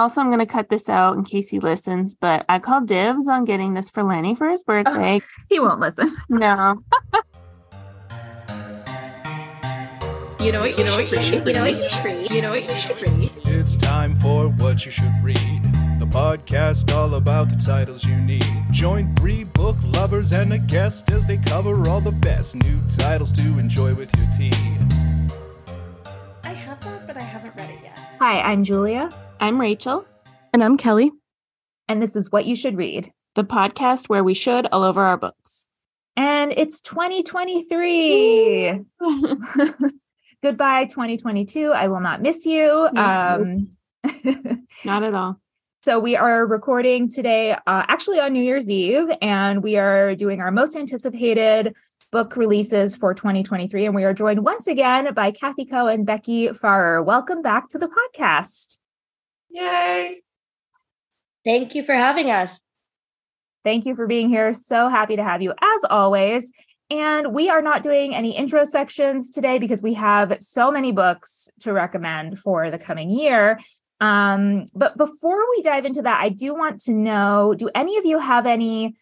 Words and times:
Also, 0.00 0.22
I'm 0.22 0.28
going 0.28 0.38
to 0.38 0.46
cut 0.46 0.70
this 0.70 0.88
out 0.88 1.18
in 1.18 1.24
case 1.24 1.50
he 1.50 1.60
listens, 1.60 2.14
but 2.14 2.46
I 2.48 2.58
called 2.58 2.86
dibs 2.86 3.28
on 3.28 3.44
getting 3.44 3.74
this 3.74 3.90
for 3.90 4.02
Lenny 4.02 4.34
for 4.34 4.48
his 4.48 4.62
birthday. 4.62 5.20
He 5.50 5.60
won't 5.60 5.78
listen. 5.78 6.10
no. 6.30 6.82
You 10.40 10.52
know 10.52 10.60
what 10.60 10.78
you, 10.78 10.84
know 10.84 10.96
what 10.96 11.10
you 11.10 11.20
should 11.20 11.44
read. 11.44 11.48
You 11.48 11.52
know 11.52 11.60
what 11.60 11.76
you 11.76 11.88
should 11.90 12.04
read. 12.06 12.30
You 12.30 12.40
know 12.40 12.48
what 12.48 12.62
you 12.62 12.76
should 12.76 13.02
read. 13.02 13.30
It's 13.44 13.76
time 13.76 14.14
for 14.14 14.48
What 14.48 14.86
You 14.86 14.90
Should 14.90 15.22
Read, 15.22 15.36
the 15.98 16.06
podcast 16.06 16.94
all 16.96 17.16
about 17.16 17.50
the 17.50 17.56
titles 17.56 18.02
you 18.02 18.18
need. 18.22 18.46
Join 18.70 19.14
three 19.16 19.44
book 19.44 19.76
lovers 19.84 20.32
and 20.32 20.54
a 20.54 20.58
guest 20.58 21.12
as 21.12 21.26
they 21.26 21.36
cover 21.36 21.90
all 21.90 22.00
the 22.00 22.10
best 22.10 22.56
new 22.56 22.80
titles 22.88 23.32
to 23.32 23.42
enjoy 23.58 23.94
with 23.94 24.10
your 24.16 24.26
tea. 24.34 24.50
I 26.42 26.54
have 26.54 26.82
that, 26.84 27.06
but 27.06 27.18
I 27.18 27.22
haven't 27.22 27.54
read 27.54 27.68
it 27.68 27.80
yet. 27.82 27.98
Hi, 28.18 28.40
I'm 28.40 28.64
Julia, 28.64 29.10
I'm 29.40 29.60
Rachel, 29.60 30.04
And 30.52 30.62
I'm 30.62 30.76
Kelly. 30.76 31.10
and 31.88 32.02
this 32.02 32.14
is 32.16 32.30
What 32.30 32.44
You 32.46 32.54
Should 32.54 32.76
Read. 32.76 33.10
the 33.36 33.44
podcast 33.44 34.08
where 34.08 34.22
we 34.24 34.34
should 34.34 34.66
all 34.72 34.82
over 34.82 35.02
our 35.02 35.16
books. 35.16 35.68
And 36.16 36.52
it's 36.52 36.80
2023. 36.82 38.80
Goodbye, 40.42 40.84
2022. 40.86 41.72
I 41.72 41.88
will 41.88 42.00
not 42.00 42.20
miss 42.22 42.44
you. 42.46 42.88
Um, 42.96 43.70
Not 44.84 45.02
at 45.04 45.14
all. 45.14 45.40
so, 45.84 45.98
we 45.98 46.16
are 46.16 46.44
recording 46.46 47.08
today, 47.08 47.52
uh, 47.52 47.58
actually 47.66 48.18
on 48.20 48.32
New 48.32 48.42
Year's 48.42 48.68
Eve, 48.68 49.06
and 49.22 49.62
we 49.62 49.76
are 49.76 50.14
doing 50.16 50.40
our 50.40 50.50
most 50.50 50.74
anticipated 50.76 51.74
book 52.10 52.36
releases 52.36 52.96
for 52.96 53.14
2023. 53.14 53.86
And 53.86 53.94
we 53.94 54.02
are 54.04 54.12
joined 54.14 54.44
once 54.44 54.66
again 54.66 55.14
by 55.14 55.30
Kathy 55.30 55.64
Coe 55.64 55.86
and 55.86 56.04
Becky 56.04 56.52
Farrer. 56.52 57.02
Welcome 57.02 57.40
back 57.42 57.68
to 57.70 57.78
the 57.78 57.88
podcast. 57.88 58.78
Yay! 59.50 60.22
Thank 61.44 61.74
you 61.74 61.84
for 61.84 61.94
having 61.94 62.30
us. 62.30 62.58
Thank 63.64 63.84
you 63.84 63.94
for 63.94 64.06
being 64.06 64.28
here. 64.28 64.52
So 64.52 64.88
happy 64.88 65.16
to 65.16 65.24
have 65.24 65.42
you 65.42 65.52
as 65.52 65.80
always. 65.88 66.50
And 66.90 67.32
we 67.32 67.48
are 67.50 67.62
not 67.62 67.82
doing 67.82 68.14
any 68.14 68.36
intro 68.36 68.64
sections 68.64 69.30
today 69.30 69.58
because 69.58 69.82
we 69.82 69.94
have 69.94 70.36
so 70.40 70.70
many 70.72 70.92
books 70.92 71.48
to 71.60 71.72
recommend 71.72 72.38
for 72.38 72.70
the 72.70 72.78
coming 72.78 73.10
year. 73.10 73.60
Um, 74.00 74.64
but 74.74 74.96
before 74.96 75.48
we 75.50 75.62
dive 75.62 75.84
into 75.84 76.02
that, 76.02 76.20
I 76.20 76.30
do 76.30 76.54
want 76.54 76.80
to 76.84 76.94
know 76.94 77.54
do 77.56 77.68
any 77.74 77.98
of 77.98 78.06
you 78.06 78.18
have 78.18 78.46
any 78.46 78.96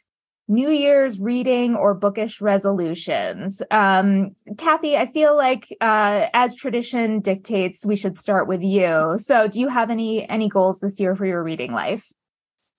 New 0.48 0.70
Year's 0.70 1.20
reading 1.20 1.76
or 1.76 1.94
bookish 1.94 2.40
resolutions? 2.40 3.62
Um, 3.70 4.30
Kathy, 4.56 4.96
I 4.96 5.06
feel 5.06 5.36
like 5.36 5.68
uh, 5.80 6.28
as 6.32 6.54
tradition 6.54 7.20
dictates, 7.20 7.84
we 7.84 7.96
should 7.96 8.16
start 8.16 8.48
with 8.48 8.62
you. 8.62 9.16
So, 9.18 9.46
do 9.46 9.60
you 9.60 9.68
have 9.68 9.90
any 9.90 10.28
any 10.28 10.48
goals 10.48 10.80
this 10.80 10.98
year 10.98 11.14
for 11.14 11.26
your 11.26 11.42
reading 11.42 11.72
life? 11.72 12.10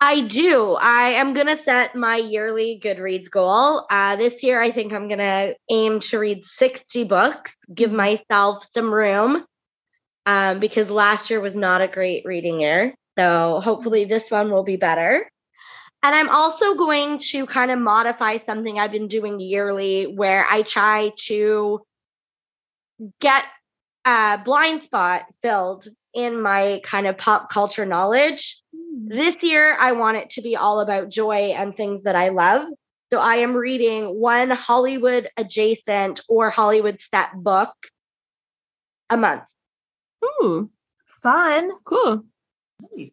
I 0.02 0.22
do. 0.22 0.78
I 0.80 1.10
am 1.12 1.34
going 1.34 1.48
to 1.48 1.62
set 1.62 1.94
my 1.94 2.16
yearly 2.16 2.80
Goodreads 2.82 3.30
goal. 3.30 3.86
Uh, 3.90 4.16
this 4.16 4.42
year, 4.44 4.62
I 4.62 4.72
think 4.72 4.94
I'm 4.94 5.10
going 5.10 5.20
to 5.20 5.56
aim 5.70 6.00
to 6.00 6.20
read 6.20 6.46
60 6.46 7.04
books, 7.04 7.54
give 7.74 7.92
myself 7.92 8.66
some 8.74 8.94
room 8.94 9.44
um, 10.26 10.60
because 10.60 10.90
last 10.90 11.30
year 11.30 11.42
was 11.42 11.54
not 11.54 11.82
a 11.82 11.88
great 11.88 12.24
reading 12.26 12.62
year. 12.62 12.96
So 13.18 13.60
hopefully, 13.62 14.06
this 14.06 14.32
one 14.32 14.52
will 14.52 14.64
be 14.64 14.78
better. 14.78 15.30
And 16.02 16.16
I'm 16.16 16.30
also 16.30 16.76
going 16.76 17.18
to 17.32 17.46
kind 17.46 17.72
of 17.72 17.80
modify 17.80 18.38
something 18.46 18.80
I've 18.80 18.92
been 18.92 19.08
doing 19.08 19.40
yearly 19.40 20.06
where 20.16 20.46
I 20.50 20.62
try 20.62 21.12
to 21.26 21.82
get 23.20 23.44
a 24.06 24.40
blind 24.44 24.82
spot 24.84 25.26
filled 25.42 25.88
in 26.14 26.42
my 26.42 26.82
kind 26.84 27.06
of 27.06 27.18
pop 27.18 27.50
culture 27.50 27.86
knowledge. 27.86 28.62
Hmm. 28.76 29.08
This 29.10 29.44
year, 29.44 29.76
I 29.78 29.92
want 29.92 30.18
it 30.18 30.30
to 30.32 30.42
be 30.42 30.56
all 30.56 30.80
about 30.80 31.10
joy 31.10 31.54
and 31.56 31.76
things 31.76 32.04
that 32.04 32.16
I 32.16 32.30
love. 32.30 32.70
So 33.12 33.20
I 33.20 33.38
am 33.38 33.54
reading 33.54 34.06
one 34.20 34.52
Hollywood 34.52 35.30
adjacent 35.36 36.22
or 36.30 36.50
Hollywood 36.50 37.02
set 37.14 37.32
book 37.36 37.74
a 39.10 39.18
month. 39.18 39.50
Ooh, 40.24 40.70
Fun. 41.06 41.72
cool. 41.84 42.24
Nice. 42.96 43.12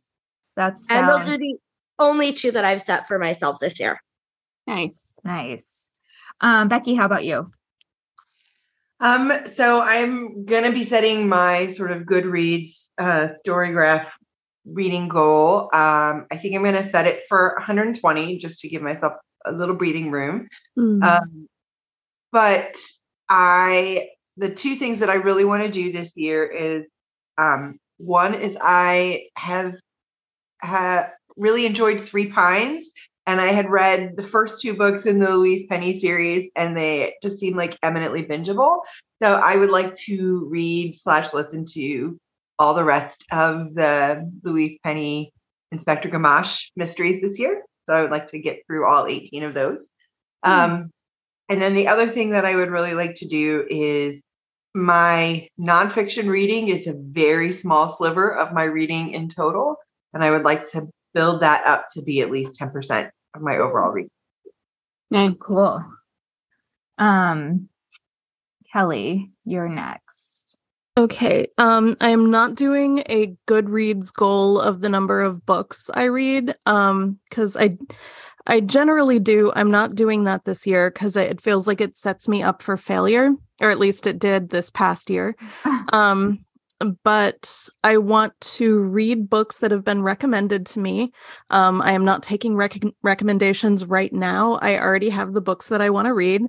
That's 0.54 0.84
And 0.90 1.08
those 1.08 1.28
are 1.28 1.38
the 1.38 1.58
only 1.98 2.32
two 2.32 2.50
that 2.52 2.64
I've 2.64 2.82
set 2.82 3.08
for 3.08 3.18
myself 3.18 3.58
this 3.60 3.80
year. 3.80 4.00
Nice. 4.66 5.18
Nice. 5.24 5.90
Um, 6.40 6.68
Becky, 6.68 6.94
how 6.94 7.06
about 7.06 7.24
you? 7.24 7.46
Um, 9.00 9.32
so 9.44 9.80
I'm 9.80 10.44
gonna 10.46 10.72
be 10.72 10.82
setting 10.82 11.28
my 11.28 11.66
sort 11.66 11.92
of 11.92 12.02
Goodreads 12.02 12.88
uh, 12.98 13.28
Storygraph 13.46 14.06
reading 14.64 15.08
goal. 15.08 15.68
Um, 15.72 16.26
I 16.30 16.38
think 16.38 16.54
I'm 16.54 16.64
gonna 16.64 16.82
set 16.82 17.06
it 17.06 17.24
for 17.28 17.54
120 17.58 18.38
just 18.38 18.60
to 18.60 18.68
give 18.68 18.82
myself 18.82 19.14
a 19.44 19.52
little 19.52 19.74
breathing 19.74 20.10
room. 20.10 20.48
Mm. 20.78 21.02
Um, 21.02 21.48
but 22.32 22.76
I, 23.28 24.08
the 24.36 24.50
two 24.50 24.76
things 24.76 25.00
that 25.00 25.10
I 25.10 25.14
really 25.14 25.44
want 25.44 25.62
to 25.62 25.70
do 25.70 25.92
this 25.92 26.16
year 26.16 26.44
is, 26.44 26.86
um, 27.38 27.78
one 27.98 28.34
is 28.34 28.56
I 28.60 29.28
have 29.36 29.74
ha 30.62 31.10
really 31.36 31.66
enjoyed 31.66 32.00
Three 32.00 32.28
Pines, 32.28 32.90
and 33.26 33.40
I 33.40 33.48
had 33.48 33.68
read 33.68 34.16
the 34.16 34.22
first 34.22 34.60
two 34.60 34.74
books 34.74 35.04
in 35.04 35.18
the 35.18 35.36
Louise 35.36 35.66
Penny 35.68 35.98
series, 35.98 36.48
and 36.54 36.76
they 36.76 37.14
just 37.22 37.38
seemed 37.38 37.56
like 37.56 37.76
eminently 37.82 38.22
bingeable. 38.22 38.82
So 39.22 39.34
I 39.34 39.56
would 39.56 39.70
like 39.70 39.94
to 40.06 40.46
read 40.48 40.96
slash 40.96 41.32
listen 41.32 41.64
to 41.72 42.18
all 42.58 42.74
the 42.74 42.84
rest 42.84 43.24
of 43.32 43.74
the 43.74 44.30
Louise 44.44 44.78
Penny 44.84 45.32
Inspector 45.72 46.08
Gamache 46.08 46.70
mysteries 46.76 47.20
this 47.20 47.38
year. 47.38 47.62
So 47.88 47.96
I 47.96 48.02
would 48.02 48.10
like 48.10 48.28
to 48.28 48.38
get 48.38 48.62
through 48.66 48.86
all 48.86 49.06
18 49.06 49.42
of 49.42 49.54
those. 49.54 49.90
Um, 50.42 50.90
and 51.48 51.60
then 51.60 51.74
the 51.74 51.88
other 51.88 52.08
thing 52.08 52.30
that 52.30 52.44
I 52.44 52.56
would 52.56 52.70
really 52.70 52.94
like 52.94 53.16
to 53.16 53.28
do 53.28 53.64
is 53.68 54.24
my 54.74 55.48
nonfiction 55.58 56.28
reading 56.28 56.68
is 56.68 56.86
a 56.86 56.94
very 56.94 57.52
small 57.52 57.88
sliver 57.88 58.34
of 58.34 58.52
my 58.52 58.64
reading 58.64 59.10
in 59.12 59.28
total. 59.28 59.76
And 60.12 60.22
I 60.22 60.30
would 60.30 60.44
like 60.44 60.70
to 60.70 60.88
build 61.16 61.40
that 61.40 61.66
up 61.66 61.86
to 61.94 62.02
be 62.02 62.20
at 62.20 62.30
least 62.30 62.60
10% 62.60 63.10
of 63.34 63.40
my 63.40 63.56
overall 63.56 63.90
reading. 63.90 64.10
Nice. 65.10 65.34
Cool. 65.40 65.82
Um, 66.98 67.70
Kelly, 68.70 69.32
you're 69.46 69.68
next. 69.68 70.58
Okay. 70.98 71.48
Um, 71.56 71.96
I 72.02 72.10
am 72.10 72.30
not 72.30 72.54
doing 72.54 73.02
a 73.08 73.34
Goodreads 73.48 74.12
goal 74.12 74.60
of 74.60 74.82
the 74.82 74.90
number 74.90 75.22
of 75.22 75.46
books 75.46 75.90
I 75.94 76.04
read. 76.04 76.54
Um, 76.66 77.18
because 77.30 77.56
I 77.56 77.78
I 78.46 78.60
generally 78.60 79.18
do. 79.18 79.52
I'm 79.56 79.70
not 79.70 79.94
doing 79.94 80.24
that 80.24 80.44
this 80.44 80.66
year 80.66 80.90
because 80.90 81.16
it 81.16 81.40
feels 81.40 81.66
like 81.66 81.80
it 81.80 81.96
sets 81.96 82.28
me 82.28 82.42
up 82.42 82.62
for 82.62 82.76
failure, 82.76 83.32
or 83.60 83.70
at 83.70 83.78
least 83.78 84.06
it 84.06 84.18
did 84.18 84.50
this 84.50 84.70
past 84.70 85.08
year. 85.10 85.34
Um, 85.92 86.44
but 87.02 87.68
I 87.82 87.96
want 87.96 88.38
to 88.40 88.80
read 88.82 89.30
books 89.30 89.58
that 89.58 89.70
have 89.70 89.84
been 89.84 90.02
recommended 90.02 90.66
to 90.66 90.78
me. 90.78 91.12
Um, 91.50 91.80
I 91.80 91.92
am 91.92 92.04
not 92.04 92.22
taking 92.22 92.56
rec- 92.56 92.82
recommendations 93.02 93.86
right 93.86 94.12
now. 94.12 94.58
I 94.60 94.78
already 94.78 95.08
have 95.08 95.32
the 95.32 95.40
books 95.40 95.68
that 95.68 95.80
I 95.80 95.90
want 95.90 96.06
to 96.06 96.14
read. 96.14 96.42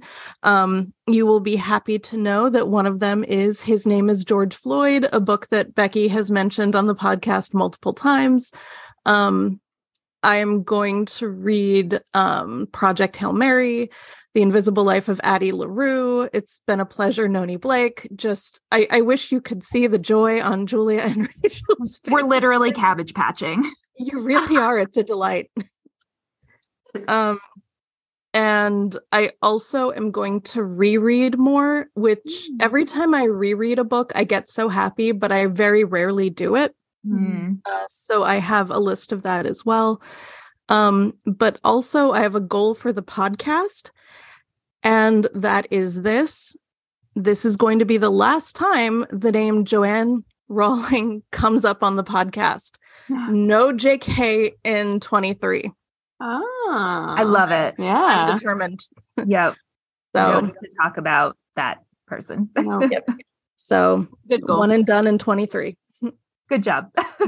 Um, 0.43 0.93
you 1.07 1.25
will 1.25 1.39
be 1.39 1.55
happy 1.55 1.97
to 1.99 2.17
know 2.17 2.49
that 2.49 2.67
one 2.67 2.85
of 2.85 2.99
them 2.99 3.23
is 3.23 3.61
His 3.61 3.88
Name 3.88 4.09
is 4.09 4.25
George 4.25 4.55
Floyd, 4.55 5.07
a 5.13 5.21
book 5.21 5.47
that 5.47 5.73
Becky 5.73 6.09
has 6.09 6.29
mentioned 6.29 6.75
on 6.75 6.88
the 6.88 6.95
podcast 6.95 7.53
multiple 7.53 7.94
times. 7.94 8.51
Um, 9.05 9.61
I 10.23 10.38
am 10.38 10.63
going 10.63 11.05
to 11.05 11.29
read 11.29 12.01
um, 12.13 12.67
Project 12.73 13.15
Hail 13.15 13.33
Mary, 13.33 13.91
The 14.38 14.44
Invisible 14.44 14.84
Life 14.84 15.09
of 15.09 15.20
Addie 15.24 15.52
LaRue. 15.52 16.30
It's 16.31 16.62
been 16.68 16.80
a 16.80 16.86
pleasure, 16.86 17.28
Noni 17.28 17.56
Blake. 17.56 18.08
Just, 18.16 18.62
I, 18.72 18.86
I 18.92 19.02
wish 19.02 19.31
you 19.31 19.42
could 19.42 19.64
see 19.64 19.88
the 19.88 19.98
joy 19.98 20.44
on 20.44 20.68
Julia 20.68 21.00
and 21.00 21.28
Rachel's 21.44 21.98
face. 21.98 22.12
We're 22.12 22.22
literally 22.22 22.72
cabbage 22.72 23.16
patching. 23.16 23.63
You 23.98 24.19
really 24.19 24.56
are. 24.62 24.78
It's 24.78 24.95
a 24.95 25.01
delight. 25.01 25.50
um, 27.07 27.39
and 28.31 28.95
I 29.12 29.31
also 29.42 29.92
am 29.92 30.12
going 30.12 30.42
to 30.42 30.62
reread 30.62 31.40
more, 31.40 31.88
which 31.95 32.48
every 32.60 32.86
time 32.86 33.16
I 33.16 33.24
reread 33.24 33.80
a 33.80 33.83
book, 33.83 34.12
I 34.13 34.24
get 34.24 34.50
so 34.50 34.69
happy, 34.69 35.13
but 35.13 35.31
I 35.31 35.48
very 35.48 35.83
rarely 35.83 36.30
do 36.30 36.56
it. 36.56 36.75
Hmm. 37.04 37.54
Uh, 37.66 37.86
so 37.90 38.24
I 38.24 38.36
have 38.36 38.69
a 38.69 38.78
list 38.78 39.12
of 39.12 39.24
that 39.24 39.48
as 39.48 39.66
well. 39.66 40.00
Um, 40.69 41.13
but 41.25 41.60
also, 41.63 42.12
I 42.12 42.19
have 42.19 42.36
a 42.36 42.40
goal 42.40 42.75
for 42.75 42.94
the 42.94 43.01
podcast, 43.01 43.90
and 44.83 45.27
that 45.33 45.68
is 45.71 46.03
this. 46.03 46.56
This 47.15 47.45
is 47.45 47.57
going 47.57 47.79
to 47.79 47.85
be 47.85 47.97
the 47.97 48.09
last 48.12 48.56
time 48.56 49.06
the 49.09 49.31
name 49.31 49.65
Joanne 49.65 50.24
Rowling 50.50 51.24
comes 51.31 51.65
up 51.65 51.83
on 51.83 51.95
the 51.95 52.03
podcast. 52.03 52.75
No 53.09 53.71
JK 53.74 54.51
in 54.63 55.00
23. 55.00 55.71
Ah, 56.19 57.15
I 57.15 57.24
love 57.24 57.51
it. 57.51 57.75
Yeah. 57.79 57.95
I'm 57.95 58.27
Yeah. 58.29 58.38
determined. 58.38 58.79
Yep. 59.25 59.56
So, 60.15 60.41
to 60.41 60.53
talk 60.81 60.97
about 60.97 61.38
that 61.56 61.77
person. 62.07 62.50
No. 62.57 62.81
yep. 62.91 63.07
So 63.56 64.07
Good 64.30 64.41
goal. 64.41 64.59
one 64.59 64.71
and 64.71 64.85
done 64.85 65.07
in 65.07 65.18
23. 65.18 65.75
Good 66.50 66.63
job. 66.63 66.89
All 66.97 67.27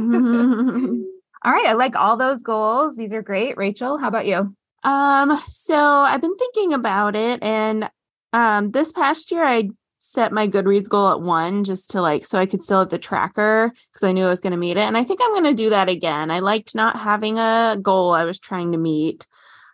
right. 1.54 1.66
I 1.68 1.74
like 1.74 1.95
all 1.95 2.18
those 2.18 2.42
goals. 2.44 2.95
These 2.95 3.13
are 3.13 3.22
great. 3.22 3.57
Rachel, 3.57 3.98
how 3.98 4.07
about 4.07 4.25
you? 4.28 4.56
Um, 4.84 5.36
so 5.38 5.76
I've 5.76 6.22
been 6.22 6.36
thinking 6.36 6.74
about 6.74 7.16
it 7.16 7.42
and 7.42 7.90
um 8.31 8.70
this 8.72 8.92
past 8.92 9.31
year 9.31 9.44
I 9.44 9.70
set 10.00 10.31
my 10.31 10.48
Goodreads 10.48 10.90
goal 10.90 11.10
at 11.10 11.22
one 11.22 11.64
just 11.64 11.92
to 11.92 12.02
like 12.02 12.26
so 12.26 12.40
I 12.40 12.46
could 12.46 12.62
still 12.62 12.80
have 12.80 12.90
the 12.90 12.98
tracker 12.98 13.72
because 13.92 14.04
I 14.04 14.12
knew 14.12 14.26
I 14.26 14.30
was 14.30 14.40
going 14.40 14.52
to 14.52 14.58
meet 14.58 14.78
it. 14.78 14.81
And 14.84 14.98
I 14.98 15.04
think 15.04 15.20
I'm 15.22 15.31
going 15.31 15.44
to 15.44 15.54
do 15.54 15.70
that 15.70 15.90
again. 15.90 16.31
I 16.31 16.40
liked 16.40 16.74
not 16.74 16.98
having 16.98 17.38
a 17.38 17.78
goal 17.81 18.14
I 18.14 18.24
was 18.24 18.40
trying 18.40 18.72
to 18.72 18.78
meet. 18.78 19.28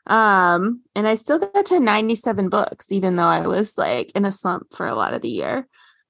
Um, 0.07 0.81
and 0.95 1.07
I 1.07 1.15
still 1.15 1.39
got 1.39 1.65
to 1.67 1.79
97 1.79 2.49
books, 2.49 2.91
even 2.91 3.15
though 3.15 3.23
I 3.23 3.47
was 3.47 3.77
like 3.77 4.11
in 4.15 4.25
a 4.25 4.31
slump 4.31 4.73
for 4.73 4.87
a 4.87 4.95
lot 4.95 5.13
of 5.13 5.21
the 5.21 5.29
year. 5.29 5.67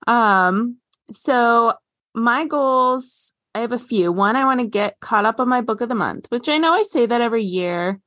Um, 0.08 0.78
so 1.12 1.74
my 2.14 2.46
goals, 2.46 3.34
I 3.54 3.60
have 3.60 3.72
a 3.72 3.80
few. 3.80 4.12
One, 4.12 4.36
I 4.36 4.46
want 4.46 4.60
to 4.60 4.68
get 4.68 5.00
caught 5.00 5.26
up 5.26 5.40
on 5.40 5.48
my 5.48 5.62
book 5.62 5.82
of 5.82 5.90
the 5.90 5.96
month, 5.96 6.28
which 6.30 6.50
I 6.50 6.58
know 6.58 6.74
I 6.74 6.84
say 6.84 7.06
that 7.06 7.22
every 7.22 7.44
year, 7.44 8.02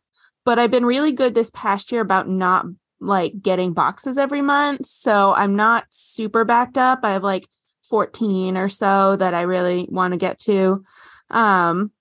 but 0.49 0.59
I've 0.59 0.71
been 0.71 0.87
really 0.87 1.13
good 1.13 1.35
this 1.35 1.51
past 1.51 1.93
year 1.93 2.01
about 2.01 2.27
not 2.27 2.65
like 3.01 3.43
getting 3.43 3.75
boxes 3.75 4.17
every 4.17 4.41
month. 4.41 4.87
So 4.87 5.35
I'm 5.35 5.57
not 5.57 5.85
super 5.91 6.43
backed 6.43 6.79
up. 6.79 7.01
I 7.03 7.13
have 7.13 7.23
like 7.23 7.47
14 7.87 8.57
or 8.57 8.71
so 8.71 9.15
that 9.17 9.35
I 9.35 9.43
really 9.43 9.87
want 9.91 10.13
to 10.13 10.17
get 10.17 10.39
to. 10.39 10.83
Um, 11.29 11.93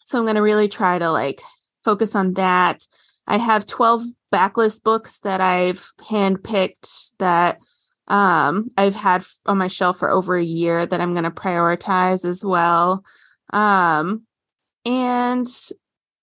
so 0.00 0.16
I'm 0.16 0.24
going 0.24 0.36
to 0.36 0.42
really 0.42 0.68
try 0.68 0.98
to 0.98 1.10
like 1.10 1.42
focus 1.84 2.14
on 2.14 2.32
that. 2.32 2.86
I 3.26 3.36
have 3.36 3.66
12 3.66 4.04
backlist 4.32 4.82
books 4.82 5.18
that 5.18 5.42
I've 5.42 5.90
handpicked 6.00 7.12
that 7.18 7.58
um, 8.06 8.70
I've 8.78 8.94
had 8.94 9.26
on 9.44 9.58
my 9.58 9.68
shelf 9.68 9.98
for 9.98 10.08
over 10.08 10.36
a 10.36 10.42
year 10.42 10.86
that 10.86 11.02
I'm 11.02 11.12
going 11.12 11.24
to 11.24 11.30
prioritize 11.30 12.24
as 12.24 12.42
well. 12.42 13.04
Um, 13.52 14.22
and 14.86 15.46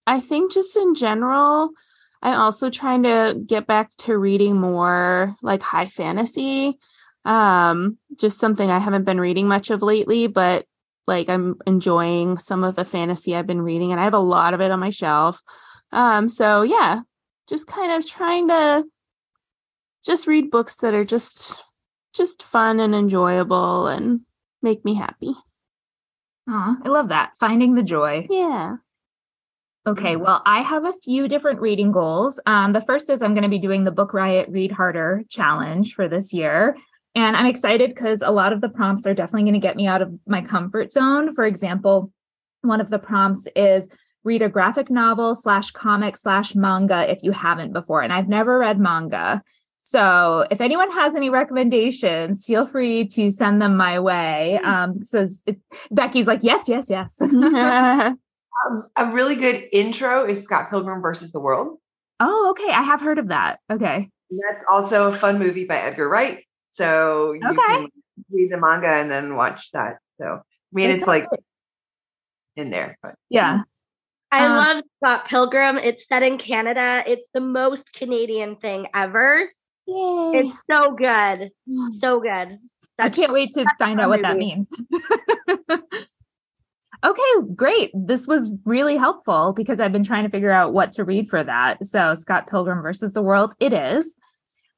I 0.07 0.19
think 0.19 0.51
just 0.51 0.75
in 0.77 0.95
general, 0.95 1.71
I'm 2.21 2.39
also 2.39 2.69
trying 2.69 3.03
to 3.03 3.39
get 3.45 3.67
back 3.67 3.91
to 3.99 4.17
reading 4.17 4.59
more 4.59 5.35
like 5.41 5.61
high 5.61 5.87
fantasy. 5.87 6.77
Um, 7.23 7.97
just 8.19 8.39
something 8.39 8.69
I 8.69 8.79
haven't 8.79 9.03
been 9.05 9.19
reading 9.19 9.47
much 9.47 9.69
of 9.69 9.81
lately, 9.81 10.27
but 10.27 10.65
like 11.07 11.29
I'm 11.29 11.55
enjoying 11.65 12.37
some 12.37 12.63
of 12.63 12.75
the 12.75 12.85
fantasy 12.85 13.35
I've 13.35 13.47
been 13.47 13.61
reading, 13.61 13.91
and 13.91 13.99
I 13.99 14.03
have 14.03 14.13
a 14.13 14.19
lot 14.19 14.53
of 14.53 14.61
it 14.61 14.71
on 14.71 14.79
my 14.79 14.89
shelf. 14.89 15.41
Um, 15.91 16.29
so 16.29 16.61
yeah, 16.61 17.01
just 17.47 17.67
kind 17.67 17.91
of 17.91 18.07
trying 18.07 18.47
to 18.47 18.85
just 20.03 20.27
read 20.27 20.51
books 20.51 20.75
that 20.77 20.93
are 20.93 21.05
just 21.05 21.63
just 22.13 22.41
fun 22.41 22.79
and 22.79 22.95
enjoyable 22.95 23.87
and 23.87 24.21
make 24.61 24.85
me 24.85 24.95
happy. 24.95 25.33
Oh, 26.47 26.77
I 26.83 26.89
love 26.89 27.09
that. 27.09 27.31
Finding 27.39 27.75
the 27.75 27.83
joy. 27.83 28.27
Yeah. 28.29 28.77
Okay, 29.87 30.15
well, 30.15 30.41
I 30.47 30.61
have 30.61 30.83
a 30.83 30.93
few 30.93 31.27
different 31.27 31.61
reading 31.61 31.91
goals. 31.91 32.39
Um, 32.47 32.73
the 32.73 32.81
first 32.81 33.07
is 33.09 33.21
I'm 33.21 33.35
going 33.35 33.43
to 33.43 33.49
be 33.49 33.59
doing 33.59 33.83
the 33.83 33.91
Book 33.91 34.15
Riot 34.15 34.49
Read 34.49 34.71
Harder 34.71 35.23
challenge 35.29 35.93
for 35.93 36.07
this 36.07 36.33
year. 36.33 36.75
And 37.13 37.37
I'm 37.37 37.45
excited 37.45 37.91
because 37.91 38.23
a 38.23 38.31
lot 38.31 38.51
of 38.51 38.61
the 38.61 38.69
prompts 38.69 39.05
are 39.05 39.13
definitely 39.13 39.43
going 39.43 39.53
to 39.53 39.59
get 39.59 39.75
me 39.75 39.85
out 39.85 40.01
of 40.01 40.11
my 40.25 40.41
comfort 40.41 40.91
zone. 40.91 41.33
For 41.33 41.45
example, 41.45 42.11
one 42.61 42.81
of 42.81 42.89
the 42.89 42.97
prompts 42.97 43.47
is 43.55 43.87
read 44.23 44.41
a 44.41 44.49
graphic 44.49 44.89
novel 44.89 45.35
slash 45.35 45.69
comic 45.69 46.17
slash 46.17 46.55
manga 46.55 47.09
if 47.09 47.21
you 47.21 47.31
haven't 47.31 47.71
before. 47.71 48.01
And 48.01 48.11
I've 48.11 48.27
never 48.27 48.57
read 48.57 48.79
manga. 48.79 49.43
So 49.83 50.47
if 50.49 50.61
anyone 50.61 50.89
has 50.91 51.15
any 51.15 51.29
recommendations, 51.29 52.43
feel 52.43 52.65
free 52.65 53.05
to 53.09 53.29
send 53.29 53.61
them 53.61 53.77
my 53.77 53.99
way. 53.99 54.57
Um, 54.63 55.03
says 55.03 55.43
Becky's 55.91 56.25
like, 56.25 56.39
yes, 56.41 56.67
yes, 56.67 56.89
yes. 56.89 57.21
Um, 58.65 58.87
a 58.95 59.11
really 59.11 59.35
good 59.35 59.65
intro 59.73 60.25
is 60.25 60.43
Scott 60.43 60.69
Pilgrim 60.69 61.01
versus 61.01 61.31
the 61.31 61.39
World. 61.39 61.77
oh, 62.19 62.47
okay. 62.51 62.71
I 62.71 62.81
have 62.81 63.01
heard 63.01 63.19
of 63.19 63.27
that. 63.27 63.59
Okay. 63.71 64.09
And 64.31 64.39
that's 64.49 64.63
also 64.71 65.07
a 65.07 65.11
fun 65.13 65.37
movie 65.39 65.65
by 65.65 65.75
Edgar 65.77 66.07
Wright. 66.07 66.45
So 66.71 67.33
you 67.33 67.41
Okay. 67.47 67.55
can 67.57 67.89
read 68.31 68.51
the 68.51 68.57
manga 68.57 68.87
and 68.87 69.11
then 69.11 69.35
watch 69.35 69.71
that. 69.71 69.97
So 70.19 70.25
I 70.25 70.39
mean, 70.71 70.89
It 70.89 70.95
it's 70.97 71.07
like 71.07 71.23
sounds- 71.23 71.43
in 72.55 72.69
there, 72.69 72.97
but 73.03 73.15
yeah. 73.29 73.63
I 74.31 74.45
Uh, 74.47 74.49
love 74.55 74.83
Scott 74.97 75.25
Pilgrim. 75.27 75.77
It's 75.77 76.07
set 76.07 76.23
in 76.23 76.37
Canada. 76.37 77.03
It's 77.05 77.27
the 77.33 77.41
most 77.41 77.93
Canadian 77.93 78.55
thing 78.55 78.87
ever. 78.93 79.49
Yay. 79.85 80.31
It's 80.49 80.59
so 80.71 80.91
good. 80.93 81.51
So 81.99 82.19
good. 82.21 82.57
I 82.97 83.09
can't 83.09 83.33
wait 83.33 83.51
to 83.55 83.65
find 83.77 83.99
out 83.99 84.09
what 84.09 84.21
that 84.21 84.37
means. 84.37 84.67
okay, 87.05 87.53
great. 87.55 87.91
This 87.93 88.27
was 88.27 88.51
really 88.65 88.97
helpful 88.97 89.53
because 89.53 89.79
I've 89.79 89.91
been 89.91 90.03
trying 90.03 90.23
to 90.23 90.29
figure 90.29 90.51
out 90.51 90.73
what 90.73 90.91
to 90.93 91.03
read 91.03 91.29
for 91.29 91.43
that. 91.43 91.85
So, 91.85 92.15
Scott 92.15 92.47
Pilgrim 92.49 92.81
versus 92.81 93.13
the 93.13 93.21
World, 93.21 93.53
it 93.59 93.73
is. 93.73 94.17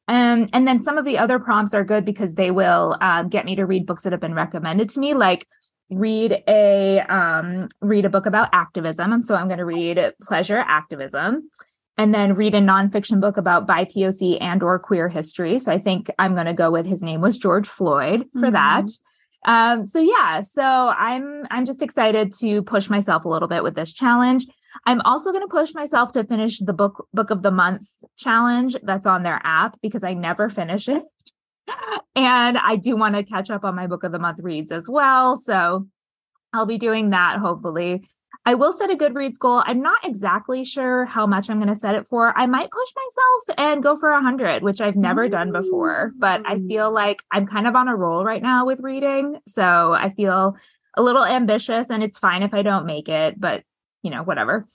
Um, 0.10 0.48
and 0.54 0.68
then 0.68 0.80
some 0.80 0.98
of 0.98 1.06
the 1.06 1.18
other 1.18 1.38
prompts 1.40 1.74
are 1.74 1.84
good 1.84 2.06
because 2.06 2.36
they 2.36 2.52
will 2.52 2.98
uh, 3.02 3.24
get 3.24 3.46
me 3.46 3.56
to 3.56 3.66
read 3.66 3.86
books 3.86 4.04
that 4.04 4.14
have 4.14 4.22
been 4.22 4.34
recommended 4.34 4.90
to 4.92 5.00
me, 5.00 5.14
like 5.14 5.46
read 5.90 6.44
a 6.48 7.00
um, 7.02 7.68
read 7.82 8.06
a 8.06 8.10
book 8.10 8.26
about 8.26 8.50
activism. 8.54 9.22
So 9.22 9.36
I'm 9.36 9.48
going 9.48 9.58
to 9.58 9.66
read 9.66 10.14
Pleasure 10.24 10.64
Activism, 10.66 11.50
and 11.98 12.14
then 12.14 12.36
read 12.36 12.56
a 12.56 12.62
nonfiction 12.62 13.20
book 13.20 13.38
about 13.38 13.68
BIPOC 13.68 14.38
and 14.40 14.64
or 14.64 14.80
queer 14.80 15.10
history. 15.10 15.60
So 15.60 15.74
I 15.74 15.80
think 15.80 16.10
I'm 16.20 16.36
going 16.36 16.46
to 16.46 16.54
go 16.54 16.72
with 16.72 16.86
his 16.86 17.04
name 17.04 17.22
was 17.22 17.38
George 17.38 17.68
Floyd 17.68 18.26
for 18.34 18.48
Mhm. 18.48 18.54
that. 18.54 18.90
Um, 19.46 19.86
so 19.86 20.00
yeah, 20.00 20.42
so 20.42 20.64
I'm 20.64 21.46
I'm 21.52 21.66
just 21.66 21.82
excited 21.82 22.34
to 22.40 22.64
push 22.64 22.90
myself 22.90 23.26
a 23.26 23.30
little 23.30 23.48
bit 23.48 23.64
with 23.64 23.76
this 23.76 23.94
challenge. 23.94 24.46
I'm 24.86 25.02
also 25.02 25.32
going 25.32 25.44
to 25.44 25.48
push 25.48 25.74
myself 25.74 26.12
to 26.14 26.24
finish 26.24 26.60
the 26.60 26.74
book 26.74 27.08
book 27.14 27.30
of 27.30 27.42
the 27.44 27.52
month 27.52 27.88
challenge 28.18 28.76
that's 28.84 29.06
on 29.06 29.24
their 29.24 29.42
app 29.44 29.80
because 29.82 30.04
I 30.04 30.14
never 30.14 30.50
finish 30.50 30.90
it. 30.90 31.04
and 32.16 32.58
I 32.58 32.76
do 32.76 32.96
want 32.96 33.16
to 33.16 33.24
catch 33.24 33.50
up 33.50 33.64
on 33.64 33.76
my 33.76 33.88
book 33.88 34.04
of 34.04 34.12
the 34.12 34.20
month 34.20 34.40
reads 34.40 34.72
as 34.72 34.88
well. 34.88 35.36
So 35.36 35.88
I'll 36.54 36.66
be 36.66 36.78
doing 36.78 37.12
that 37.12 37.40
hopefully. 37.40 38.08
I 38.48 38.54
will 38.54 38.72
set 38.72 38.90
a 38.90 38.96
Goodreads 38.96 39.38
goal. 39.38 39.62
I'm 39.66 39.82
not 39.82 40.06
exactly 40.06 40.64
sure 40.64 41.04
how 41.04 41.28
much 41.28 41.50
I'm 41.50 41.58
going 41.58 41.68
to 41.68 41.76
set 41.76 41.96
it 41.96 42.08
for. 42.08 42.34
I 42.38 42.46
might 42.46 42.72
push 42.72 42.90
myself 42.96 43.58
and 43.58 43.84
go 43.84 43.98
for 43.98 44.12
a 44.12 44.14
100, 44.14 44.64
which 44.64 44.80
I've 44.80 44.96
never 44.96 45.28
done 45.28 45.52
before, 45.52 46.14
but 46.18 46.44
I 46.46 46.56
mm. 46.56 46.66
feel 46.66 46.90
like 46.90 47.22
I'm 47.30 47.46
kind 47.46 47.68
of 47.68 47.76
on 47.76 47.90
a 47.90 47.96
roll 47.98 48.24
right 48.24 48.42
now 48.42 48.66
with 48.66 48.80
reading. 48.80 49.42
So 49.48 49.92
I 49.92 50.12
feel 50.12 50.56
a 50.94 51.04
little 51.04 51.26
ambitious 51.26 51.90
and 51.90 52.02
it's 52.02 52.20
fine 52.20 52.42
if 52.42 52.54
I 52.54 52.62
don't 52.62 52.86
make 52.86 53.10
it, 53.10 53.38
but 53.38 53.64
you 54.02 54.12
know, 54.12 54.24
whatever. 54.24 54.66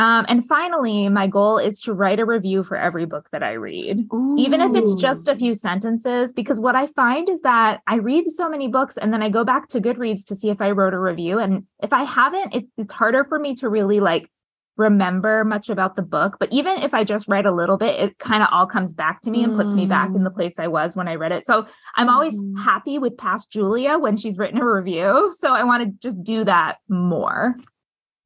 Um, 0.00 0.24
and 0.28 0.42
finally, 0.44 1.10
my 1.10 1.26
goal 1.26 1.58
is 1.58 1.78
to 1.82 1.92
write 1.92 2.20
a 2.20 2.24
review 2.24 2.62
for 2.62 2.76
every 2.76 3.04
book 3.04 3.28
that 3.32 3.42
I 3.42 3.52
read 3.52 4.08
even 4.38 4.60
if 4.62 4.74
it's 4.74 4.94
just 4.94 5.28
a 5.28 5.36
few 5.36 5.52
sentences 5.52 6.32
because 6.32 6.58
what 6.60 6.74
i 6.76 6.86
find 6.86 7.28
is 7.28 7.42
that 7.42 7.80
i 7.86 7.96
read 7.96 8.28
so 8.30 8.48
many 8.48 8.68
books 8.68 8.96
and 8.96 9.12
then 9.12 9.22
i 9.22 9.28
go 9.28 9.44
back 9.44 9.68
to 9.68 9.80
goodreads 9.80 10.24
to 10.24 10.34
see 10.34 10.48
if 10.50 10.60
i 10.60 10.70
wrote 10.70 10.94
a 10.94 10.98
review. 10.98 11.38
And 11.38 11.64
if 11.82 11.92
i 11.92 12.04
haven't 12.04 12.54
it, 12.54 12.64
it's 12.78 12.92
harder 12.92 13.24
for 13.24 13.38
me 13.38 13.54
to 13.56 13.68
really 13.68 14.00
like 14.00 14.30
remember 14.76 15.44
much 15.44 15.68
about 15.68 15.96
the 15.96 16.02
book. 16.02 16.36
But 16.40 16.50
even 16.52 16.78
if 16.78 16.94
i 16.94 17.04
just 17.04 17.28
write 17.28 17.44
a 17.44 17.52
little 17.52 17.76
bit 17.76 18.00
it 18.00 18.18
kind 18.18 18.42
of 18.42 18.48
all 18.52 18.66
comes 18.66 18.94
back 18.94 19.20
to 19.22 19.30
me 19.30 19.42
and 19.44 19.54
puts 19.54 19.74
me 19.74 19.84
back 19.86 20.14
in 20.14 20.24
the 20.24 20.30
place 20.30 20.58
i 20.58 20.68
was 20.68 20.96
when 20.96 21.08
i 21.08 21.16
read 21.16 21.32
it. 21.32 21.44
So 21.44 21.66
i'm 21.96 22.08
always 22.08 22.38
Mhm. 22.38 22.58
happy 22.62 22.98
with 22.98 23.18
past 23.18 23.50
julia 23.52 23.98
when 23.98 24.16
she's 24.16 24.38
written 24.38 24.60
a 24.60 24.70
review. 24.72 25.30
So 25.38 25.52
i 25.52 25.64
want 25.64 25.82
to 25.84 25.90
just 26.00 26.22
do 26.22 26.44
that 26.44 26.78
more. 26.88 27.56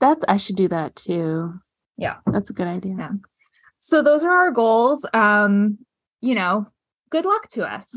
That's 0.01 0.25
I 0.29 0.37
should 0.37 0.57
do 0.57 0.69
that 0.69 0.95
too. 0.97 1.55
Yeah. 1.97 2.17
That's 2.27 2.51
a 2.51 2.55
good 2.55 2.67
idea. 2.67 2.95
Yeah. 2.99 3.11
so 3.79 4.03
those 4.03 4.25
are 4.25 4.31
our 4.33 4.51
goals 4.51 5.05
um 5.13 5.79
you 6.21 6.35
know 6.35 6.67
good 7.11 7.25
luck 7.25 7.49
to 7.49 7.65
us 7.65 7.95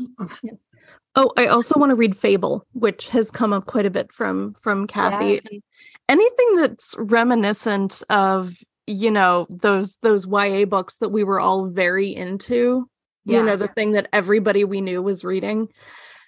Oh, 1.16 1.32
I 1.36 1.46
also 1.46 1.78
want 1.80 1.90
to 1.90 1.96
read 1.96 2.16
Fable, 2.16 2.64
which 2.74 3.08
has 3.08 3.30
come 3.32 3.52
up 3.52 3.66
quite 3.66 3.86
a 3.86 3.90
bit 3.90 4.12
from 4.12 4.52
from 4.54 4.86
Kathy. 4.86 5.40
And 5.48 5.62
anything 6.08 6.56
that's 6.56 6.94
reminiscent 6.96 8.04
of, 8.08 8.54
you 8.86 9.10
know, 9.10 9.46
those 9.50 9.96
those 10.02 10.28
YA 10.28 10.64
books 10.64 10.98
that 10.98 11.08
we 11.08 11.24
were 11.24 11.40
all 11.40 11.66
very 11.66 12.14
into. 12.14 12.88
Yeah. 13.24 13.38
You 13.38 13.46
know, 13.46 13.56
the 13.56 13.66
thing 13.68 13.92
that 13.92 14.06
everybody 14.12 14.62
we 14.62 14.80
knew 14.80 15.02
was 15.02 15.24
reading. 15.24 15.68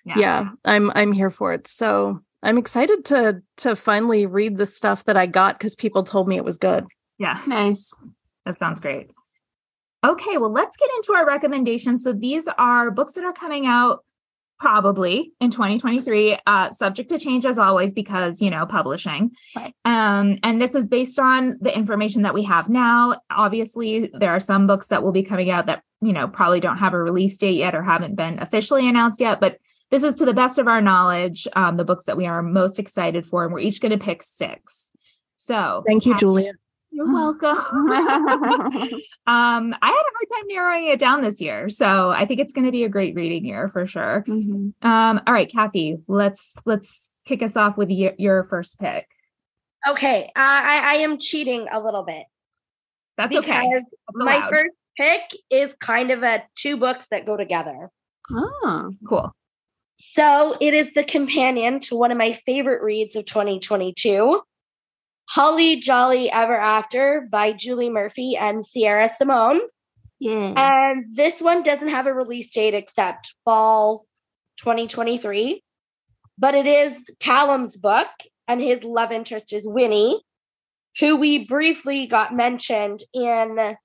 Yeah. 0.05 0.19
Yeah. 0.19 0.49
I'm 0.65 0.91
I'm 0.97 1.13
here 1.13 1.31
for 1.31 1.53
it. 1.53 1.69
So 1.69 2.19
I'm 2.43 2.59
excited 2.59 3.05
to 3.07 3.43
to 3.59 3.77
finally 3.77 4.27
read 4.27 4.57
the 4.57 4.67
stuff 4.67 5.05
that 5.05 5.17
I 5.17 5.27
got 5.27 5.57
because 5.59 5.77
people 5.77 6.03
told 6.03 6.27
me 6.27 6.37
it 6.37 6.45
was 6.45 6.59
good. 6.59 6.85
Yeah 7.21 7.41
Nice. 7.47 7.95
That 8.45 8.59
sounds 8.59 8.81
great. 8.81 9.11
Okay, 10.05 10.39
well, 10.39 10.51
let's 10.51 10.77
get 10.77 10.89
into 10.97 11.13
our 11.13 11.27
recommendations. 11.27 12.03
So 12.03 12.13
these 12.13 12.49
are 12.59 12.91
books 12.91 13.13
that 13.13 13.25
are 13.25 13.33
coming 13.33 13.67
out 13.67 14.03
probably 14.59 15.33
in 15.41 15.51
2023, 15.51 16.39
uh, 16.47 16.71
subject 16.71 17.09
to 17.09 17.19
change 17.19 17.47
as 17.47 17.59
always 17.59 17.95
because 17.95 18.43
you 18.43 18.51
know 18.51 18.67
publishing. 18.67 19.33
Right. 19.57 19.75
Um, 19.85 20.39
and 20.43 20.61
this 20.61 20.75
is 20.75 20.85
based 20.85 21.19
on 21.19 21.59
the 21.61 21.75
information 21.75 22.23
that 22.23 22.35
we 22.35 22.45
have 22.45 22.69
now. 22.69 23.21
Obviously, 23.31 24.11
there 24.13 24.31
are 24.31 24.41
some 24.41 24.67
books 24.67 24.89
that 24.89 25.03
will 25.03 25.13
be 25.13 25.23
coming 25.23 25.51
out 25.51 25.67
that 25.67 25.83
you 26.01 26.13
know 26.13 26.29
probably 26.29 26.61
don't 26.61 26.79
have 26.79 26.95
a 26.95 27.03
release 27.03 27.37
date 27.37 27.57
yet 27.57 27.75
or 27.75 27.83
haven't 27.83 28.17
been 28.17 28.39
officially 28.39 28.89
announced 28.89 29.21
yet, 29.21 29.41
but 29.41 29.59
this 29.91 30.03
is 30.03 30.15
to 30.17 30.25
the 30.25 30.35
best 30.35 30.59
of 30.59 30.69
our 30.69 30.81
knowledge 30.81 31.49
um, 31.57 31.77
the 31.77 31.85
books 31.85 32.05
that 32.05 32.17
we 32.17 32.27
are 32.27 32.43
most 32.43 32.79
excited 32.79 33.27
for, 33.27 33.45
and 33.45 33.53
we're 33.53 33.61
each 33.61 33.81
going 33.81 33.93
to 33.93 33.99
pick 33.99 34.23
six. 34.23 34.91
So 35.37 35.83
Thank 35.87 36.07
you, 36.07 36.17
Julia. 36.17 36.53
You're 36.93 37.13
welcome. 37.13 37.49
um, 39.27 39.75
I 39.81 39.87
had 39.87 39.93
a 39.93 40.15
hard 40.15 40.29
time 40.33 40.47
narrowing 40.49 40.87
it 40.89 40.99
down 40.99 41.23
this 41.23 41.41
year, 41.41 41.69
so 41.69 42.11
I 42.11 42.27
think 42.27 42.41
it's 42.41 42.53
going 42.53 42.67
to 42.67 42.73
be 42.73 42.85
a 42.85 42.89
great 42.89 43.15
reading 43.15 43.45
year 43.45 43.69
for 43.69 43.87
sure. 43.87 44.25
Mhm. 44.27 44.73
Um, 44.83 45.21
all 45.27 45.33
right, 45.33 45.51
Kathy, 45.51 45.99
let's 46.09 46.57
let's 46.67 47.11
kick 47.25 47.43
us 47.43 47.57
off 47.57 47.77
with 47.77 47.91
your, 47.91 48.13
your 48.19 48.45
first 48.45 48.79
pick. 48.79 49.07
Okay, 49.89 50.25
uh, 50.25 50.31
I, 50.37 50.81
I 50.85 50.95
am 50.97 51.19
cheating 51.19 51.67
a 51.73 51.81
little 51.81 52.03
bit 52.03 52.25
That's 53.17 53.35
okay. 53.37 53.71
That's 53.73 53.87
my 54.15 54.49
first 54.51 54.75
pick 54.97 55.23
is 55.51 55.73
kind 55.81 56.11
of 56.11 56.23
a 56.23 56.43
two 56.57 56.77
books 56.77 57.07
that 57.11 57.25
go 57.25 57.37
together. 57.37 57.91
Oh, 58.31 58.93
cool. 59.09 59.33
So 59.97 60.55
it 60.61 60.75
is 60.75 60.89
the 60.95 61.05
companion 61.05 61.81
to 61.81 61.97
one 61.97 62.11
of 62.11 62.19
my 62.19 62.33
favorite 62.33 62.83
reads 62.83 63.17
of 63.17 63.27
2022, 63.27 64.41
Holly 65.31 65.79
Jolly 65.79 66.29
Ever 66.29 66.57
After 66.57 67.29
by 67.31 67.53
Julie 67.53 67.89
Murphy 67.89 68.37
and 68.37 68.67
Sierra 68.67 69.09
Simone. 69.17 69.61
yeah. 70.19 70.55
And 70.57 71.05
this 71.17 71.41
one 71.41 71.63
doesn't 71.63 71.87
have 71.89 72.07
a 72.09 72.13
release 72.13 72.51
date 72.53 72.75
except 72.75 73.33
fall 73.45 74.07
2023, 74.59 75.63
but 76.37 76.55
it 76.57 76.67
is 76.67 76.93
Callum's 77.21 77.77
book, 77.77 78.09
and 78.49 78.61
his 78.61 78.83
love 78.83 79.13
interest 79.13 79.53
is 79.53 79.63
Winnie, 79.65 80.21
who 80.99 81.15
we 81.17 81.47
briefly 81.47 82.09
got 82.09 82.35
mentioned 82.35 83.01
in 83.15 83.77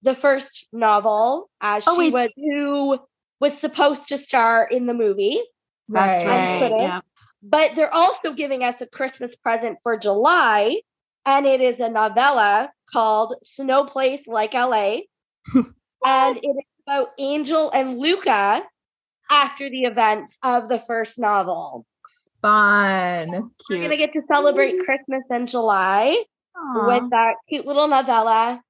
the 0.00 0.14
first 0.14 0.66
novel 0.72 1.50
as 1.60 1.84
Oh, 1.86 2.00
she 2.00 2.10
was 2.10 2.30
who 2.36 2.98
was 3.38 3.58
supposed 3.58 4.08
to 4.08 4.16
star 4.16 4.64
in 4.66 4.86
the 4.86 4.94
movie. 4.94 5.42
That's 5.90 6.24
Right. 6.24 6.62
right. 6.62 6.80
Yeah. 6.80 7.00
But 7.42 7.74
they're 7.74 7.92
also 7.92 8.32
giving 8.32 8.64
us 8.64 8.80
a 8.80 8.86
Christmas 8.86 9.36
present 9.36 9.78
for 9.82 9.98
July, 9.98 10.80
and 11.26 11.44
it 11.44 11.60
is 11.60 11.80
a 11.80 11.88
novella 11.90 12.70
called 12.92 13.34
Snow 13.42 13.84
Place 13.84 14.22
Like 14.26 14.54
LA. 14.54 15.00
and 16.06 16.36
it 16.36 16.46
is 16.46 16.64
about 16.86 17.08
Angel 17.18 17.70
and 17.72 17.98
Luca 17.98 18.62
after 19.30 19.68
the 19.68 19.82
events 19.82 20.38
of 20.42 20.68
the 20.68 20.78
first 20.78 21.18
novel. 21.18 21.84
Fun. 22.40 23.50
We're 23.68 23.78
going 23.78 23.90
to 23.90 23.96
get 23.96 24.12
to 24.12 24.22
celebrate 24.28 24.78
Christmas 24.84 25.24
in 25.30 25.48
July 25.48 26.22
Aw, 26.56 26.86
with 26.86 27.10
that 27.10 27.34
cute 27.48 27.66
little 27.66 27.88
novella. 27.88 28.62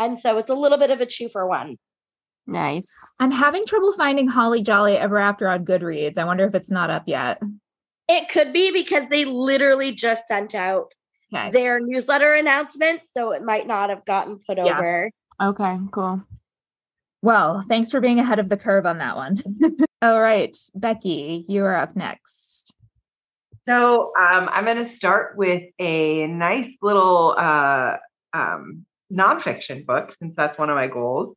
And 0.00 0.18
so 0.18 0.38
it's 0.38 0.50
a 0.50 0.54
little 0.54 0.78
bit 0.78 0.90
of 0.90 1.00
a 1.00 1.06
two 1.06 1.28
for 1.28 1.46
one. 1.46 1.76
nice. 2.46 3.12
I'm 3.20 3.30
having 3.30 3.66
trouble 3.66 3.92
finding 3.92 4.26
Holly 4.26 4.62
Jolly 4.62 4.96
Ever 4.96 5.18
After 5.18 5.46
on 5.46 5.64
Goodreads. 5.64 6.18
I 6.18 6.24
wonder 6.24 6.44
if 6.44 6.54
it's 6.56 6.70
not 6.70 6.90
up 6.90 7.04
yet. 7.06 7.40
It 8.08 8.28
could 8.28 8.52
be 8.52 8.72
because 8.72 9.08
they 9.08 9.24
literally 9.24 9.92
just 9.92 10.26
sent 10.26 10.56
out 10.56 10.92
Okay. 11.32 11.50
their 11.50 11.80
newsletter 11.80 12.32
announcement, 12.32 13.02
so 13.12 13.32
it 13.32 13.42
might 13.44 13.66
not 13.66 13.90
have 13.90 14.04
gotten 14.04 14.40
put 14.46 14.58
Yeah. 14.58 14.76
over. 14.78 15.10
Okay, 15.40 15.78
cool. 15.92 16.22
Well, 17.22 17.64
thanks 17.68 17.90
for 17.90 18.00
being 18.00 18.18
ahead 18.18 18.38
of 18.38 18.48
the 18.48 18.56
curve 18.56 18.86
on 18.86 18.98
that 18.98 19.16
one. 19.16 19.42
All 20.02 20.20
right, 20.20 20.56
Becky, 20.74 21.44
you 21.48 21.64
are 21.64 21.76
up 21.76 21.94
next. 21.94 22.74
So 23.68 24.12
um, 24.18 24.48
I'm 24.50 24.64
going 24.64 24.78
to 24.78 24.84
start 24.84 25.36
with 25.36 25.62
a 25.78 26.26
nice 26.26 26.70
little 26.82 27.34
uh, 27.38 27.96
um, 28.32 28.84
nonfiction 29.12 29.84
book, 29.86 30.14
since 30.18 30.34
that's 30.34 30.58
one 30.58 30.70
of 30.70 30.76
my 30.76 30.86
goals. 30.88 31.34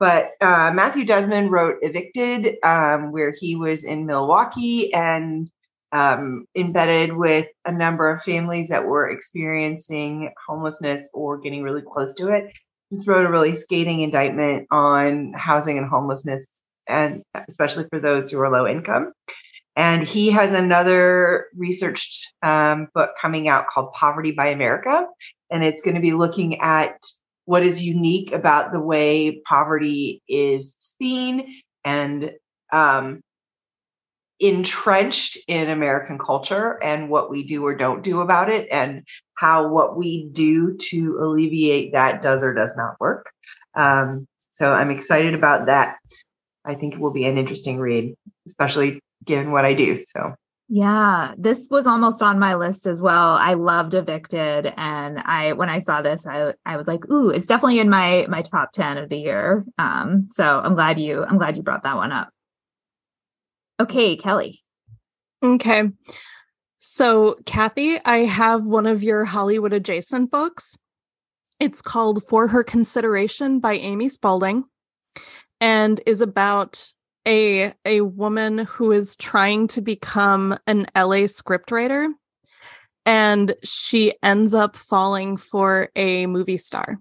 But 0.00 0.30
uh, 0.40 0.70
Matthew 0.72 1.04
Desmond 1.04 1.50
wrote 1.50 1.76
Evicted, 1.82 2.56
um, 2.62 3.12
where 3.12 3.34
he 3.38 3.54
was 3.56 3.84
in 3.84 4.06
Milwaukee 4.06 4.92
and 4.94 5.50
um, 5.92 6.44
embedded 6.54 7.16
with 7.16 7.46
a 7.64 7.72
number 7.72 8.10
of 8.10 8.22
families 8.22 8.68
that 8.68 8.86
were 8.86 9.10
experiencing 9.10 10.32
homelessness 10.46 11.10
or 11.14 11.38
getting 11.38 11.62
really 11.62 11.82
close 11.82 12.14
to 12.14 12.28
it. 12.28 12.52
Just 12.92 13.06
wrote 13.06 13.26
a 13.26 13.30
really 13.30 13.54
scathing 13.54 14.00
indictment 14.00 14.66
on 14.70 15.32
housing 15.34 15.78
and 15.78 15.88
homelessness, 15.88 16.46
and 16.88 17.22
especially 17.48 17.86
for 17.90 18.00
those 18.00 18.30
who 18.30 18.40
are 18.40 18.50
low 18.50 18.66
income. 18.66 19.12
And 19.76 20.02
he 20.02 20.30
has 20.30 20.52
another 20.52 21.46
researched 21.56 22.34
um, 22.42 22.88
book 22.94 23.10
coming 23.20 23.48
out 23.48 23.68
called 23.68 23.92
Poverty 23.92 24.32
by 24.32 24.48
America. 24.48 25.06
And 25.50 25.62
it's 25.62 25.82
going 25.82 25.94
to 25.94 26.00
be 26.00 26.14
looking 26.14 26.60
at 26.60 26.96
what 27.44 27.62
is 27.62 27.84
unique 27.84 28.32
about 28.32 28.72
the 28.72 28.80
way 28.80 29.40
poverty 29.46 30.20
is 30.28 30.76
seen 31.00 31.60
and 31.84 32.32
um, 32.72 33.20
entrenched 34.40 35.38
in 35.48 35.68
American 35.68 36.18
culture 36.18 36.82
and 36.82 37.10
what 37.10 37.30
we 37.30 37.42
do 37.42 37.64
or 37.64 37.74
don't 37.74 38.02
do 38.02 38.20
about 38.20 38.48
it, 38.48 38.68
and 38.70 39.02
how 39.34 39.68
what 39.68 39.96
we 39.96 40.28
do 40.32 40.76
to 40.76 41.18
alleviate 41.20 41.92
that 41.92 42.22
does 42.22 42.42
or 42.42 42.54
does 42.54 42.76
not 42.76 43.00
work. 43.00 43.30
Um, 43.74 44.26
so 44.52 44.72
I'm 44.72 44.90
excited 44.90 45.34
about 45.34 45.66
that. 45.66 45.96
I 46.64 46.74
think 46.74 46.94
it 46.94 47.00
will 47.00 47.12
be 47.12 47.24
an 47.24 47.38
interesting 47.38 47.78
read, 47.78 48.14
especially 48.46 49.00
given 49.24 49.52
what 49.52 49.64
I 49.64 49.74
do. 49.74 50.02
So 50.04 50.34
Yeah, 50.68 51.34
this 51.38 51.68
was 51.70 51.86
almost 51.86 52.22
on 52.22 52.38
my 52.38 52.54
list 52.54 52.86
as 52.86 53.00
well. 53.00 53.34
I 53.34 53.54
loved 53.54 53.94
Evicted, 53.94 54.72
and 54.76 55.18
I 55.20 55.52
when 55.54 55.70
I 55.70 55.78
saw 55.78 56.02
this, 56.02 56.26
I 56.26 56.52
I 56.66 56.76
was 56.76 56.86
like, 56.86 57.08
"Ooh, 57.10 57.30
it's 57.30 57.46
definitely 57.46 57.78
in 57.78 57.88
my 57.88 58.26
my 58.28 58.42
top 58.42 58.72
ten 58.72 58.98
of 58.98 59.08
the 59.08 59.16
year." 59.16 59.64
Um, 59.78 60.28
so 60.30 60.44
I'm 60.44 60.74
glad 60.74 60.98
you 60.98 61.24
I'm 61.24 61.38
glad 61.38 61.56
you 61.56 61.62
brought 61.62 61.84
that 61.84 61.96
one 61.96 62.12
up. 62.12 62.28
Okay, 63.80 64.16
Kelly. 64.16 64.60
Okay. 65.42 65.90
So, 66.78 67.36
Kathy, 67.44 67.98
I 68.04 68.18
have 68.18 68.64
one 68.64 68.86
of 68.86 69.02
your 69.02 69.24
Hollywood 69.24 69.72
adjacent 69.72 70.30
books. 70.30 70.76
It's 71.60 71.82
called 71.82 72.22
For 72.24 72.48
Her 72.48 72.62
Consideration 72.62 73.58
by 73.58 73.74
Amy 73.74 74.08
Spalding 74.08 74.64
and 75.60 76.00
is 76.06 76.20
about 76.20 76.92
a 77.26 77.72
a 77.84 78.00
woman 78.00 78.58
who 78.58 78.92
is 78.92 79.16
trying 79.16 79.68
to 79.68 79.80
become 79.80 80.56
an 80.66 80.86
LA 80.96 81.26
scriptwriter 81.26 82.08
and 83.04 83.54
she 83.64 84.14
ends 84.22 84.54
up 84.54 84.76
falling 84.76 85.36
for 85.36 85.90
a 85.96 86.26
movie 86.26 86.56
star. 86.56 87.00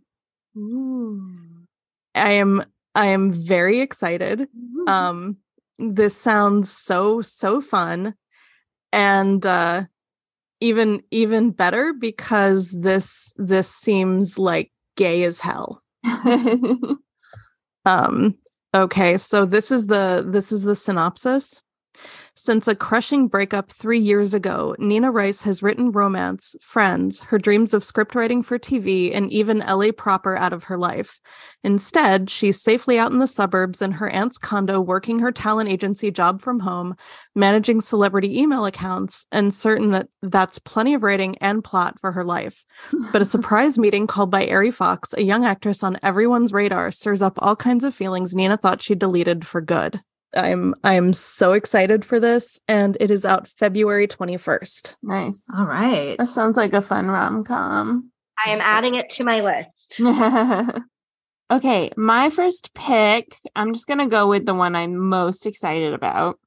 I 2.15 2.31
am 2.31 2.63
I 2.96 3.07
am 3.07 3.31
very 3.31 3.79
excited. 3.79 4.48
Um 4.88 5.38
this 5.79 6.15
sounds 6.15 6.72
so 6.72 7.22
so 7.22 7.62
fun 7.62 8.13
and 8.91 9.46
uh 9.46 9.84
even 10.60 11.03
even 11.12 11.51
better 11.51 11.93
because 11.93 12.72
this 12.72 13.34
this 13.38 13.69
seems 13.69 14.39
like 14.39 14.72
gay 14.96 15.24
as 15.24 15.39
hell. 15.39 15.84
Um 17.88 18.36
okay, 18.75 19.15
so 19.17 19.46
this 19.46 19.72
is 19.72 19.88
the 19.88 20.25
this 20.27 20.51
is 20.51 20.63
the 20.63 20.75
synopsis. 20.75 21.63
Since 22.39 22.67
a 22.67 22.75
crushing 22.75 23.27
breakup 23.27 23.72
3 23.72 23.98
years 23.98 24.36
ago, 24.36 24.75
Nina 24.77 25.10
Rice 25.10 25.41
has 25.41 25.63
written 25.63 25.91
romance, 25.91 26.56
friends, 26.62 27.22
her 27.22 27.39
dreams 27.39 27.74
of 27.74 27.82
scriptwriting 27.82 28.46
for 28.46 28.60
TV 28.60 29.12
and 29.12 29.34
even 29.34 29.63
LA 29.67 29.88
proper 29.91 30.38
out 30.38 30.53
of 30.53 30.65
her 30.65 30.77
life. 30.77 31.20
Instead, 31.63 32.29
she's 32.29 32.62
safely 32.62 33.00
out 33.00 33.12
in 33.12 33.17
the 33.17 33.25
suburbs 33.25 33.82
in 33.82 33.94
her 33.94 34.08
aunt's 34.10 34.38
condo 34.38 34.79
working 34.79 35.17
her 35.17 35.32
talent 35.32 35.67
agency 35.67 36.12
job 36.12 36.39
from 36.39 36.60
home, 36.60 36.96
managing 37.34 37.82
celebrity 37.82 38.39
email 38.39 38.67
accounts 38.67 39.25
and 39.32 39.51
certain 39.51 39.89
that 39.89 40.08
that's 40.22 40.60
plenty 40.60 40.94
of 40.94 41.01
writing 41.01 41.36
and 41.39 41.63
plot 41.63 42.00
for 42.00 42.12
her 42.12 42.24
life. 42.24 42.65
But 43.12 43.24
a 43.24 43.25
surprise 43.36 43.79
meeting 43.79 44.06
called 44.06 44.29
by 44.29 44.48
Ari 44.48 44.70
Fox, 44.70 45.12
a 45.15 45.24
young 45.24 45.44
actress 45.44 45.82
on 45.82 45.98
everyone's 46.03 46.53
radar, 46.53 46.91
stirs 46.91 47.24
up 47.24 47.34
all 47.39 47.56
kinds 47.56 47.84
of 47.84 47.96
feelings 47.96 48.36
Nina 48.36 48.58
thought 48.58 48.84
she 48.84 48.94
deleted 48.94 49.48
for 49.48 49.60
good. 49.60 50.01
I'm 50.36 50.75
I'm 50.84 51.13
so 51.13 51.53
excited 51.53 52.03
for 52.03 52.19
this 52.19 52.62
and 52.67 52.98
it 53.00 53.10
is 53.12 53.25
out 53.25 53.48
February 53.48 54.07
21st. 54.07 54.98
nice. 55.03 55.46
All 55.57 55.67
right. 55.67 56.17
That 56.17 56.25
sounds 56.27 56.57
like 56.57 56.74
a 56.74 56.81
fun 56.81 57.07
rom 57.07 57.43
com. 57.43 58.12
I 58.46 58.51
am 58.51 58.62
adding 58.62 58.96
it 58.96 59.10
to 59.12 59.24
my 59.24 59.41
list. 59.41 60.00
okay, 61.51 61.91
my 61.98 62.29
first 62.29 62.74
pick, 62.74 63.36
I'm 63.55 63.74
just 63.74 63.88
going 63.88 64.00
to 64.00 64.07
go 64.07 64.27
with 64.27 64.46
the 64.46 64.53
one 64.53 64.75
I'm 64.75 64.98
most 64.98 65.46
excited 65.46 65.93
about. 65.93 66.39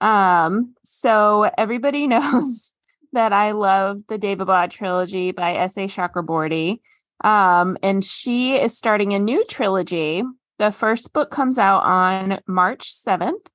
Um, 0.00 0.74
so 0.82 1.50
everybody 1.56 2.06
knows 2.08 2.74
that 3.12 3.32
I 3.32 3.52
love 3.52 4.00
the 4.08 4.18
Daevabad 4.18 4.70
trilogy 4.70 5.32
by 5.32 5.54
S.A. 5.54 5.86
Chakraborty. 5.86 6.80
Um, 7.24 7.78
and 7.82 8.04
she 8.04 8.56
is 8.56 8.76
starting 8.76 9.12
a 9.12 9.18
new 9.18 9.44
trilogy. 9.46 10.22
The 10.58 10.72
first 10.72 11.12
book 11.12 11.30
comes 11.30 11.58
out 11.58 11.84
on 11.84 12.40
March 12.48 12.92
7th, 12.92 13.46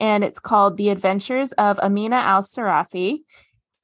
and 0.00 0.24
it's 0.24 0.38
called 0.38 0.76
The 0.76 0.88
Adventures 0.88 1.52
of 1.52 1.78
Amina 1.78 2.16
Al 2.16 2.42
Sirafi. 2.42 3.18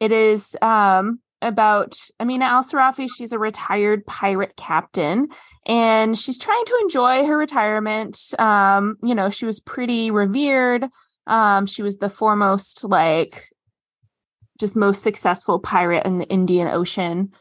It 0.00 0.10
is 0.10 0.56
um, 0.62 1.20
about 1.42 1.98
Amina 2.18 2.46
Al 2.46 2.62
Sirafi. 2.62 3.08
She's 3.14 3.32
a 3.32 3.38
retired 3.38 4.06
pirate 4.06 4.56
captain 4.56 5.28
and 5.66 6.18
she's 6.18 6.38
trying 6.38 6.64
to 6.64 6.78
enjoy 6.82 7.26
her 7.26 7.36
retirement. 7.36 8.18
Um, 8.38 8.96
you 9.02 9.14
know, 9.14 9.28
she 9.28 9.44
was 9.44 9.60
pretty 9.60 10.10
revered. 10.10 10.86
Um, 11.26 11.66
she 11.66 11.82
was 11.82 11.98
the 11.98 12.10
foremost, 12.10 12.84
like, 12.84 13.42
just 14.58 14.76
most 14.76 15.02
successful 15.02 15.60
pirate 15.60 16.06
in 16.06 16.18
the 16.18 16.28
Indian 16.28 16.68
Ocean. 16.68 17.32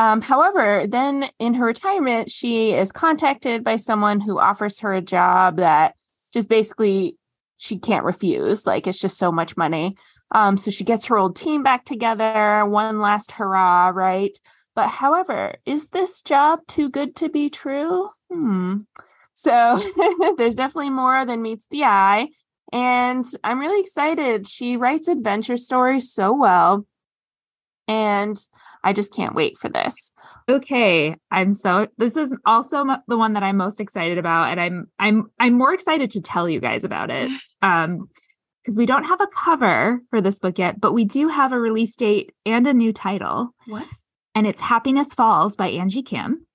Um, 0.00 0.22
however, 0.22 0.86
then 0.88 1.28
in 1.38 1.52
her 1.52 1.66
retirement, 1.66 2.30
she 2.30 2.72
is 2.72 2.90
contacted 2.90 3.62
by 3.62 3.76
someone 3.76 4.18
who 4.18 4.38
offers 4.38 4.80
her 4.80 4.94
a 4.94 5.02
job 5.02 5.58
that 5.58 5.94
just 6.32 6.48
basically 6.48 7.18
she 7.58 7.76
can't 7.78 8.06
refuse. 8.06 8.66
Like 8.66 8.86
it's 8.86 8.98
just 8.98 9.18
so 9.18 9.30
much 9.30 9.58
money. 9.58 9.98
Um, 10.30 10.56
so 10.56 10.70
she 10.70 10.84
gets 10.84 11.04
her 11.04 11.18
old 11.18 11.36
team 11.36 11.62
back 11.62 11.84
together, 11.84 12.64
one 12.64 13.00
last 13.00 13.32
hurrah, 13.32 13.92
right? 13.94 14.34
But 14.74 14.88
however, 14.88 15.56
is 15.66 15.90
this 15.90 16.22
job 16.22 16.60
too 16.66 16.88
good 16.88 17.14
to 17.16 17.28
be 17.28 17.50
true? 17.50 18.08
Hmm. 18.32 18.76
So 19.34 19.82
there's 20.38 20.54
definitely 20.54 20.88
more 20.88 21.26
than 21.26 21.42
meets 21.42 21.66
the 21.70 21.84
eye. 21.84 22.28
And 22.72 23.22
I'm 23.44 23.60
really 23.60 23.82
excited. 23.82 24.46
She 24.46 24.78
writes 24.78 25.08
adventure 25.08 25.58
stories 25.58 26.10
so 26.10 26.32
well. 26.32 26.86
And 27.90 28.38
I 28.84 28.92
just 28.92 29.12
can't 29.12 29.34
wait 29.34 29.58
for 29.58 29.68
this. 29.68 30.12
Okay, 30.48 31.16
I'm 31.32 31.52
so 31.52 31.88
this 31.98 32.16
is 32.16 32.34
also 32.46 32.84
the 33.08 33.18
one 33.18 33.32
that 33.32 33.42
I'm 33.42 33.56
most 33.56 33.80
excited 33.80 34.16
about 34.16 34.50
and 34.50 34.60
I'm 34.60 34.86
I'm 35.00 35.30
I'm 35.40 35.54
more 35.54 35.74
excited 35.74 36.10
to 36.12 36.20
tell 36.20 36.48
you 36.48 36.60
guys 36.60 36.84
about 36.84 37.10
it. 37.10 37.30
Um 37.62 38.08
because 38.62 38.76
we 38.76 38.86
don't 38.86 39.04
have 39.04 39.20
a 39.20 39.26
cover 39.26 40.00
for 40.10 40.20
this 40.20 40.38
book 40.38 40.58
yet, 40.58 40.80
but 40.80 40.92
we 40.92 41.04
do 41.04 41.28
have 41.28 41.52
a 41.52 41.58
release 41.58 41.96
date 41.96 42.32
and 42.46 42.66
a 42.66 42.74
new 42.74 42.92
title. 42.92 43.54
What? 43.66 43.86
And 44.34 44.46
it's 44.46 44.60
Happiness 44.60 45.12
Falls 45.14 45.56
by 45.56 45.68
Angie 45.68 46.02
Kim. 46.02 46.46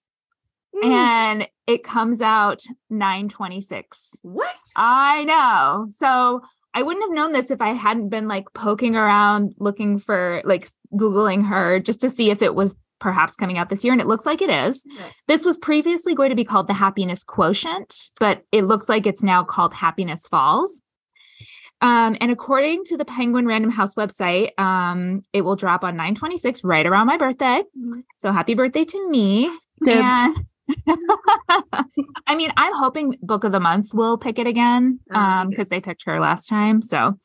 And 0.84 1.48
it 1.68 1.84
comes 1.84 2.22
out 2.22 2.62
926. 2.90 4.20
what? 4.22 4.56
I 4.76 5.24
know. 5.24 5.88
So 5.90 6.42
I 6.76 6.84
wouldn't 6.84 7.04
have 7.06 7.12
known 7.16 7.32
this 7.32 7.50
if 7.50 7.62
I 7.62 7.70
hadn't 7.70 8.10
been 8.10 8.28
like 8.28 8.46
poking 8.54 8.96
around 8.96 9.56
looking 9.60 9.98
for 9.98 10.42
like 10.46 10.68
Googling 10.94 11.46
her 11.48 11.80
just 11.80 12.02
to 12.02 12.10
see 12.10 12.30
if 12.30 12.42
it 12.42 12.54
was 12.54 12.76
perhaps 13.00 13.36
coming 13.36 13.58
out 13.58 13.70
this 13.70 13.84
year. 13.84 13.94
And 13.94 14.02
it 14.02 14.08
looks 14.08 14.26
like 14.26 14.42
it 14.42 14.50
is. 14.50 14.86
Right. 15.00 15.12
This 15.28 15.46
was 15.46 15.58
previously 15.58 16.14
going 16.16 16.30
to 16.30 16.36
be 16.36 16.46
called 16.46 16.68
the 16.68 16.74
Happiness 16.74 17.24
Quotient, 17.24 18.10
but 18.20 18.44
it 18.52 18.64
looks 18.64 18.88
like 18.90 19.08
it's 19.08 19.24
now 19.24 19.44
called 19.44 19.74
Happiness 19.74 20.28
Falls. 20.28 20.82
Um, 21.82 22.16
and 22.22 22.32
according 22.32 22.86
to 22.86 22.98
the 22.98 23.06
Penguin 23.06 23.46
Random 23.46 23.70
House 23.72 23.96
website, 23.96 24.58
um, 24.60 25.22
it 25.34 25.42
will 25.42 25.56
drop 25.58 25.84
on 25.84 25.96
926 25.98 26.64
right 26.64 26.86
around 26.86 27.08
my 27.08 27.18
birthday. 27.18 27.64
Mhm. 27.78 28.04
So 28.18 28.32
happy 28.32 28.54
birthday 28.54 28.86
to 28.86 29.10
me. 29.10 29.50
Dibs. 29.84 30.00
And- 30.02 30.46
I 32.28 32.36
mean, 32.36 32.52
I'm 32.58 32.74
hoping 32.76 33.18
Book 33.22 33.44
of 33.44 33.52
the 33.52 33.60
Month 33.60 33.94
will 33.94 34.18
pick 34.18 34.40
it 34.40 34.48
again 34.48 35.00
Oh, 35.12 35.20
um 35.20 35.50
because 35.50 35.70
they 35.70 35.82
picked 35.82 36.04
her 36.06 36.20
last 36.20 36.48
time. 36.48 36.82
So, 36.82 37.18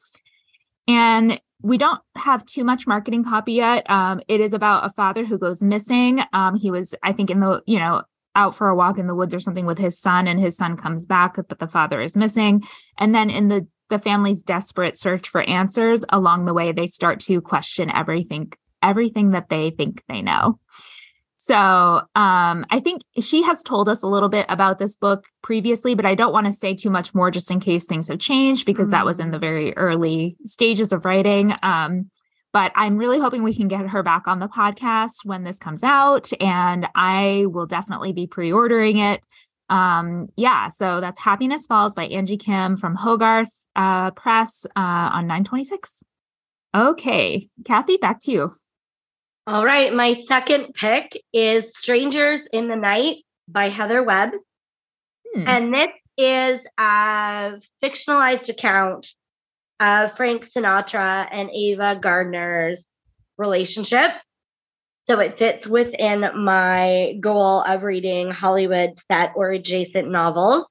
and 0.86 1.40
we 1.62 1.78
don't 1.78 2.00
have 2.16 2.44
too 2.46 2.64
much 2.64 2.86
marketing 2.86 3.24
copy 3.24 3.54
yet. 3.54 3.88
Um, 3.90 4.20
it 4.28 4.40
is 4.40 4.52
about 4.52 4.86
a 4.86 4.90
father 4.90 5.24
who 5.24 5.38
goes 5.38 5.62
missing. 5.62 6.20
Um, 6.32 6.56
he 6.56 6.70
was, 6.70 6.94
I 7.02 7.12
think, 7.12 7.30
in 7.30 7.40
the 7.40 7.62
you 7.66 7.78
know 7.78 8.02
out 8.36 8.54
for 8.54 8.68
a 8.68 8.76
walk 8.76 8.98
in 8.98 9.06
the 9.06 9.14
woods 9.14 9.34
or 9.34 9.40
something 9.40 9.66
with 9.66 9.78
his 9.78 9.98
son, 9.98 10.28
and 10.28 10.38
his 10.38 10.56
son 10.56 10.76
comes 10.76 11.06
back, 11.06 11.36
but 11.36 11.58
the 11.58 11.68
father 11.68 12.00
is 12.00 12.16
missing. 12.16 12.62
And 12.98 13.14
then 13.14 13.30
in 13.30 13.48
the 13.48 13.66
the 13.88 13.98
family's 13.98 14.42
desperate 14.42 14.96
search 14.96 15.28
for 15.28 15.42
answers 15.42 16.04
along 16.10 16.44
the 16.44 16.54
way, 16.54 16.72
they 16.72 16.86
start 16.86 17.20
to 17.20 17.40
question 17.40 17.90
everything 17.90 18.52
everything 18.82 19.32
that 19.32 19.48
they 19.48 19.70
think 19.70 20.02
they 20.08 20.22
know. 20.22 20.58
So 21.42 21.56
um, 21.56 22.66
I 22.68 22.82
think 22.84 23.00
she 23.18 23.42
has 23.44 23.62
told 23.62 23.88
us 23.88 24.02
a 24.02 24.06
little 24.06 24.28
bit 24.28 24.44
about 24.50 24.78
this 24.78 24.94
book 24.94 25.24
previously, 25.42 25.94
but 25.94 26.04
I 26.04 26.14
don't 26.14 26.34
want 26.34 26.44
to 26.44 26.52
say 26.52 26.74
too 26.74 26.90
much 26.90 27.14
more 27.14 27.30
just 27.30 27.50
in 27.50 27.60
case 27.60 27.84
things 27.84 28.08
have 28.08 28.18
changed 28.18 28.66
because 28.66 28.90
that 28.90 29.06
was 29.06 29.18
in 29.18 29.30
the 29.30 29.38
very 29.38 29.74
early 29.78 30.36
stages 30.44 30.92
of 30.92 31.06
writing. 31.06 31.54
Um, 31.62 32.10
but 32.52 32.72
I'm 32.74 32.98
really 32.98 33.18
hoping 33.18 33.42
we 33.42 33.54
can 33.54 33.68
get 33.68 33.88
her 33.88 34.02
back 34.02 34.28
on 34.28 34.38
the 34.38 34.48
podcast 34.48 35.24
when 35.24 35.44
this 35.44 35.56
comes 35.56 35.82
out, 35.82 36.30
and 36.40 36.86
I 36.94 37.46
will 37.48 37.66
definitely 37.66 38.12
be 38.12 38.26
pre 38.26 38.52
ordering 38.52 38.98
it. 38.98 39.24
Um, 39.70 40.28
yeah, 40.36 40.68
so 40.68 41.00
that's 41.00 41.20
Happiness 41.20 41.64
Falls 41.64 41.94
by 41.94 42.04
Angie 42.04 42.36
Kim 42.36 42.76
from 42.76 42.96
Hogarth 42.96 43.66
uh, 43.76 44.10
Press 44.10 44.66
uh, 44.76 45.08
on 45.14 45.26
926. 45.26 46.02
Okay, 46.74 47.48
Kathy, 47.64 47.96
back 47.96 48.20
to 48.24 48.30
you. 48.30 48.52
All 49.50 49.64
right, 49.64 49.92
my 49.92 50.14
second 50.28 50.74
pick 50.74 51.20
is 51.32 51.76
Strangers 51.76 52.40
in 52.52 52.68
the 52.68 52.76
Night 52.76 53.24
by 53.48 53.68
Heather 53.68 54.00
Webb. 54.00 54.30
Hmm. 55.34 55.44
And 55.44 55.74
this 55.74 55.88
is 56.16 56.64
a 56.78 57.60
fictionalized 57.82 58.48
account 58.48 59.08
of 59.80 60.16
Frank 60.16 60.48
Sinatra 60.48 61.26
and 61.32 61.50
Ava 61.52 61.98
Gardner's 62.00 62.84
relationship. 63.38 64.12
So 65.08 65.18
it 65.18 65.36
fits 65.36 65.66
within 65.66 66.30
my 66.44 67.16
goal 67.18 67.62
of 67.62 67.82
reading 67.82 68.30
Hollywood 68.30 68.90
set 69.10 69.32
or 69.34 69.50
adjacent 69.50 70.08
novel. 70.08 70.70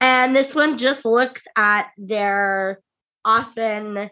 And 0.00 0.34
this 0.34 0.54
one 0.54 0.78
just 0.78 1.04
looks 1.04 1.42
at 1.54 1.90
their 1.98 2.80
often 3.26 4.08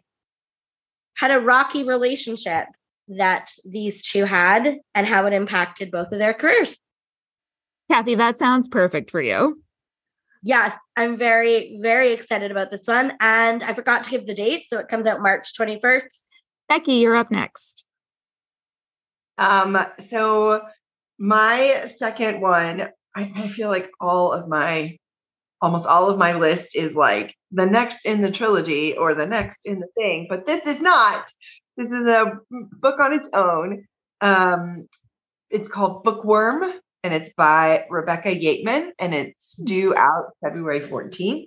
kind 1.18 1.32
of 1.32 1.44
rocky 1.44 1.85
relationship 1.85 2.66
that 3.08 3.50
these 3.64 4.02
two 4.02 4.24
had 4.24 4.78
and 4.94 5.06
how 5.06 5.26
it 5.26 5.32
impacted 5.32 5.90
both 5.90 6.12
of 6.12 6.18
their 6.18 6.34
careers. 6.34 6.78
Kathy, 7.90 8.14
that 8.14 8.38
sounds 8.38 8.68
perfect 8.68 9.10
for 9.10 9.20
you. 9.20 9.62
Yes, 10.42 10.74
I'm 10.96 11.18
very, 11.18 11.78
very 11.80 12.12
excited 12.12 12.50
about 12.50 12.70
this 12.70 12.86
one. 12.86 13.12
And 13.20 13.62
I 13.62 13.74
forgot 13.74 14.04
to 14.04 14.10
give 14.10 14.26
the 14.26 14.34
date. 14.34 14.64
So 14.68 14.78
it 14.78 14.88
comes 14.88 15.06
out 15.06 15.20
March 15.20 15.52
21st. 15.58 16.04
Becky, 16.68 16.94
you're 16.94 17.14
up 17.14 17.30
next. 17.30 17.84
Um, 19.38 19.78
so 19.98 20.62
my 21.18 21.84
second 21.86 22.40
one, 22.40 22.88
I, 23.14 23.32
I 23.36 23.48
feel 23.48 23.68
like 23.68 23.90
all 24.00 24.32
of 24.32 24.48
my 24.48 24.96
almost 25.60 25.86
all 25.86 26.10
of 26.10 26.18
my 26.18 26.34
list 26.36 26.74
is 26.74 26.96
like 26.96 27.34
the 27.52 27.64
next 27.64 28.04
in 28.04 28.20
the 28.20 28.30
trilogy 28.30 28.96
or 28.96 29.14
the 29.14 29.26
next 29.26 29.64
in 29.64 29.78
the 29.78 29.86
thing, 29.96 30.26
but 30.28 30.44
this 30.44 30.66
is 30.66 30.82
not. 30.82 31.30
This 31.76 31.92
is 31.92 32.06
a 32.06 32.38
book 32.50 33.00
on 33.00 33.12
its 33.12 33.30
own. 33.32 33.85
Um, 34.20 34.88
it's 35.50 35.68
called 35.68 36.04
Bookworm 36.04 36.64
and 37.02 37.14
it's 37.14 37.32
by 37.32 37.85
Rebecca 37.90 38.35
Yeatman 38.35 38.90
and 38.98 39.14
it's 39.14 39.56
due 39.56 39.94
out 39.96 40.32
February 40.42 40.80
14th. 40.80 41.46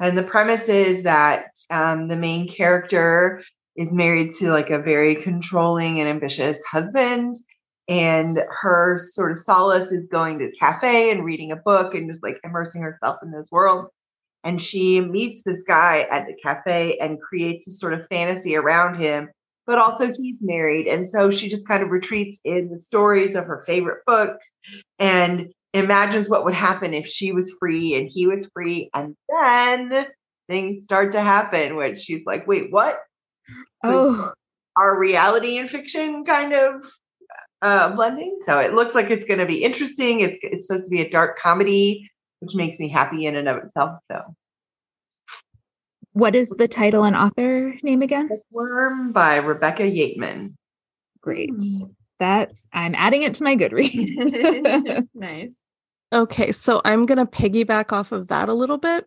And 0.00 0.16
the 0.16 0.22
premise 0.22 0.68
is 0.68 1.02
that 1.02 1.46
um, 1.70 2.08
the 2.08 2.16
main 2.16 2.48
character 2.48 3.42
is 3.76 3.92
married 3.92 4.32
to 4.32 4.50
like 4.50 4.70
a 4.70 4.78
very 4.78 5.14
controlling 5.16 6.00
and 6.00 6.08
ambitious 6.08 6.62
husband. 6.64 7.36
And 7.88 8.40
her 8.62 8.98
sort 8.98 9.32
of 9.32 9.38
solace 9.38 9.90
is 9.90 10.06
going 10.06 10.38
to 10.38 10.46
a 10.46 10.52
cafe 10.60 11.10
and 11.10 11.24
reading 11.24 11.52
a 11.52 11.56
book 11.56 11.94
and 11.94 12.08
just 12.08 12.22
like 12.22 12.38
immersing 12.44 12.82
herself 12.82 13.18
in 13.22 13.30
this 13.30 13.48
world. 13.50 13.86
And 14.44 14.60
she 14.60 15.00
meets 15.00 15.42
this 15.42 15.62
guy 15.64 16.06
at 16.10 16.26
the 16.26 16.34
cafe 16.42 16.98
and 16.98 17.20
creates 17.20 17.66
a 17.66 17.72
sort 17.72 17.92
of 17.92 18.06
fantasy 18.08 18.56
around 18.56 18.96
him, 18.96 19.28
but 19.70 19.78
also 19.78 20.08
he's 20.12 20.34
married. 20.40 20.88
And 20.88 21.08
so 21.08 21.30
she 21.30 21.48
just 21.48 21.68
kind 21.68 21.80
of 21.80 21.90
retreats 21.90 22.40
in 22.44 22.70
the 22.72 22.78
stories 22.80 23.36
of 23.36 23.44
her 23.44 23.62
favorite 23.68 24.00
books 24.04 24.50
and 24.98 25.52
imagines 25.72 26.28
what 26.28 26.44
would 26.44 26.54
happen 26.54 26.92
if 26.92 27.06
she 27.06 27.30
was 27.30 27.54
free 27.60 27.94
and 27.94 28.10
he 28.12 28.26
was 28.26 28.50
free. 28.52 28.90
And 28.94 29.14
then 29.28 30.06
things 30.48 30.82
start 30.82 31.12
to 31.12 31.20
happen, 31.20 31.76
which 31.76 32.00
she's 32.00 32.26
like, 32.26 32.48
wait, 32.48 32.72
what? 32.72 32.98
Oh, 33.84 34.32
Are 34.76 34.98
reality 34.98 35.58
and 35.58 35.70
fiction 35.70 36.24
kind 36.24 36.52
of 36.52 36.84
uh, 37.62 37.90
blending? 37.90 38.40
So 38.42 38.58
it 38.58 38.74
looks 38.74 38.96
like 38.96 39.10
it's 39.10 39.24
going 39.24 39.38
to 39.38 39.46
be 39.46 39.62
interesting. 39.62 40.18
It's 40.18 40.36
it's 40.42 40.66
supposed 40.66 40.86
to 40.86 40.90
be 40.90 41.02
a 41.02 41.08
dark 41.08 41.38
comedy, 41.38 42.10
which 42.40 42.56
makes 42.56 42.80
me 42.80 42.88
happy 42.88 43.26
in 43.26 43.36
and 43.36 43.46
of 43.46 43.58
itself. 43.58 44.00
So 44.10 44.34
what 46.12 46.34
is 46.34 46.50
the 46.50 46.68
title 46.68 47.04
and 47.04 47.16
author 47.16 47.74
name 47.82 48.02
again? 48.02 48.28
Worm 48.50 49.12
by 49.12 49.36
Rebecca 49.36 49.82
Yeatman. 49.82 50.54
Great. 51.20 51.50
Hmm. 51.50 51.92
That's 52.18 52.66
I'm 52.72 52.94
adding 52.94 53.22
it 53.22 53.34
to 53.34 53.42
my 53.42 53.56
Goodreads. 53.56 55.08
nice. 55.14 55.52
Okay, 56.12 56.50
so 56.50 56.82
I'm 56.84 57.06
going 57.06 57.18
to 57.18 57.24
piggyback 57.24 57.92
off 57.92 58.10
of 58.10 58.28
that 58.28 58.48
a 58.48 58.54
little 58.54 58.78
bit. 58.78 59.06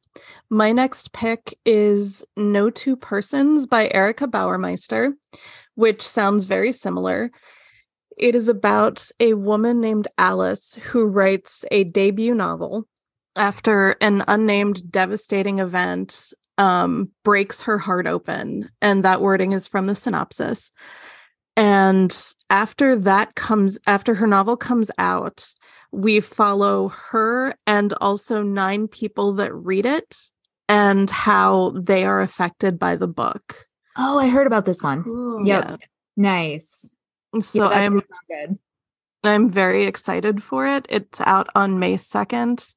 My 0.49 0.71
next 0.71 1.11
pick 1.11 1.57
is 1.65 2.25
No 2.37 2.69
Two 2.69 2.95
Persons 2.95 3.67
by 3.67 3.91
Erica 3.93 4.25
Bauermeister, 4.25 5.11
which 5.75 6.01
sounds 6.01 6.45
very 6.45 6.71
similar. 6.71 7.29
It 8.17 8.35
is 8.35 8.47
about 8.47 9.09
a 9.19 9.33
woman 9.33 9.81
named 9.81 10.07
Alice 10.17 10.75
who 10.75 11.05
writes 11.05 11.65
a 11.71 11.83
debut 11.83 12.33
novel 12.33 12.87
after 13.35 13.91
an 13.99 14.23
unnamed 14.27 14.89
devastating 14.91 15.59
event 15.59 16.33
um, 16.57 17.09
breaks 17.23 17.61
her 17.63 17.77
heart 17.77 18.07
open. 18.07 18.69
And 18.81 19.03
that 19.03 19.21
wording 19.21 19.51
is 19.51 19.67
from 19.67 19.87
the 19.87 19.95
synopsis. 19.95 20.71
And 21.55 22.15
after 22.49 22.95
that 22.95 23.35
comes, 23.35 23.79
after 23.85 24.15
her 24.15 24.27
novel 24.27 24.57
comes 24.57 24.89
out, 24.97 25.45
we 25.91 26.19
follow 26.19 26.89
her 26.89 27.53
and 27.67 27.93
also 28.01 28.41
nine 28.41 28.87
people 28.87 29.33
that 29.33 29.53
read 29.53 29.85
it 29.85 30.17
and 30.67 31.09
how 31.09 31.71
they 31.71 32.05
are 32.05 32.21
affected 32.21 32.79
by 32.79 32.95
the 32.95 33.07
book. 33.07 33.67
oh, 33.97 34.17
I 34.17 34.29
heard 34.29 34.47
about 34.47 34.65
this 34.65 34.81
one. 34.81 35.03
Yep. 35.45 35.65
Yeah. 35.69 35.75
Nice. 36.17 36.95
So 37.39 37.69
Yeah, 37.69 37.77
I'm 37.77 38.01
good. 38.27 38.57
I'm 39.23 39.49
very 39.49 39.85
excited 39.85 40.43
for 40.43 40.67
it. 40.67 40.85
It's 40.89 41.21
out 41.21 41.47
on 41.55 41.79
May 41.79 41.95
2nd. 41.95 42.75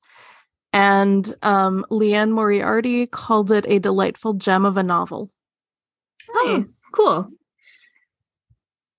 And 0.76 1.34
um, 1.40 1.86
Liane 1.88 2.32
Moriarty 2.32 3.06
called 3.06 3.50
it 3.50 3.64
a 3.66 3.78
delightful 3.78 4.34
gem 4.34 4.66
of 4.66 4.76
a 4.76 4.82
novel. 4.82 5.30
Nice. 6.44 6.82
Cool. 6.92 7.30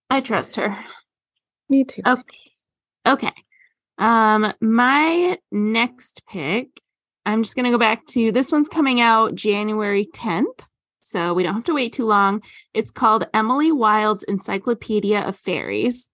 I 0.09 0.21
trust 0.21 0.55
her. 0.55 0.75
Me 1.69 1.83
too. 1.83 2.01
Okay. 2.03 2.51
Okay. 3.07 3.31
Um, 3.99 4.51
my 4.59 5.37
next 5.51 6.23
pick, 6.27 6.81
I'm 7.27 7.43
just 7.43 7.55
gonna 7.55 7.69
go 7.69 7.77
back 7.77 8.07
to 8.07 8.31
this 8.31 8.51
one's 8.51 8.69
coming 8.69 8.99
out 8.99 9.35
January 9.35 10.07
10th. 10.11 10.65
So 11.03 11.35
we 11.35 11.43
don't 11.43 11.53
have 11.53 11.65
to 11.65 11.75
wait 11.75 11.93
too 11.93 12.07
long. 12.07 12.41
It's 12.73 12.89
called 12.89 13.27
Emily 13.35 13.71
Wilde's 13.71 14.23
Encyclopedia 14.23 15.21
of 15.21 15.37
Fairies. 15.37 16.09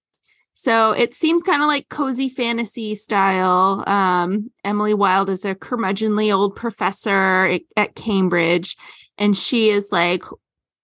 So 0.54 0.92
it 0.92 1.14
seems 1.14 1.42
kind 1.42 1.62
of 1.62 1.68
like 1.68 1.90
cozy 1.90 2.30
fantasy 2.30 2.94
style. 2.94 3.84
Um, 3.88 4.52
Emily 4.64 4.94
Wilde 4.94 5.32
is 5.32 5.46
a 5.46 5.56
curmudgeonly 5.56 6.34
old 6.34 6.56
professor 6.56 7.60
at, 7.76 7.96
Cambridge, 7.96 8.78
and 9.18 9.36
she 9.36 9.70
is 9.70 9.92
like 9.92 10.24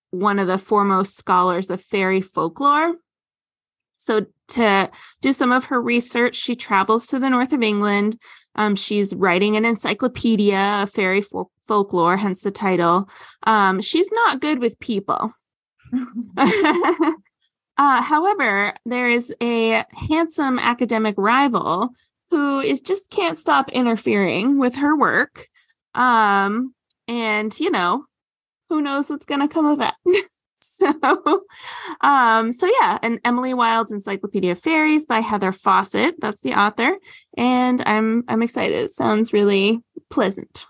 one 0.09 0.39
of 0.39 0.47
the 0.47 0.57
foremost 0.57 1.15
scholars 1.15 1.69
of 1.69 1.81
fairy 1.81 2.21
folklore. 2.21 2.95
So, 3.97 4.25
to 4.49 4.89
do 5.21 5.33
some 5.33 5.51
of 5.51 5.65
her 5.65 5.79
research, 5.79 6.35
she 6.35 6.55
travels 6.55 7.05
to 7.07 7.19
the 7.19 7.29
north 7.29 7.53
of 7.53 7.61
England. 7.61 8.17
Um, 8.55 8.75
she's 8.75 9.13
writing 9.13 9.55
an 9.55 9.65
encyclopedia 9.65 10.81
of 10.81 10.89
fairy 10.89 11.21
fol- 11.21 11.51
folklore, 11.61 12.17
hence 12.17 12.41
the 12.41 12.49
title. 12.49 13.07
Um, 13.43 13.81
she's 13.81 14.11
not 14.11 14.41
good 14.41 14.59
with 14.59 14.79
people. 14.79 15.33
uh, 17.79 18.01
however, 18.01 18.73
there 18.85 19.09
is 19.09 19.33
a 19.41 19.85
handsome 19.93 20.59
academic 20.59 21.15
rival 21.17 21.91
who 22.29 22.59
is 22.59 22.81
just 22.81 23.09
can't 23.09 23.37
stop 23.37 23.71
interfering 23.71 24.59
with 24.59 24.75
her 24.75 24.97
work. 24.97 25.47
Um, 25.95 26.75
and 27.07 27.57
you 27.57 27.71
know, 27.71 28.03
who 28.67 28.81
knows 28.81 29.09
what's 29.09 29.25
going 29.25 29.39
to 29.39 29.47
come 29.47 29.65
of 29.65 29.77
that. 29.77 29.95
so, 30.59 30.93
um, 32.01 32.51
so 32.51 32.69
yeah, 32.81 32.99
and 33.01 33.21
Emily 33.23 33.53
Wilde's 33.53 33.93
Encyclopedia 33.93 34.51
of 34.51 34.59
Fairies 34.59 35.05
by 35.05 35.21
Heather 35.21 35.53
Fawcett. 35.53 36.15
That's 36.19 36.41
the 36.41 36.55
author, 36.55 36.97
and 37.37 37.81
I'm 37.85 38.25
I'm 38.27 38.41
excited. 38.41 38.75
It 38.75 38.91
sounds 38.91 39.31
really 39.31 39.81
pleasant. 40.09 40.65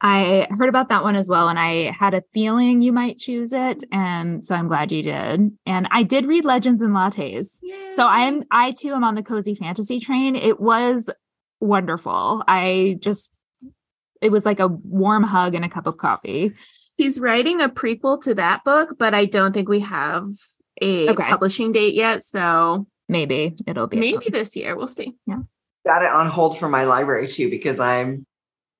I 0.00 0.46
heard 0.50 0.68
about 0.68 0.88
that 0.90 1.02
one 1.02 1.16
as 1.16 1.28
well, 1.28 1.48
and 1.48 1.58
I 1.58 1.90
had 1.90 2.14
a 2.14 2.22
feeling 2.32 2.82
you 2.82 2.92
might 2.92 3.18
choose 3.18 3.52
it, 3.52 3.80
mm-hmm. 3.80 3.94
and 3.94 4.44
so 4.44 4.54
I'm 4.54 4.68
glad 4.68 4.92
you 4.92 5.02
did. 5.02 5.50
And 5.66 5.88
I 5.90 6.02
did 6.04 6.26
read 6.26 6.44
Legends 6.44 6.82
and 6.82 6.94
Lattes, 6.94 7.58
so 7.90 8.06
I'm 8.06 8.44
I 8.50 8.72
too 8.72 8.92
am 8.94 9.04
on 9.04 9.14
the 9.16 9.22
cozy 9.22 9.54
fantasy 9.54 9.98
train. 9.98 10.36
It 10.36 10.60
was 10.60 11.10
wonderful. 11.60 12.44
I 12.46 12.98
just 13.00 13.32
it 14.20 14.30
was 14.30 14.46
like 14.46 14.60
a 14.60 14.68
warm 14.68 15.22
hug 15.24 15.54
and 15.54 15.64
a 15.64 15.68
cup 15.68 15.86
of 15.86 15.98
coffee. 15.98 16.52
He's 16.96 17.20
writing 17.20 17.60
a 17.60 17.68
prequel 17.68 18.22
to 18.24 18.34
that 18.34 18.64
book, 18.64 18.96
but 18.98 19.14
I 19.14 19.24
don't 19.24 19.52
think 19.52 19.68
we 19.68 19.80
have 19.80 20.28
a 20.80 21.08
Okay. 21.10 21.24
publishing 21.24 21.72
date 21.72 21.94
yet. 21.94 22.22
So 22.22 22.86
Maybe 23.08 23.56
it'll 23.66 23.86
be 23.86 23.98
maybe 23.98 24.28
this 24.30 24.54
year. 24.54 24.76
We'll 24.76 24.86
see. 24.86 25.16
Yeah, 25.26 25.38
got 25.86 26.02
it 26.02 26.10
on 26.10 26.28
hold 26.28 26.58
for 26.58 26.68
my 26.68 26.84
library 26.84 27.26
too 27.28 27.48
because 27.50 27.80
I'm 27.80 28.26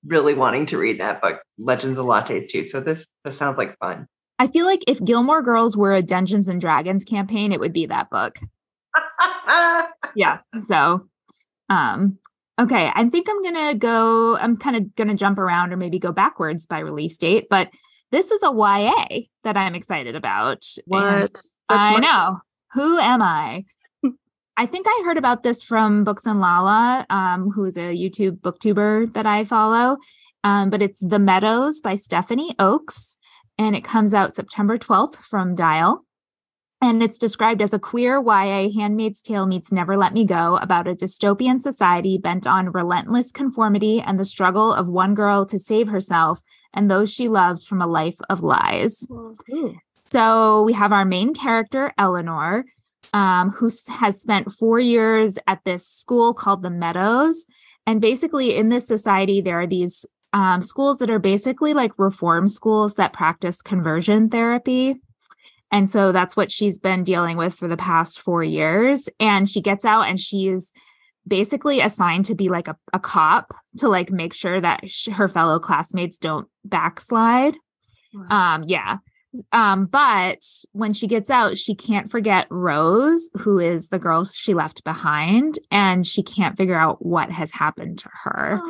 really 0.09 0.35
wanting 0.35 0.67
to 0.67 0.79
read 0.79 1.01
that 1.01 1.23
book, 1.23 1.41
Legends 1.59 1.99
of 1.99 2.07
Lattes 2.07 2.49
too. 2.49 2.65
So 2.65 2.81
this 2.81 3.07
this 3.25 3.37
sounds 3.37 3.59
like 3.59 3.79
fun. 3.79 4.07
I 4.39 4.47
feel 4.47 4.67
like 4.67 4.83
if 4.87 5.05
Gilmore 5.05 5.43
Girls 5.43 5.77
were 5.77 5.93
a 5.93 6.03
Dungeons 6.03 6.49
and 6.49 6.61
Dragons 6.61 7.05
campaign, 7.05 7.53
it 7.53 7.61
would 7.61 7.73
be 7.73 7.87
that 7.87 8.11
book. 8.11 8.39
yeah 10.15 10.39
so 10.67 11.07
um 11.69 12.19
okay 12.59 12.91
i 12.95 13.09
think 13.09 13.29
i'm 13.29 13.43
gonna 13.43 13.75
go 13.75 14.37
i'm 14.37 14.57
kind 14.57 14.77
of 14.77 14.95
gonna 14.97 15.15
jump 15.15 15.39
around 15.39 15.73
or 15.73 15.77
maybe 15.77 15.99
go 15.99 16.13
backwards 16.13 16.67
by 16.67 16.79
release 16.79 17.17
date 17.17 17.47
but 17.51 17.71
this 18.11 18.31
is 18.31 18.43
a 18.43 18.53
ya 18.53 19.07
that 19.45 19.57
i'm 19.57 19.75
excited 19.75 20.17
about 20.17 20.65
What? 20.87 21.41
I 21.69 21.99
know 22.01 22.39
who 22.73 22.99
am 22.99 23.23
i 23.23 23.65
i 24.59 24.67
think 24.67 24.87
i 24.87 25.03
heard 25.05 25.17
about 25.17 25.43
this 25.43 25.63
from 25.63 26.05
books 26.05 26.27
and 26.27 26.41
lala 26.41 27.07
um, 27.09 27.51
who 27.51 27.65
is 27.65 27.79
a 27.79 27.97
youtube 27.97 28.39
booktuber 28.41 29.13
that 29.15 29.27
i 29.27 29.45
follow. 29.45 29.97
Um, 30.45 30.71
but 30.71 30.83
it's 30.83 31.01
the 31.01 31.19
meadows 31.19 31.81
by 31.81 31.95
stephanie 31.95 32.55
oakes 32.59 33.19
and 33.57 33.75
it 33.75 33.83
comes 33.83 34.13
out 34.13 34.35
september 34.35 34.79
12th 34.79 35.17
from 35.17 35.55
dial. 35.55 36.05
And 36.81 37.03
it's 37.03 37.19
described 37.19 37.61
as 37.61 37.75
a 37.75 37.79
queer 37.81 38.23
YA 38.23 38.71
Handmaid's 38.71 39.21
Tale 39.21 39.49
meets 39.49 39.73
Never 39.73 39.97
Let 39.97 40.13
Me 40.13 40.25
Go 40.25 40.59
about 40.59 40.87
a 40.87 40.95
dystopian 40.95 41.61
society 41.61 42.19
bent 42.19 42.47
on 42.47 42.71
relentless 42.71 43.33
conformity 43.33 44.01
and 44.01 44.19
the 44.19 44.25
struggle 44.25 44.73
of 44.73 44.89
one 44.89 45.17
girl 45.17 45.45
to 45.47 45.59
save 45.59 45.89
herself 45.89 46.41
and 46.73 46.89
those 46.89 47.13
she 47.13 47.27
loves 47.27 47.67
from 47.67 47.83
a 47.83 47.87
life 47.87 48.19
of 48.31 48.45
lies. 48.45 49.05
So 49.95 50.63
we 50.63 50.73
have 50.75 50.93
our 50.93 51.05
main 51.05 51.35
character, 51.35 51.93
Eleanor, 51.99 52.65
um, 53.13 53.51
who 53.51 53.71
has 53.89 54.21
spent 54.21 54.53
four 54.53 54.81
years 54.81 55.39
at 55.47 55.65
this 55.65 55.87
school 55.87 56.35
called 56.35 56.63
the 56.63 56.71
Meadows. 56.71 57.47
And 57.87 58.01
basically, 58.01 58.57
in 58.57 58.69
this 58.69 58.87
society, 58.87 59.41
there 59.41 59.61
are 59.61 59.67
these 59.67 60.05
um, 60.33 60.63
schools 60.63 60.99
that 60.99 61.11
are 61.11 61.19
basically 61.19 61.73
like 61.73 61.93
reform 61.99 62.49
schools 62.49 62.95
that 62.95 63.13
practice 63.13 63.63
conversion 63.63 64.29
therapy. 64.29 64.97
And 65.71 65.89
so 65.89 66.13
that's 66.13 66.37
what 66.37 66.51
she's 66.51 66.79
been 66.79 67.05
dealing 67.05 67.37
with 67.37 67.55
for 67.55 67.69
the 67.69 67.77
past 67.77 68.21
four 68.21 68.43
years. 68.43 69.09
And 69.21 69.49
she 69.49 69.61
gets 69.61 69.85
out 69.85 70.09
and 70.09 70.19
she's 70.19 70.73
basically 71.27 71.81
assigned 71.81 72.25
to 72.27 72.35
be 72.35 72.49
like 72.49 72.69
a, 72.69 72.77
a 72.93 72.99
cop 72.99 73.55
to 73.79 73.89
like 73.89 74.11
make 74.11 74.33
sure 74.33 74.61
that 74.61 74.83
her 75.13 75.29
fellow 75.29 75.59
classmates 75.59 76.19
don't 76.19 76.49
backslide. 76.65 77.55
Um, 78.31 78.65
yeah. 78.67 78.99
Um, 79.53 79.87
but 79.87 80.45
when 80.73 80.93
she 80.93 81.07
gets 81.07 81.31
out, 81.31 81.59
she 81.59 81.75
can't 81.75 82.11
forget 82.11 82.47
Rose, 82.51 83.29
who 83.39 83.59
is 83.59 83.89
the 83.89 83.99
girl 83.99 84.25
she 84.25 84.55
left 84.55 84.85
behind, 84.85 85.59
and 85.71 86.07
she 86.07 86.23
can't 86.23 86.57
figure 86.57 86.79
out 86.79 87.05
what 87.05 87.31
has 87.31 87.51
happened 87.53 87.99
to 88.01 88.09
her. 88.25 88.61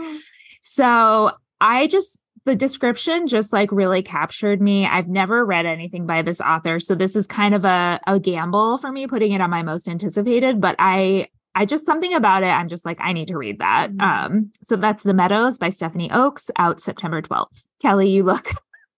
So 0.60 1.32
I 1.60 1.86
just 1.86 2.18
the 2.44 2.56
description 2.56 3.26
just 3.26 3.52
like 3.52 3.70
really 3.70 4.02
captured 4.02 4.60
me. 4.60 4.86
I've 4.86 5.08
never 5.08 5.44
read 5.44 5.66
anything 5.66 6.06
by 6.06 6.22
this 6.22 6.40
author, 6.40 6.80
so 6.80 6.94
this 6.94 7.14
is 7.14 7.26
kind 7.26 7.54
of 7.54 7.64
a, 7.64 8.00
a 8.06 8.18
gamble 8.18 8.78
for 8.78 8.90
me 8.90 9.06
putting 9.06 9.32
it 9.32 9.40
on 9.40 9.50
my 9.50 9.62
most 9.62 9.88
anticipated, 9.88 10.60
but 10.60 10.74
I 10.78 11.28
I 11.54 11.66
just 11.66 11.86
something 11.86 12.14
about 12.14 12.44
it. 12.44 12.46
I'm 12.46 12.68
just 12.68 12.86
like, 12.86 12.98
I 13.00 13.12
need 13.12 13.28
to 13.28 13.36
read 13.36 13.58
that. 13.58 13.92
Mhm. 13.92 14.00
Um, 14.00 14.52
so 14.62 14.76
that's 14.76 15.02
The 15.02 15.12
Meadows 15.14 15.58
by 15.58 15.70
Stephanie 15.70 16.10
Oakes 16.10 16.50
out 16.56 16.80
September 16.80 17.20
12th. 17.20 17.64
Kelly, 17.82 18.08
you 18.10 18.22
look 18.22 18.50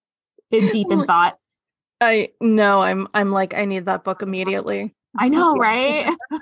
in 0.51 0.67
deep 0.67 0.91
in 0.91 1.03
thought. 1.05 1.39
I 2.01 2.29
no, 2.41 2.81
I'm 2.81 3.07
I'm 3.13 3.31
like 3.31 3.53
I 3.53 3.65
need 3.65 3.85
that 3.85 4.03
book 4.03 4.21
immediately. 4.21 4.93
I 5.17 5.29
know, 5.29 5.55
right? 5.55 6.13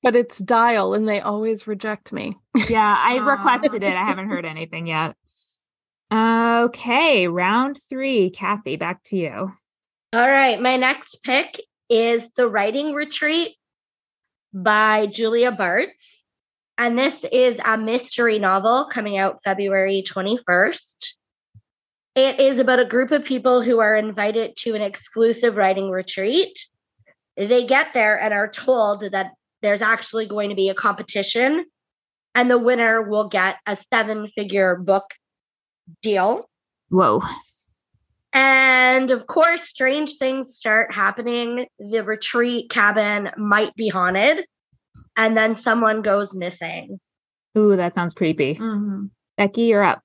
But 0.00 0.14
it's 0.14 0.38
Dial 0.38 0.94
and 0.94 1.08
they 1.08 1.20
always 1.20 1.66
reject 1.66 2.12
me. 2.12 2.36
yeah, 2.68 3.00
I 3.02 3.16
requested 3.18 3.82
it. 3.82 3.96
I 3.96 4.04
haven't 4.04 4.28
heard 4.28 4.44
anything 4.44 4.86
yet. 4.86 5.16
Okay, 6.12 7.26
round 7.26 7.78
three. 7.90 8.30
Kathy, 8.30 8.76
back 8.76 9.02
to 9.04 9.16
you. 9.16 9.52
All 10.12 10.28
right, 10.28 10.60
my 10.60 10.76
next 10.76 11.22
pick 11.24 11.60
is 11.90 12.30
The 12.36 12.48
Writing 12.48 12.94
Retreat 12.94 13.56
by 14.54 15.06
Julia 15.06 15.52
Bartz. 15.52 15.88
And 16.78 16.96
this 16.96 17.24
is 17.30 17.58
a 17.64 17.76
mystery 17.76 18.38
novel 18.38 18.88
coming 18.90 19.18
out 19.18 19.42
February 19.42 20.04
21st. 20.06 21.17
It 22.18 22.40
is 22.40 22.58
about 22.58 22.80
a 22.80 22.84
group 22.84 23.12
of 23.12 23.24
people 23.24 23.62
who 23.62 23.78
are 23.78 23.94
invited 23.94 24.56
to 24.62 24.74
an 24.74 24.82
exclusive 24.82 25.54
writing 25.54 25.88
retreat. 25.88 26.58
They 27.36 27.64
get 27.64 27.94
there 27.94 28.20
and 28.20 28.34
are 28.34 28.50
told 28.50 29.02
that 29.12 29.34
there's 29.62 29.82
actually 29.82 30.26
going 30.26 30.48
to 30.48 30.56
be 30.56 30.68
a 30.68 30.74
competition, 30.74 31.64
and 32.34 32.50
the 32.50 32.58
winner 32.58 33.08
will 33.08 33.28
get 33.28 33.58
a 33.66 33.78
seven 33.92 34.26
figure 34.34 34.74
book 34.74 35.14
deal. 36.02 36.50
Whoa. 36.88 37.22
And 38.32 39.12
of 39.12 39.28
course, 39.28 39.68
strange 39.68 40.16
things 40.16 40.56
start 40.56 40.92
happening. 40.92 41.68
The 41.78 42.02
retreat 42.02 42.68
cabin 42.68 43.30
might 43.36 43.76
be 43.76 43.86
haunted, 43.86 44.44
and 45.16 45.36
then 45.36 45.54
someone 45.54 46.02
goes 46.02 46.34
missing. 46.34 46.98
Ooh, 47.56 47.76
that 47.76 47.94
sounds 47.94 48.12
creepy. 48.12 48.56
Mhm. 48.56 49.10
Becky, 49.36 49.66
you're 49.66 49.84
up. 49.84 50.02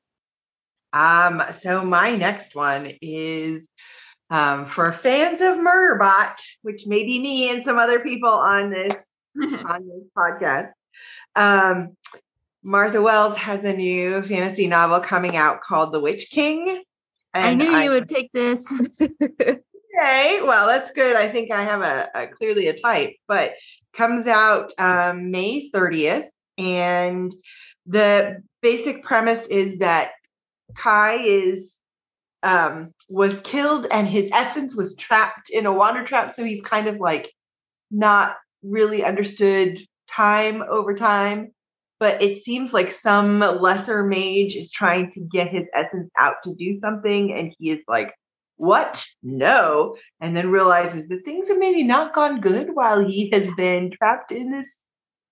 Um, 0.94 1.44
so 1.52 1.84
my 1.84 2.16
next 2.16 2.56
one 2.56 2.92
is 3.02 3.68
um, 4.30 4.66
for 4.66 4.92
fans 4.92 5.42
of 5.42 5.58
Murderbot, 5.58 6.36
which 6.62 6.86
may 6.88 7.04
be 7.04 7.20
me 7.20 7.50
and 7.50 7.64
some 7.64 7.78
other 7.78 8.00
people 8.00 8.30
on 8.30 8.70
this 8.70 8.94
on 9.42 9.88
this 9.88 10.08
podcast. 10.18 10.72
Um, 11.36 11.98
Martha 12.64 13.02
Wells 13.02 13.36
has 13.36 13.64
a 13.64 13.74
new 13.74 14.22
fantasy 14.24 14.68
novel 14.68 15.00
coming 15.02 15.36
out 15.36 15.62
called 15.62 15.92
The 15.92 16.00
Witch 16.00 16.30
King. 16.30 16.84
I 17.34 17.54
knew 17.56 17.74
I- 17.74 17.84
you 17.86 17.90
would 17.92 18.08
pick 18.08 18.32
this. 18.32 18.66
Okay, 19.96 20.42
well, 20.42 20.66
that's 20.66 20.90
good. 20.90 21.16
I 21.16 21.30
think 21.30 21.52
I 21.52 21.62
have 21.64 21.82
a, 21.82 22.10
a 22.16 22.28
clearly 22.28 22.68
a 22.68 22.74
type, 22.74 23.12
but 23.28 23.54
comes 23.96 24.26
out 24.26 24.72
um, 24.80 25.30
May 25.30 25.70
30th. 25.70 26.26
And 26.58 27.32
the 27.86 28.42
basic 28.62 29.04
premise 29.04 29.46
is 29.48 29.78
that 29.80 30.14
Kai 30.76 31.18
is 31.20 31.80
um, 32.44 32.94
was 33.10 33.40
killed 33.42 33.88
and 33.92 34.08
his 34.08 34.30
essence 34.34 34.76
was 34.76 34.96
trapped 34.96 35.50
in 35.50 35.66
a 35.66 35.72
water 35.74 36.04
trap. 36.04 36.36
So 36.36 36.44
he's 36.44 36.62
kind 36.62 36.88
of 36.88 36.98
like 37.00 37.32
not 37.90 38.36
really 38.62 39.04
understood 39.04 39.80
time 40.10 40.64
over 40.70 40.94
time. 40.94 41.54
But 42.00 42.22
it 42.22 42.36
seems 42.36 42.74
like 42.74 42.92
some 42.92 43.40
lesser 43.40 44.04
mage 44.04 44.56
is 44.56 44.70
trying 44.70 45.10
to 45.12 45.22
get 45.22 45.48
his 45.48 45.68
essence 45.74 46.10
out 46.20 46.36
to 46.44 46.54
do 46.54 46.78
something. 46.78 47.32
And 47.32 47.56
he 47.58 47.72
is 47.72 47.80
like, 47.88 48.14
what? 48.58 49.06
No. 49.22 49.96
And 50.20 50.36
then 50.36 50.52
realizes 50.52 51.08
that 51.08 51.24
things 51.24 51.48
have 51.48 51.58
maybe 51.58 51.84
not 51.84 52.14
gone 52.14 52.42
good 52.42 52.72
while 52.74 53.08
he 53.08 53.30
has 53.32 53.50
been 53.54 53.90
trapped 53.92 54.34
in 54.34 54.52
this 54.52 54.78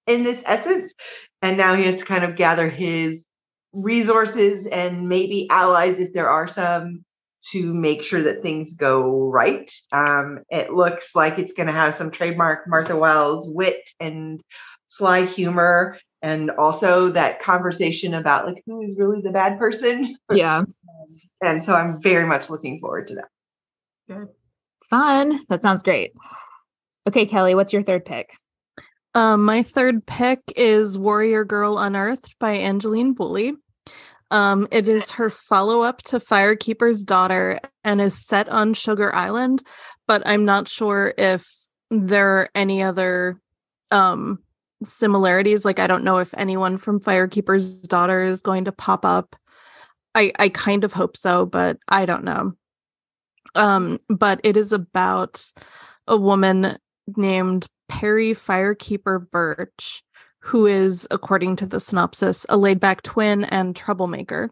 in 0.08 0.24
this 0.24 0.41
essence. 0.46 0.94
And 1.41 1.58
now 1.58 1.76
he 1.76 1.84
has 1.84 2.00
to 2.00 2.06
kind 2.06 2.24
of 2.24 2.38
gather 2.38 2.70
his 2.70 3.26
resources 3.73 4.65
and 4.65 5.07
maybe 5.07 5.47
allies 5.49 5.99
if 5.99 6.13
there 6.13 6.29
are 6.29 6.47
some 6.47 7.03
to 7.49 7.73
make 7.73 8.03
sure 8.03 8.21
that 8.21 8.43
things 8.43 8.73
go 8.73 9.29
right. 9.29 9.71
Um, 9.91 10.39
it 10.49 10.71
looks 10.71 11.15
like 11.15 11.39
it's 11.39 11.53
going 11.53 11.67
to 11.67 11.73
have 11.73 11.95
some 11.95 12.12
trademark 12.12 12.67
Martha 12.67 12.95
Wells 12.95 13.49
wit 13.49 13.89
and 13.99 14.41
sly 14.89 15.25
humor, 15.25 15.97
and 16.21 16.51
also 16.51 17.10
that 17.10 17.41
conversation 17.41 18.13
about 18.13 18.45
like 18.45 18.62
who 18.65 18.84
is 18.84 18.97
really 18.99 19.21
the 19.21 19.31
bad 19.31 19.57
person. 19.57 20.15
Yeah. 20.31 20.63
and 21.41 21.63
so 21.63 21.73
I'm 21.73 21.99
very 22.01 22.25
much 22.25 22.49
looking 22.49 22.79
forward 22.79 23.07
to 23.07 23.15
that. 23.15 23.29
Good. 24.07 24.27
Fun. 24.89 25.39
That 25.49 25.63
sounds 25.63 25.81
great. 25.81 26.12
Okay, 27.07 27.25
Kelly, 27.25 27.55
what's 27.55 27.73
your 27.73 27.84
third 27.84 28.05
pick? 28.05 28.36
Um, 29.15 29.43
my 29.43 29.63
third 29.63 30.05
pick 30.05 30.39
is 30.55 30.97
Warrior 30.97 31.43
Girl 31.43 31.79
Unearthed 31.79 32.36
by 32.39 32.51
Angeline 32.51 33.13
Boulley. 33.13 33.53
Um, 34.32 34.67
it 34.72 34.88
is 34.88 35.12
her 35.12 35.30
follow 35.30 35.82
up 35.82 36.02
to 36.04 36.20
Firekeeper's 36.20 37.04
Daughter 37.04 37.60
and 37.84 38.00
is 38.00 38.17
set 38.17 38.48
on 38.48 38.74
Sugar 38.74 39.13
Island, 39.13 39.62
but 40.08 40.24
I'm 40.26 40.46
not 40.46 40.70
sure 40.70 41.13
if 41.17 41.46
there 41.89 42.38
are 42.38 42.50
any 42.56 42.82
other 42.82 43.41
um, 43.91 44.39
similarities. 44.84 45.65
Like, 45.65 45.80
I 45.80 45.88
don't 45.88 46.06
know 46.06 46.17
if 46.17 46.34
anyone 46.38 46.78
from 46.78 47.02
Firekeeper's 47.02 47.82
Daughter 47.82 48.24
is 48.24 48.41
going 48.41 48.65
to 48.65 48.72
pop 48.72 49.04
up. 49.04 49.36
I, 50.15 50.32
I 50.39 50.48
kind 50.48 50.86
of 50.86 50.94
hope 50.94 51.17
so, 51.17 51.46
but 51.46 51.78
I 51.89 52.06
don't 52.06 52.24
know. 52.24 52.54
Um, 53.54 54.00
but 54.08 54.39
it 54.46 54.56
is 54.56 54.72
about 54.72 55.46
a 56.08 56.15
woman 56.15 56.78
named 57.17 57.67
Perry 57.89 58.32
Firekeeper 58.32 59.30
Birch 59.30 60.04
who 60.41 60.65
is, 60.65 61.08
according 61.12 61.56
to 61.58 61.65
the 61.65 61.80
synopsis, 61.80 62.45
a 62.49 62.58
laid 62.58 62.80
back 62.80 63.01
twin 63.04 63.43
and 63.45 63.75
troublemaker. 63.75 64.51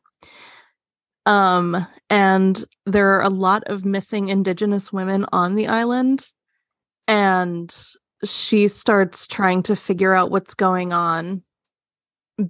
Um, 1.25 1.85
and 2.09 2.63
there 2.85 3.13
are 3.15 3.23
a 3.23 3.29
lot 3.29 3.63
of 3.65 3.85
missing 3.85 4.29
Indigenous 4.29 4.93
women 4.93 5.25
on 5.31 5.55
the 5.55 5.67
island. 5.67 6.27
And 7.07 7.75
she 8.23 8.67
starts 8.67 9.27
trying 9.27 9.63
to 9.63 9.75
figure 9.75 10.13
out 10.13 10.31
what's 10.31 10.53
going 10.53 10.93
on 10.93 11.43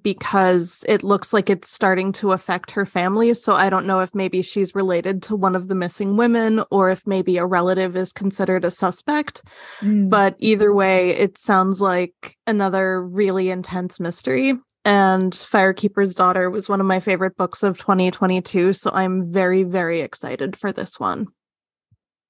because 0.02 0.86
it 0.88 1.04
looks 1.04 1.34
like 1.34 1.50
it's 1.50 1.70
starting 1.70 2.12
to 2.14 2.32
affect 2.32 2.72
her 2.72 2.86
family. 2.86 3.34
So 3.34 3.54
I 3.56 3.70
don't 3.70 3.86
know 3.86 4.00
if 4.00 4.14
maybe 4.14 4.42
she's 4.42 4.76
related 4.76 5.24
to 5.24 5.36
one 5.36 5.56
of 5.56 5.68
the 5.68 5.76
missing 5.76 6.18
women 6.18 6.64
or 6.72 6.90
if 6.90 7.06
maybe 7.08 7.38
a 7.38 7.46
relative 7.46 7.96
is 7.96 8.14
considered 8.14 8.66
a 8.66 8.72
suspect. 8.72 9.44
Mm. 9.80 10.10
But 10.10 10.36
either 10.40 10.74
way, 10.74 11.12
it 11.12 11.38
sounds 11.38 11.82
like 11.82 12.38
another 12.46 13.02
really 13.02 13.50
intense 13.50 14.00
mystery. 14.00 14.54
And 14.86 15.34
Firekeeper's 15.34 16.16
Daughter 16.16 16.50
was 16.50 16.70
one 16.70 16.80
of 16.80 16.88
my 16.88 17.00
favorite 17.00 17.36
books 17.36 17.64
of 17.64 17.78
2022. 17.78 18.74
So 18.74 18.92
I'm 18.94 19.24
very, 19.24 19.64
very 19.64 20.02
excited 20.02 20.56
for 20.56 20.72
this 20.72 21.00
one. 21.00 21.28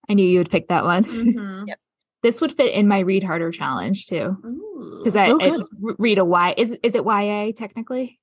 I 0.10 0.16
knew 0.16 0.26
you 0.26 0.40
would 0.40 0.50
pick 0.50 0.68
that 0.70 0.84
one. 0.84 1.04
Mm-hmm. 1.04 1.64
yep. 1.68 1.80
This 2.22 2.42
would 2.42 2.56
fit 2.56 2.74
in 2.74 2.88
my 2.88 3.00
read 3.00 3.24
harder 3.24 3.52
challenge 3.52 4.08
too. 4.08 4.38
Because 5.04 5.16
I 5.16 5.30
oh, 5.32 5.64
read 5.98 6.18
a 6.18 6.26
Y. 6.26 6.54
Is 6.58 6.78
is 6.84 6.96
it 6.96 7.06
YA 7.06 7.52
technically? 7.56 8.20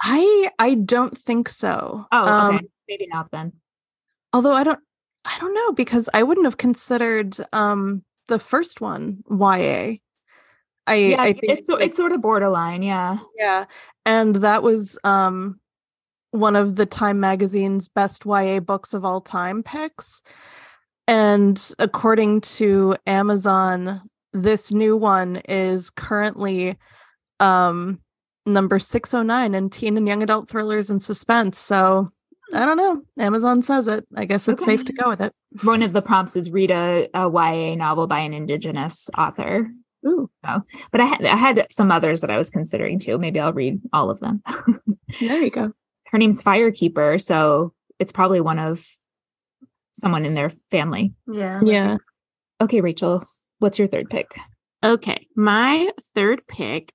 I 0.00 0.50
I 0.58 0.74
don't 0.74 1.16
think 1.16 1.48
so. 1.48 2.06
Oh, 2.10 2.22
okay. 2.22 2.56
Um, 2.56 2.68
Maybe 2.88 3.06
not 3.06 3.30
then. 3.30 3.52
Although 4.32 4.54
I 4.54 4.64
don't 4.64 4.80
I 5.24 5.38
don't 5.40 5.54
know 5.54 5.72
because 5.72 6.08
I 6.14 6.22
wouldn't 6.22 6.46
have 6.46 6.58
considered 6.58 7.36
um 7.52 8.02
the 8.28 8.38
first 8.38 8.80
one 8.80 9.22
YA. 9.30 9.96
I 10.86 10.94
yeah, 10.94 11.22
I 11.22 11.32
think 11.32 11.58
it's 11.58 11.70
it's 11.70 11.96
sort 11.96 12.12
of 12.12 12.20
borderline, 12.20 12.82
yeah. 12.82 13.18
Yeah. 13.38 13.64
And 14.06 14.36
that 14.36 14.62
was 14.62 14.98
um 15.04 15.60
one 16.30 16.56
of 16.56 16.76
the 16.76 16.86
Time 16.86 17.20
magazine's 17.20 17.88
best 17.88 18.24
YA 18.26 18.60
books 18.60 18.92
of 18.92 19.04
all 19.04 19.20
time 19.20 19.62
picks. 19.62 20.22
And 21.06 21.60
according 21.78 22.42
to 22.42 22.96
Amazon, 23.06 24.02
this 24.32 24.72
new 24.72 24.96
one 24.96 25.36
is 25.48 25.90
currently 25.90 26.76
um 27.40 28.00
number 28.46 28.78
609 28.78 29.54
in 29.54 29.70
teen 29.70 29.96
and 29.96 30.06
young 30.06 30.22
adult 30.22 30.48
thrillers 30.48 30.90
and 30.90 31.02
suspense. 31.02 31.58
So 31.58 32.10
I 32.52 32.66
don't 32.66 32.76
know. 32.76 33.02
Amazon 33.18 33.62
says 33.62 33.88
it. 33.88 34.06
I 34.14 34.26
guess 34.26 34.48
it's 34.48 34.62
okay. 34.62 34.76
safe 34.76 34.86
to 34.86 34.92
go 34.92 35.08
with 35.08 35.20
it. 35.20 35.32
One 35.62 35.82
of 35.82 35.92
the 35.92 36.02
prompts 36.02 36.36
is 36.36 36.50
read 36.50 36.70
a, 36.70 37.08
a 37.14 37.28
YA 37.28 37.74
novel 37.74 38.06
by 38.06 38.20
an 38.20 38.34
indigenous 38.34 39.08
author. 39.16 39.70
Ooh. 40.06 40.30
So, 40.44 40.60
but 40.90 41.00
I 41.00 41.06
had 41.06 41.24
I 41.24 41.36
had 41.36 41.66
some 41.70 41.90
others 41.90 42.20
that 42.20 42.30
I 42.30 42.36
was 42.36 42.50
considering 42.50 42.98
too. 42.98 43.18
Maybe 43.18 43.40
I'll 43.40 43.54
read 43.54 43.80
all 43.92 44.10
of 44.10 44.20
them. 44.20 44.42
there 45.20 45.42
you 45.42 45.50
go. 45.50 45.72
Her 46.08 46.18
name's 46.18 46.42
Firekeeper, 46.42 47.20
so 47.20 47.72
it's 47.98 48.12
probably 48.12 48.40
one 48.40 48.58
of 48.58 48.86
someone 49.94 50.26
in 50.26 50.34
their 50.34 50.50
family. 50.70 51.14
Yeah. 51.26 51.60
Yeah. 51.64 51.96
Okay, 52.60 52.80
Rachel, 52.80 53.24
what's 53.58 53.78
your 53.78 53.88
third 53.88 54.10
pick? 54.10 54.36
Okay, 54.84 55.26
my 55.34 55.90
third 56.14 56.46
pick 56.46 56.92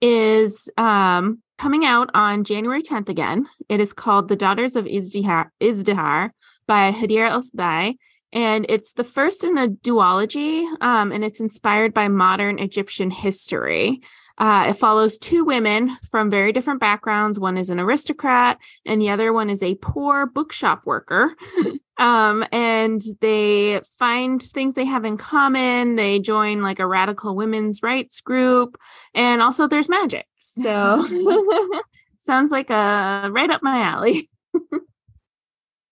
is 0.00 0.70
um 0.76 1.42
coming 1.58 1.84
out 1.84 2.10
on 2.14 2.44
January 2.44 2.82
10th 2.82 3.08
again. 3.08 3.46
It 3.68 3.80
is 3.80 3.92
called 3.92 4.28
The 4.28 4.36
Daughters 4.36 4.74
of 4.74 4.84
Izdihar, 4.84 5.50
Izdihar 5.60 6.30
by 6.66 6.90
Hadir 6.90 7.28
El 7.28 7.94
And 8.32 8.66
it's 8.68 8.94
the 8.94 9.04
first 9.04 9.44
in 9.44 9.56
a 9.56 9.68
duology, 9.68 10.66
um, 10.80 11.12
and 11.12 11.24
it's 11.24 11.38
inspired 11.38 11.94
by 11.94 12.08
modern 12.08 12.58
Egyptian 12.58 13.12
history. 13.12 14.00
Uh, 14.38 14.66
it 14.70 14.74
follows 14.74 15.18
two 15.18 15.44
women 15.44 15.96
from 16.10 16.30
very 16.30 16.50
different 16.50 16.80
backgrounds. 16.80 17.38
One 17.38 17.56
is 17.56 17.70
an 17.70 17.78
aristocrat, 17.78 18.58
and 18.84 19.00
the 19.00 19.10
other 19.10 19.32
one 19.32 19.50
is 19.50 19.62
a 19.62 19.76
poor 19.76 20.26
bookshop 20.26 20.84
worker. 20.84 21.36
um, 21.98 22.44
and 22.52 23.00
they 23.20 23.80
find 23.98 24.42
things 24.42 24.74
they 24.74 24.84
have 24.84 25.04
in 25.04 25.16
common. 25.16 25.96
They 25.96 26.18
join 26.18 26.62
like 26.62 26.78
a 26.78 26.86
radical 26.86 27.36
women's 27.36 27.82
rights 27.82 28.20
group, 28.20 28.78
and 29.14 29.42
also 29.42 29.66
there's 29.66 29.88
magic. 29.88 30.26
So 30.36 31.06
sounds 32.18 32.50
like 32.50 32.70
a 32.70 33.28
right 33.30 33.50
up 33.50 33.62
my 33.62 33.80
alley. 33.80 34.30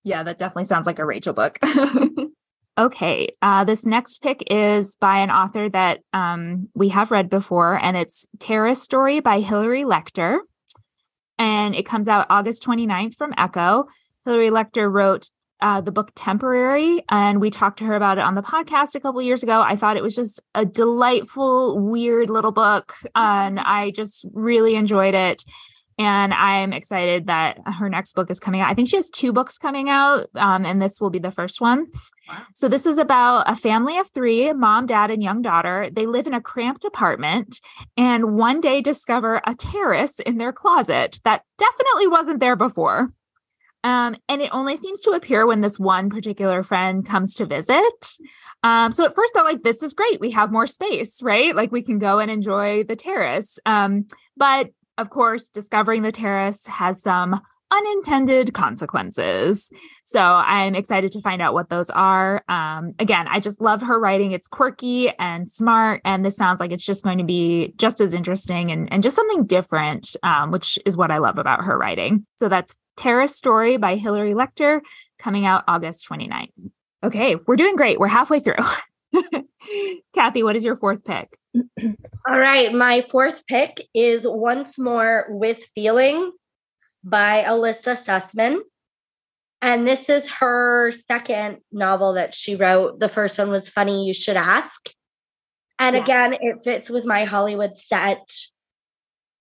yeah, 0.05 0.23
that 0.23 0.39
definitely 0.39 0.65
sounds 0.65 0.87
like 0.87 0.99
a 0.99 1.07
Rachel 1.07 1.35
book. 1.35 1.59
Okay, 2.79 3.29
uh, 3.43 3.65
this 3.65 3.85
next 3.85 4.23
pick 4.23 4.43
is 4.51 4.97
by 4.97 5.19
an 5.19 5.31
author 5.31 5.69
that 5.69 6.01
um, 6.15 6.71
we 6.75 6.89
have 6.89 7.11
read 7.11 7.29
before, 7.29 7.79
and 7.79 7.95
it's 7.95 8.27
Terrace 8.39 8.83
Story 8.83 9.21
by 9.21 9.41
Hilary 9.41 9.83
Leichter. 9.83 10.39
And 11.37 11.75
it 11.75 11.85
comes 11.85 12.09
out 12.09 12.27
August 12.31 12.65
29th 12.65 13.17
from 13.17 13.35
Echo. 13.37 13.87
Hilary 14.25 14.49
Leichter 14.49 14.91
wrote 14.91 15.31
uh, 15.63 15.81
the 15.81 15.93
book 15.93 16.13
Temporary, 16.15 17.05
and 17.09 17.41
we 17.41 17.51
talked 17.51 17.79
to 17.79 17.85
her 17.85 17.95
about 17.95 18.19
it 18.19 18.23
on 18.23 18.35
the 18.35 18.43
podcast 18.43 18.95
a 18.95 19.01
couple 19.01 19.21
years 19.23 19.43
ago. 19.43 19.61
I 19.61 19.77
thought 19.77 19.97
it 19.97 20.03
was 20.03 20.17
just 20.17 20.41
a 20.55 20.65
delightful, 20.65 21.79
weird 21.79 22.31
little 22.31 22.53
book, 22.53 22.95
and 23.15 23.61
I 23.61 23.91
just 23.91 24.25
really 24.33 24.75
enjoyed 24.75 25.15
it. 25.15 25.45
And 25.99 26.33
I'm 26.33 26.73
excited 26.73 27.27
that 27.27 27.59
her 27.67 27.91
next 27.91 28.15
book 28.15 28.31
is 28.31 28.41
coming 28.41 28.63
out. 28.63 28.71
I 28.71 28.75
think 28.75 28.89
she 28.89 28.97
has 28.97 29.11
two 29.11 29.35
books 29.35 29.59
coming 29.59 29.91
out, 29.91 30.29
um, 30.35 30.65
and 30.65 30.81
this 30.81 31.01
will 31.01 31.11
be 31.11 31.19
the 31.19 31.31
first 31.31 31.61
one. 31.61 31.89
So, 32.55 32.69
this 32.69 32.87
is 32.87 32.97
about 32.97 33.45
a 33.47 33.57
family 33.57 33.99
of 33.99 34.09
three 34.11 34.53
mom, 34.53 34.87
dad, 34.87 35.11
and 35.11 35.23
young 35.23 35.43
daughter. 35.43 35.91
They 35.93 36.07
live 36.07 36.27
in 36.27 36.35
a 36.35 36.41
cramped 36.41 36.85
apartment 36.85 37.61
and 37.97 38.37
one 38.37 38.61
day 38.61 38.81
discover 38.81 39.43
a 39.47 39.55
terrace 39.55 40.21
in 40.21 40.39
their 40.39 40.53
closet 40.53 41.21
that 41.25 41.43
definitely 41.59 42.07
wasn't 42.07 42.41
there 42.41 42.57
before. 42.57 43.13
Um, 43.83 44.17
and 44.29 44.43
it 44.43 44.51
only 44.53 44.77
seems 44.77 45.01
to 45.03 45.13
appear 45.13 45.47
when 45.47 45.63
this 45.63 45.79
one 45.79 46.11
particular 46.11 46.63
friend 46.63 47.07
comes 47.07 47.35
to 47.37 47.47
visit. 47.47 48.17
Um, 48.63 48.93
so 48.93 49.07
at 49.07 49.15
first 49.15 49.33
they're 49.35 49.45
like, 49.45 49.63
this 49.63 49.83
is 49.83 49.95
great. 49.95 50.21
We 50.21 50.33
have 50.33 50.53
more 50.53 50.67
space, 50.67 51.23
right? 51.23 51.57
Like 51.57 51.73
we 51.73 51.83
can 51.83 51.99
go 51.99 52.19
and 52.19 52.31
enjoy 52.31 52.85
the 52.85 52.97
terrace. 52.97 53.59
Um, 53.65 54.07
but 54.37 54.71
of 54.99 55.09
course, 55.09 55.49
discovering 55.49 56.03
the 56.03 56.13
terrace 56.13 56.67
has 56.67 57.03
some 57.03 57.41
unintended 57.71 58.53
consequences. 58.55 59.71
So 60.05 60.21
I'm 60.21 60.75
excited 60.75 61.13
to 61.13 61.21
find 61.21 61.41
out 61.41 61.55
what 61.55 61.69
those 61.69 61.91
are. 61.91 62.43
Um, 62.49 62.93
again, 62.99 63.29
I 63.29 63.41
just 63.41 63.61
love 63.61 63.83
her 63.83 63.99
writing. 63.99 64.33
It's 64.33 64.49
quirky 64.49 65.11
and 65.19 65.49
smart. 65.49 66.01
And 66.05 66.25
this 66.25 66.37
sounds 66.37 66.61
like 66.61 66.73
it's 66.73 66.85
just 66.85 67.05
going 67.05 67.19
to 67.19 67.25
be 67.25 67.75
just 67.77 68.01
as 68.01 68.15
interesting 68.15 68.71
and, 68.71 68.93
and 68.93 69.03
just 69.03 69.17
something 69.17 69.47
different, 69.47 70.17
um, 70.23 70.51
which 70.51 70.79
is 70.85 70.97
what 70.97 71.11
I 71.11 71.19
love 71.19 71.39
about 71.39 71.65
her 71.65 71.79
writing. 71.79 72.27
So 72.39 72.49
that's 72.49 72.77
Terrace 72.97 73.37
Story 73.37 73.77
by 73.77 73.97
Hilary 73.97 74.35
Leichter 74.35 74.81
coming 75.19 75.47
out 75.47 75.65
August 75.69 76.09
29th. 76.09 76.51
Okay, 77.03 77.37
we're 77.47 77.57
doing 77.57 77.77
great. 77.77 77.99
We're 77.99 78.09
halfway 78.09 78.41
through. 78.41 78.57
Kathy, 80.15 80.43
what 80.43 80.57
is 80.57 80.65
your 80.65 80.77
fourth 80.77 81.05
pick? 81.05 81.39
All 81.83 82.39
right, 82.39 82.73
my 82.73 83.07
fourth 83.11 83.47
pick 83.47 83.81
is 83.95 84.23
Once 84.25 84.79
More 84.79 85.27
with 85.31 85.65
Feeling 85.75 86.33
by 87.03 87.45
Elissa 87.45 87.97
Sussman. 87.97 88.61
And 89.63 89.87
this 89.87 90.09
is 90.09 90.29
her 90.31 90.93
second 91.07 91.59
novel 91.71 92.15
that 92.15 92.35
she 92.35 92.57
wrote. 92.57 92.99
The 92.99 93.09
first 93.09 93.37
one 93.39 93.51
was 93.51 93.69
Funny 93.69 94.07
You 94.07 94.15
Should 94.15 94.37
Ask. 94.37 94.89
And 95.79 95.97
Yeah. 95.97 96.03
again, 96.03 96.33
it 96.35 96.65
fits 96.65 96.89
with 96.91 97.05
my 97.05 97.25
Hollywood 97.25 97.77
set 97.77 98.27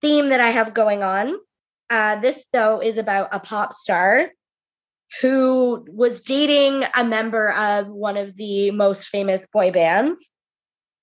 theme 0.00 0.30
that 0.30 0.40
I 0.40 0.50
have 0.50 0.74
going 0.74 1.02
on. 1.02 1.36
Uh, 1.88 2.20
this, 2.20 2.42
though, 2.52 2.80
is 2.80 2.98
about 2.98 3.30
a 3.32 3.40
pop 3.40 3.74
star 3.74 4.30
who 5.20 5.84
was 5.90 6.20
dating 6.20 6.84
a 6.94 7.02
member 7.02 7.50
of 7.52 7.88
one 7.88 8.16
of 8.16 8.36
the 8.36 8.70
most 8.70 9.08
famous 9.08 9.46
boy 9.52 9.72
bands. 9.72 10.24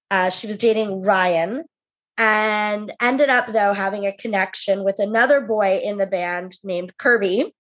Uh, 0.10 0.30
she 0.30 0.48
was 0.48 0.58
dating 0.58 1.02
Ryan 1.02 1.66
and 2.18 2.94
ended 3.00 3.30
up, 3.30 3.48
though, 3.52 3.74
having 3.74 4.06
a 4.06 4.16
connection 4.16 4.84
with 4.84 5.00
another 5.00 5.42
boy 5.42 5.82
in 5.84 5.98
the 5.98 6.08
band 6.08 6.58
named 6.64 6.98
Kirby. 6.98 7.54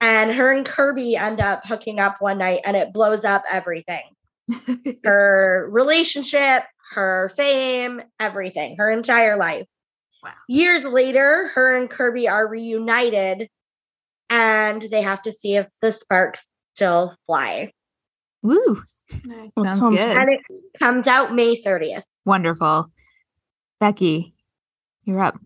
And 0.00 0.32
her 0.32 0.50
and 0.50 0.64
Kirby 0.64 1.16
end 1.16 1.40
up 1.40 1.60
hooking 1.64 2.00
up 2.00 2.16
one 2.20 2.38
night 2.38 2.62
and 2.64 2.76
it 2.76 2.92
blows 2.92 3.24
up 3.24 3.44
everything 3.50 4.02
her 5.04 5.68
relationship, 5.70 6.62
her 6.92 7.30
fame, 7.36 8.02
everything, 8.18 8.76
her 8.76 8.90
entire 8.90 9.36
life. 9.36 9.66
Wow. 10.22 10.32
Years 10.48 10.84
later, 10.84 11.48
her 11.54 11.76
and 11.76 11.88
Kirby 11.88 12.28
are 12.28 12.46
reunited 12.46 13.48
and 14.28 14.82
they 14.82 15.02
have 15.02 15.22
to 15.22 15.32
see 15.32 15.56
if 15.56 15.66
the 15.80 15.92
sparks 15.92 16.44
still 16.74 17.14
fly. 17.26 17.72
Woo. 18.42 18.80
Nice. 19.24 19.52
Sounds, 19.54 19.78
sounds 19.78 19.96
good. 19.98 20.16
And 20.16 20.30
it 20.30 20.40
comes 20.78 21.06
out 21.06 21.34
May 21.34 21.60
30th. 21.60 22.02
Wonderful. 22.24 22.90
Becky, 23.80 24.34
you're 25.04 25.20
up. 25.20 25.38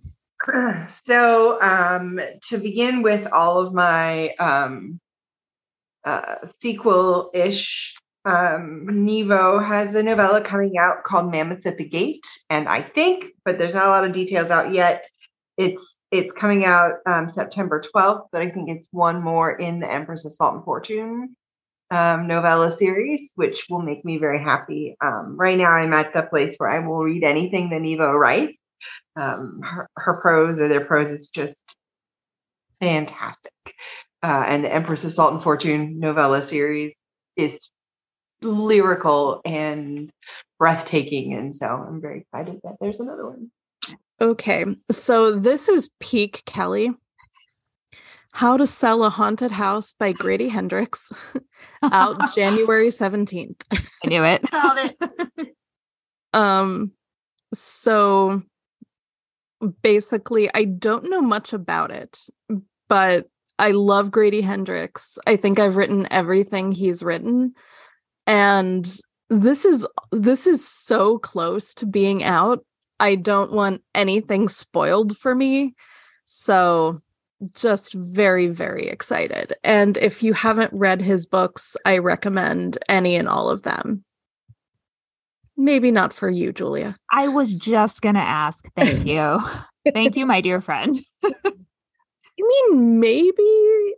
So, 1.07 1.59
um, 1.63 2.21
to 2.49 2.59
begin 2.59 3.01
with, 3.01 3.27
all 3.33 3.67
of 3.67 3.73
my 3.73 4.35
um, 4.35 5.01
uh, 6.05 6.45
sequel 6.61 7.31
ish, 7.33 7.95
um, 8.27 8.87
Nghi 8.91 9.27
Vo 9.27 9.61
has 9.61 9.95
a 9.95 10.03
novella 10.03 10.43
coming 10.43 10.77
out 10.77 11.05
called 11.05 11.31
Mammoth 11.31 11.65
at 11.65 11.79
the 11.79 11.89
Gate. 11.89 12.27
And 12.51 12.69
I 12.69 12.83
think, 12.83 13.33
but 13.47 13.59
there's 13.59 13.73
not 13.73 13.87
a 13.87 13.91
lot 13.91 14.05
of 14.05 14.13
details 14.13 14.51
out 14.51 14.75
yet. 14.75 15.07
It's 15.57 15.97
it's 16.11 16.33
coming 16.33 16.67
out 16.67 16.97
um, 17.07 17.31
September 17.31 17.81
12th, 17.81 18.27
but 18.31 18.43
I 18.43 18.51
think 18.51 18.69
it's 18.69 18.89
one 18.91 19.23
more 19.23 19.53
in 19.53 19.81
the 19.81 19.91
Empress 19.91 20.27
of 20.27 20.35
Salt 20.35 20.57
and 20.57 20.65
Fortune 20.65 21.37
um, 21.91 22.27
novella 22.27 22.71
series, 22.71 23.33
which 23.37 23.67
will 23.69 23.83
make 23.83 24.05
me 24.05 24.19
very 24.19 24.43
happy. 24.43 24.97
Um, 25.01 25.37
right 25.37 25.59
now, 25.59 25.71
I'm 25.71 25.93
at 25.93 26.13
the 26.13 26.23
place 26.23 26.57
where 26.57 26.71
I 26.71 26.81
will 26.81 27.05
read 27.05 27.25
anything 27.25 27.71
that 27.71 27.81
Nghi 27.81 27.99
Vo 27.99 28.13
writes 28.13 28.57
um, 29.17 29.61
her, 29.63 29.89
her 29.97 30.15
prose 30.15 30.61
or 30.61 30.69
their 30.69 30.85
prose 30.85 31.11
is 31.11 31.29
just 31.29 31.77
fantastic. 32.81 33.53
Uh, 34.23 34.45
and 34.47 34.65
the 34.65 34.73
Empress 34.73 35.05
of 35.05 35.13
Salt 35.13 35.35
and 35.35 35.43
Fortune 35.43 35.99
novella 35.99 36.43
series 36.43 36.95
is 37.37 37.71
lyrical 38.43 39.41
and 39.45 40.11
breathtaking. 40.59 41.35
And 41.35 41.55
so 41.55 41.67
I'm 41.67 42.01
very 42.01 42.21
excited 42.21 42.61
that 42.65 42.77
there's 42.81 43.01
another 43.01 43.29
one. 43.29 43.51
Okay, 44.21 44.65
so 44.91 45.35
this 45.35 45.69
is 45.69 45.91
Peak 46.01 46.43
Kelly. 46.47 46.91
How 48.35 48.57
to 48.57 48.67
Sell 48.67 49.05
a 49.05 49.11
Haunted 49.11 49.53
House 49.53 49.93
by 49.93 50.11
Grady 50.11 50.49
Hendrix, 50.49 51.13
out 51.85 52.21
January 52.35 52.89
17th. 52.89 53.63
I 53.73 54.09
knew 54.09 54.25
it. 54.25 54.45
It. 54.53 55.49
Um, 56.35 56.91
so 57.53 58.43
basically, 59.83 60.51
I 60.53 60.65
don't 60.65 61.09
know 61.09 61.23
much 61.23 61.53
about 61.53 61.93
it, 61.93 62.19
but 62.89 63.29
I 63.61 63.71
love 63.71 64.11
Grady 64.11 64.41
Hendrix. 64.41 65.17
I 65.29 65.37
think 65.37 65.61
I've 65.61 65.77
written 65.77 66.09
everything 66.11 66.73
he's 66.73 67.05
written. 67.05 67.55
And 68.27 68.85
this 69.31 69.65
is 69.65 69.87
this 70.11 70.49
is 70.49 70.67
so 70.67 71.21
close 71.21 71.73
to 71.75 71.87
being 71.87 72.25
out. 72.25 72.67
I 72.99 73.15
don't 73.15 73.53
want 73.53 73.83
anything 73.95 74.49
spoiled 74.49 75.17
for 75.17 75.37
me. 75.37 75.77
So 76.27 76.99
just 77.55 77.93
very, 77.95 78.47
very 78.47 78.89
excited. 78.89 79.55
And 79.63 79.97
if 79.99 80.23
you 80.23 80.33
haven't 80.33 80.73
read 80.73 81.01
his 81.03 81.27
books, 81.27 81.77
I 81.85 81.99
recommend 81.99 82.79
any 82.89 83.17
and 83.17 83.29
all 83.29 83.51
of 83.51 83.63
them. 83.63 84.05
Maybe 85.57 85.91
not 85.91 86.13
for 86.13 86.29
you, 86.29 86.53
Julia. 86.53 86.97
I 87.13 87.29
was 87.29 87.55
just 87.55 88.03
going 88.03 88.17
to 88.17 88.21
ask. 88.21 88.65
Thank 88.77 89.07
you. 89.07 89.39
Thank 89.93 90.17
you, 90.17 90.27
my 90.27 90.41
dear 90.41 90.61
friend. 90.61 90.97
I 91.25 91.53
mean, 92.39 92.99
maybe 92.99 93.95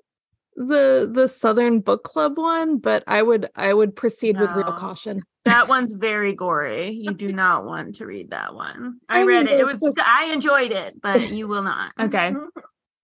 the 0.57 1.09
the 1.11 1.29
Southern 1.29 1.81
Book 1.81 2.03
Club 2.05 2.37
one, 2.37 2.79
but 2.79 3.05
I 3.07 3.23
would 3.23 3.49
I 3.57 3.73
would 3.73 3.95
proceed 3.97 4.39
with 4.39 4.51
real 4.53 4.73
caution. 4.73 5.23
That 5.45 5.69
one's 5.69 5.93
very 5.93 6.35
gory. 6.35 6.91
You 6.91 7.13
do 7.13 7.33
not 7.33 7.65
want 7.65 7.97
to 7.97 8.07
read 8.07 8.31
that 8.31 8.55
one. 8.55 8.99
I, 9.09 9.21
I 9.21 9.25
mean, 9.25 9.29
read 9.29 9.47
it. 9.49 9.61
It 9.61 9.67
was 9.67 9.81
just- 9.81 9.99
I 9.99 10.33
enjoyed 10.33 10.73
it, 10.73 11.01
but 11.01 11.31
you 11.31 11.49
will 11.49 11.63
not. 11.63 11.93
Okay. 11.99 12.35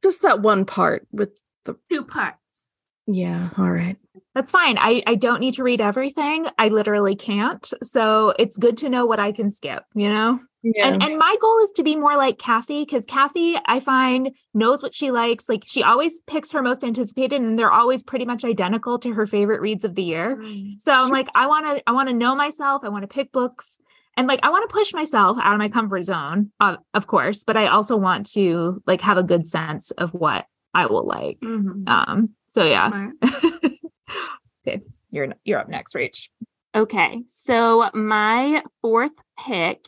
Just 0.03 0.23
that 0.23 0.41
one 0.41 0.65
part 0.65 1.07
with 1.13 1.39
the 1.65 1.77
Two 1.91 2.05
parts. 2.05 2.69
yeah, 3.07 3.51
all 3.57 3.71
right. 3.71 3.97
That's 4.35 4.51
fine. 4.51 4.79
I, 4.79 5.03
I 5.07 5.15
don't 5.15 5.41
need 5.41 5.55
to 5.55 5.63
read 5.63 5.81
everything. 5.81 6.47
I 6.59 6.69
literally 6.69 7.15
can't. 7.15 7.71
So 7.83 8.33
it's 8.39 8.57
good 8.57 8.79
to 8.79 8.89
know 8.89 9.05
what 9.05 9.21
I 9.21 9.31
can 9.31 9.51
skip, 9.51 9.85
you 9.95 10.09
know? 10.09 10.41
Yeah. 10.63 10.87
And 10.87 11.03
and 11.03 11.19
my 11.19 11.37
goal 11.41 11.59
is 11.65 11.73
to 11.73 11.83
be 11.83 11.97
more 11.97 12.17
like 12.17 12.39
Kathy 12.39 12.83
because 12.85 13.05
Kathy, 13.05 13.57
I 13.67 13.81
find, 13.81 14.31
knows 14.55 14.83
what 14.83 14.95
she 14.95 15.11
likes. 15.11 15.49
Like 15.49 15.65
she 15.67 15.83
always 15.83 16.21
picks 16.21 16.53
her 16.53 16.63
most 16.63 16.85
anticipated, 16.85 17.41
and 17.43 17.59
they're 17.59 17.71
always 17.73 18.03
pretty 18.03 18.25
much 18.25 18.45
identical 18.45 18.99
to 19.01 19.13
her 19.13 19.27
favorite 19.27 19.61
reads 19.61 19.85
of 19.85 19.97
the 19.97 20.05
year. 20.05 20.41
So 20.79 20.93
I'm 20.93 21.11
like, 21.11 21.29
I 21.35 21.49
want 21.49 21.67
to, 21.67 21.83
I 21.89 21.93
want 21.93 22.09
to 22.11 22.15
know 22.15 22.37
myself. 22.37 22.85
I 22.85 22.91
want 22.91 23.03
to 23.03 23.09
pick 23.09 23.33
books, 23.33 23.81
and 24.17 24.29
like, 24.29 24.41
I 24.43 24.51
want 24.51 24.69
to 24.69 24.75
push 24.75 24.93
myself 24.93 25.39
out 25.41 25.55
of 25.55 25.59
my 25.59 25.69
comfort 25.69 26.03
zone, 26.03 26.53
uh, 26.61 26.77
of 26.95 27.07
course. 27.07 27.45
But 27.45 27.57
I 27.57 27.69
also 27.69 27.97
want 27.97 28.31
to 28.33 28.83
like 28.87 29.01
have 29.01 29.17
a 29.17 29.23
good 29.23 29.47
sense 29.47 29.91
of 29.93 30.13
what 30.13 30.47
I 30.75 30.87
will 30.87 31.07
like. 31.07 31.39
Mhm. 31.41 31.89
Um. 31.89 32.31
So 32.47 32.65
yeah, 32.65 33.11
okay, 34.67 34.81
you're 35.11 35.35
you're 35.45 35.59
up 35.59 35.69
next, 35.69 35.95
Rach. 35.95 36.29
Okay, 36.75 37.23
so 37.27 37.91
my 37.95 38.63
fourth 38.81 39.13
pick 39.39 39.87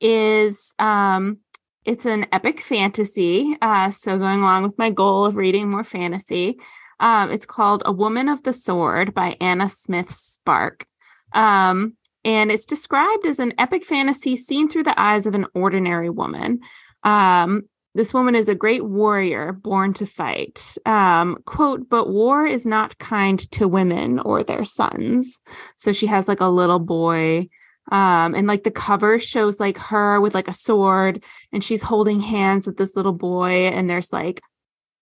is 0.00 0.74
um 0.78 1.38
it's 1.84 2.06
an 2.06 2.26
epic 2.32 2.60
fantasy. 2.60 3.56
Uh 3.60 3.90
so 3.90 4.18
going 4.18 4.40
along 4.40 4.64
with 4.64 4.78
my 4.78 4.90
goal 4.90 5.24
of 5.24 5.36
reading 5.36 5.70
more 5.70 5.84
fantasy. 5.84 6.58
Um 7.00 7.30
it's 7.30 7.46
called 7.46 7.82
A 7.86 7.92
Woman 7.92 8.28
of 8.28 8.42
the 8.42 8.52
Sword 8.52 9.14
by 9.14 9.36
Anna 9.40 9.68
Smith 9.68 10.10
Spark. 10.10 10.86
Um 11.32 11.96
and 12.24 12.50
it's 12.50 12.66
described 12.66 13.26
as 13.26 13.38
an 13.38 13.52
epic 13.58 13.84
fantasy 13.84 14.36
seen 14.36 14.68
through 14.68 14.84
the 14.84 14.98
eyes 15.00 15.26
of 15.26 15.34
an 15.34 15.46
ordinary 15.54 16.10
woman. 16.10 16.60
Um 17.02 17.64
this 17.94 18.12
woman 18.12 18.34
is 18.34 18.48
a 18.48 18.56
great 18.56 18.84
warrior 18.84 19.52
born 19.52 19.94
to 19.94 20.06
fight. 20.06 20.76
Um, 20.84 21.38
quote, 21.44 21.88
but 21.88 22.10
war 22.10 22.44
is 22.44 22.66
not 22.66 22.98
kind 22.98 23.38
to 23.52 23.68
women 23.68 24.18
or 24.18 24.42
their 24.42 24.64
sons. 24.64 25.40
So 25.76 25.92
she 25.92 26.08
has 26.08 26.26
like 26.26 26.40
a 26.40 26.46
little 26.46 26.80
boy. 26.80 27.48
Um, 27.92 28.34
and 28.34 28.48
like 28.48 28.64
the 28.64 28.70
cover 28.70 29.18
shows 29.18 29.60
like 29.60 29.78
her 29.78 30.20
with 30.20 30.34
like 30.34 30.48
a 30.48 30.52
sword 30.54 31.22
and 31.52 31.62
she's 31.62 31.82
holding 31.82 32.18
hands 32.18 32.66
with 32.66 32.78
this 32.78 32.96
little 32.96 33.12
boy. 33.12 33.68
And 33.68 33.88
there's 33.88 34.12
like 34.12 34.40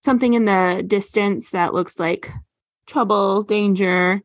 something 0.04 0.34
in 0.34 0.44
the 0.44 0.84
distance 0.86 1.50
that 1.50 1.72
looks 1.72 1.98
like 1.98 2.30
trouble, 2.86 3.42
danger. 3.42 4.20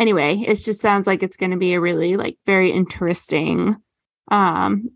Anyway, 0.00 0.36
it 0.38 0.54
just 0.54 0.80
sounds 0.80 1.06
like 1.06 1.22
it's 1.22 1.36
going 1.36 1.50
to 1.50 1.58
be 1.58 1.74
a 1.74 1.80
really 1.80 2.16
like 2.16 2.38
very 2.46 2.70
interesting, 2.70 3.76
um, 4.30 4.88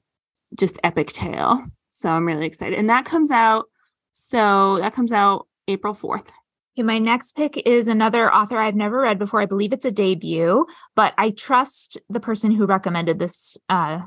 just 0.59 0.81
epic 0.83 1.13
tale. 1.13 1.63
So 1.93 2.09
I'm 2.09 2.27
really 2.27 2.47
excited. 2.47 2.79
And 2.79 2.89
that 2.89 3.05
comes 3.05 3.31
out. 3.31 3.67
So 4.13 4.79
that 4.79 4.95
comes 4.95 5.13
out 5.13 5.47
April 5.69 5.95
4th. 5.95 6.31
Okay, 6.75 6.85
my 6.85 6.99
next 6.99 7.37
pick 7.37 7.59
is 7.67 7.87
another 7.87 8.33
author 8.33 8.57
I've 8.57 8.77
never 8.77 9.01
read 9.01 9.19
before. 9.19 9.43
I 9.43 9.47
believe 9.47 9.75
it's 9.75 9.85
a 9.85 9.91
debut, 9.91 10.65
but 10.97 11.13
I 11.19 11.33
trust 11.33 11.99
the 12.09 12.19
person 12.19 12.51
who 12.51 12.65
recommended 12.65 13.19
this. 13.19 13.59
Uh, 13.69 14.01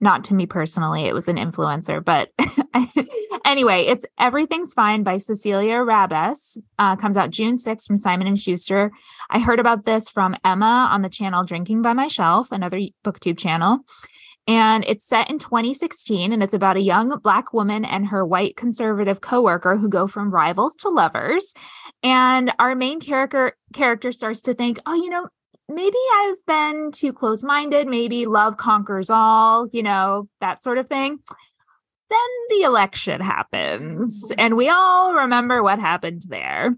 not 0.00 0.24
to 0.24 0.34
me 0.34 0.46
personally, 0.46 1.04
it 1.04 1.14
was 1.14 1.28
an 1.28 1.36
influencer, 1.36 2.02
but 2.04 2.30
anyway, 3.44 3.84
it's 3.84 4.06
Everything's 4.18 4.72
Fine 4.72 5.02
by 5.02 5.18
Cecilia 5.18 5.76
Rabess. 5.76 6.58
Uh, 6.78 6.96
comes 6.96 7.16
out 7.16 7.30
June 7.30 7.56
6th 7.56 7.86
from 7.86 7.96
Simon 7.96 8.26
and 8.26 8.38
Schuster. 8.38 8.92
I 9.28 9.40
heard 9.40 9.60
about 9.60 9.84
this 9.84 10.08
from 10.08 10.36
Emma 10.44 10.88
on 10.90 11.02
the 11.02 11.08
channel 11.08 11.44
Drinking 11.44 11.82
by 11.82 11.92
My 11.92 12.08
Shelf, 12.08 12.52
another 12.52 12.80
booktube 13.04 13.38
channel. 13.38 13.80
And 14.46 14.84
it's 14.86 15.06
set 15.06 15.30
in 15.30 15.38
2016 15.38 16.32
and 16.32 16.42
it's 16.42 16.54
about 16.54 16.76
a 16.76 16.82
young 16.82 17.16
black 17.22 17.52
woman 17.52 17.84
and 17.84 18.06
her 18.06 18.24
white 18.24 18.56
conservative 18.56 19.20
coworker 19.20 19.76
who 19.76 19.88
go 19.88 20.06
from 20.06 20.32
rivals 20.32 20.74
to 20.76 20.88
lovers. 20.88 21.52
And 22.02 22.52
our 22.58 22.74
main 22.74 23.00
character 23.00 23.56
character 23.74 24.10
starts 24.10 24.40
to 24.42 24.54
think, 24.54 24.78
"Oh, 24.86 24.94
you 24.94 25.10
know, 25.10 25.28
maybe 25.74 25.98
I've 26.14 26.46
been 26.46 26.92
too 26.92 27.12
close-minded, 27.12 27.86
maybe 27.86 28.26
love 28.26 28.56
conquers 28.56 29.10
all, 29.10 29.68
you 29.72 29.82
know, 29.82 30.28
that 30.40 30.62
sort 30.62 30.78
of 30.78 30.88
thing." 30.88 31.18
Then 32.10 32.18
the 32.48 32.62
election 32.62 33.20
happens, 33.20 34.32
and 34.36 34.56
we 34.56 34.68
all 34.68 35.14
remember 35.14 35.62
what 35.62 35.78
happened 35.78 36.22
there. 36.28 36.76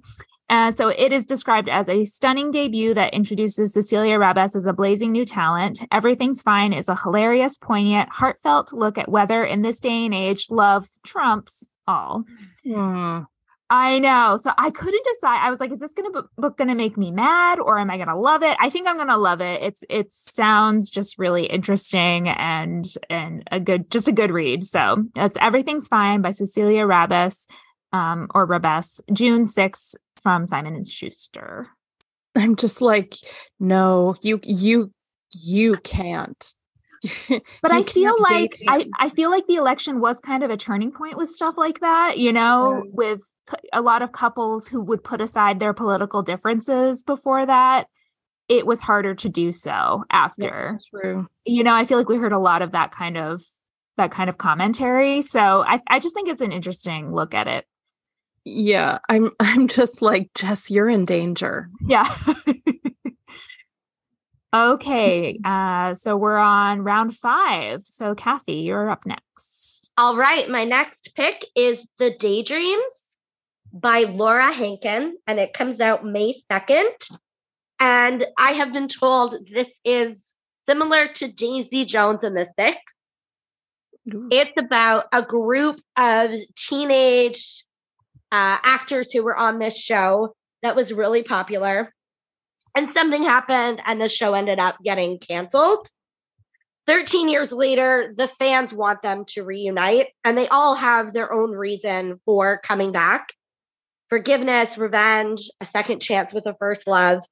Uh, 0.51 0.70
so 0.70 0.88
it 0.88 1.14
is 1.14 1.24
described 1.24 1.70
as 1.70 1.88
a 1.88 2.05
stunning 2.05 2.51
debut 2.51 2.93
that 2.93 3.14
introduces 3.14 3.72
Cecilia 3.72 4.18
Rabess 4.18 4.55
as 4.55 4.66
a 4.66 4.74
blazing 4.74 5.11
new 5.11 5.24
talent. 5.24 5.80
Everything's 5.90 6.43
Fine 6.43 6.74
is 6.74 6.88
a 6.88 6.95
hilarious, 6.95 7.57
poignant, 7.57 8.11
heartfelt 8.11 8.74
look 8.74 8.99
at 8.99 9.09
whether 9.09 9.43
in 9.43 9.62
this 9.62 9.80
day 9.80 10.05
and 10.05 10.12
age 10.12 10.49
love 10.51 10.90
trumps 11.05 11.66
all. 11.86 12.24
I 13.73 14.01
know. 14.01 14.39
So 14.39 14.53
I 14.59 14.70
couldn't 14.70 15.03
decide. 15.14 15.39
I 15.41 15.49
was 15.49 15.59
like, 15.59 15.73
is 15.73 15.81
this 15.81 15.95
gonna 15.95 16.25
book 16.37 16.59
gonna 16.59 16.75
make 16.75 16.99
me 16.99 17.11
mad 17.11 17.59
or 17.59 17.79
am 17.79 17.91
I 17.91 17.97
gonna 17.97 18.18
love 18.18 18.43
it? 18.43 18.55
I 18.61 18.68
think 18.68 18.87
I'm 18.87 18.99
gonna 18.99 19.16
love 19.16 19.41
it. 19.41 19.62
It's 19.62 19.83
it 19.89 20.12
sounds 20.12 20.91
just 20.91 21.18
really 21.18 21.47
interesting 21.47 22.29
and 22.29 22.85
and 23.09 23.49
a 23.51 23.59
good 23.59 23.91
just 23.91 24.09
a 24.09 24.12
good 24.12 24.31
read. 24.31 24.62
So 24.62 25.05
that's 25.14 25.39
Everything's 25.41 25.89
Fine 25.89 26.20
by 26.20 26.33
Cecilia 26.33 26.83
Rabess 26.83 27.47
um, 27.95 28.29
or 28.35 28.45
Rabes, 28.45 29.01
June 29.11 29.45
6th 29.45 29.95
from 30.23 30.47
Simon 30.47 30.77
and 30.77 30.87
Schuster. 30.87 31.66
I'm 32.37 32.57
just 32.57 32.83
like, 32.83 33.16
no, 33.59 34.16
you 34.20 34.39
you 34.43 34.93
you 35.31 35.79
can't. 35.79 36.53
But 37.62 37.72
I 37.72 37.82
feel 37.82 38.14
like 38.20 38.61
I, 38.68 38.88
I 38.98 39.09
feel 39.09 39.30
like 39.30 39.46
the 39.46 39.57
election 39.57 40.00
was 40.00 40.20
kind 40.20 40.42
of 40.42 40.50
a 40.50 40.57
turning 40.57 40.92
point 40.92 41.16
with 41.16 41.30
stuff 41.30 41.55
like 41.57 41.80
that, 41.80 42.18
you 42.18 42.32
know, 42.32 42.82
Yeah. 42.84 42.90
with 42.92 43.20
a 43.72 43.80
lot 43.82 44.03
of 44.03 44.12
couples 44.12 44.68
who 44.68 44.80
would 44.82 45.03
put 45.03 45.20
aside 45.20 45.59
their 45.61 45.72
political 45.74 46.22
differences 46.22 47.03
before 47.03 47.44
that. 47.46 47.88
It 48.48 48.66
was 48.66 48.80
harder 48.80 49.14
to 49.16 49.28
do 49.28 49.50
so 49.53 50.05
after. 50.11 50.68
That's 50.72 50.86
true. 50.86 51.26
You 51.44 51.64
know, 51.64 51.74
I 51.74 51.84
feel 51.84 51.98
like 51.98 52.09
we 52.09 52.16
heard 52.18 52.32
a 52.32 52.38
lot 52.38 52.62
of 52.62 52.72
that 52.72 52.90
kind 52.92 53.16
of 53.16 53.40
that 53.96 54.11
kind 54.11 54.28
of 54.30 54.38
commentary. 54.38 55.22
So 55.22 55.64
I 55.66 55.80
I 55.88 55.98
just 56.00 56.14
think 56.14 56.28
it's 56.28 56.42
an 56.42 56.53
interesting 56.53 57.12
look 57.14 57.34
at 57.34 57.46
it. 57.46 57.66
Yeah, 58.44 58.98
I'm 59.09 59.30
I'm 59.40 59.68
just 59.68 60.03
like, 60.03 60.30
Jess, 60.34 60.70
you're 60.70 60.88
in 60.88 61.05
danger. 61.05 61.68
Yeah. 61.86 62.09
okay. 64.55 65.38
Uh, 65.44 65.94
so 65.94 66.16
we're 66.16 66.36
on 66.36 66.82
round 66.82 67.16
five. 67.16 67.84
So 67.84 68.14
Kathy, 68.14 68.57
you're 68.57 68.90
up 68.90 69.07
next. 69.07 69.90
All 69.98 70.16
right, 70.16 70.48
my 70.48 70.64
next 70.64 71.14
pick 71.14 71.44
is 71.55 71.86
The 71.98 72.14
Daydreams 72.18 72.82
by 73.72 74.00
Laura 74.00 74.53
Hankin, 74.53 75.16
and 75.26 75.38
it 75.38 75.53
comes 75.53 75.80
out 75.80 76.05
May 76.05 76.34
2nd. 76.50 77.18
And 77.80 78.24
I 78.38 78.53
have 78.53 78.72
been 78.72 78.88
told 78.88 79.34
this 79.53 79.68
is 79.84 80.34
similar 80.66 81.07
to 81.07 81.32
Daisy 81.32 81.84
Jones 81.84 82.20
and 82.22 82.36
the 82.36 82.46
Six. 82.59 82.78
Ooh. 84.12 84.28
It's 84.30 84.53
about 84.59 85.07
a 85.12 85.22
group 85.22 85.80
of 85.96 86.30
teenage 86.57 87.64
uh, 88.30 88.59
actors 88.62 89.12
who 89.12 89.22
were 89.22 89.36
on 89.36 89.59
this 89.59 89.76
show 89.76 90.34
that 90.62 90.76
was 90.76 90.92
really 90.92 91.22
popular. 91.22 91.92
And 92.75 92.93
something 92.93 93.23
happened, 93.23 93.83
and 93.85 94.01
the 94.01 94.09
show 94.09 94.35
ended 94.35 94.59
up 94.59 94.77
getting 94.83 95.18
canceled. 95.18 95.87
13 96.87 97.29
years 97.29 97.53
later, 97.53 98.12
the 98.16 98.27
fans 98.27 98.73
want 98.73 99.03
them 99.03 99.25
to 99.29 99.45
reunite, 99.45 100.09
and 100.25 100.37
they 100.37 100.49
all 100.49 100.75
have 100.75 101.12
their 101.12 101.33
own 101.33 101.53
reason 101.53 102.20
for 102.25 102.59
coming 102.64 102.93
back 102.93 103.29
forgiveness, 104.12 104.77
revenge, 104.77 105.51
a 105.62 105.64
second 105.64 106.03
chance 106.03 106.35
with 106.35 106.45
a 106.45 106.55
first 106.59 106.87
love. 106.87 107.25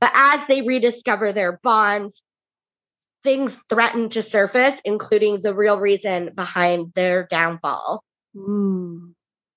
But 0.00 0.12
as 0.14 0.46
they 0.46 0.62
rediscover 0.62 1.32
their 1.32 1.58
bonds, 1.64 2.22
things 3.24 3.52
threaten 3.68 4.08
to 4.10 4.22
surface, 4.22 4.80
including 4.84 5.40
the 5.40 5.52
real 5.52 5.80
reason 5.80 6.30
behind 6.32 6.92
their 6.94 7.26
downfall. 7.26 8.04
Ooh. 8.36 9.12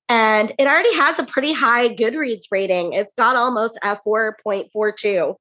And 0.08 0.54
it 0.60 0.68
already 0.68 0.94
has 0.96 1.18
a 1.18 1.24
pretty 1.24 1.54
high 1.54 1.90
Goodreads 1.90 2.44
rating. 2.52 2.94
It's 2.94 3.14
got 3.16 3.36
almost 3.36 3.78
a 3.82 3.98
4.42. 4.06 5.36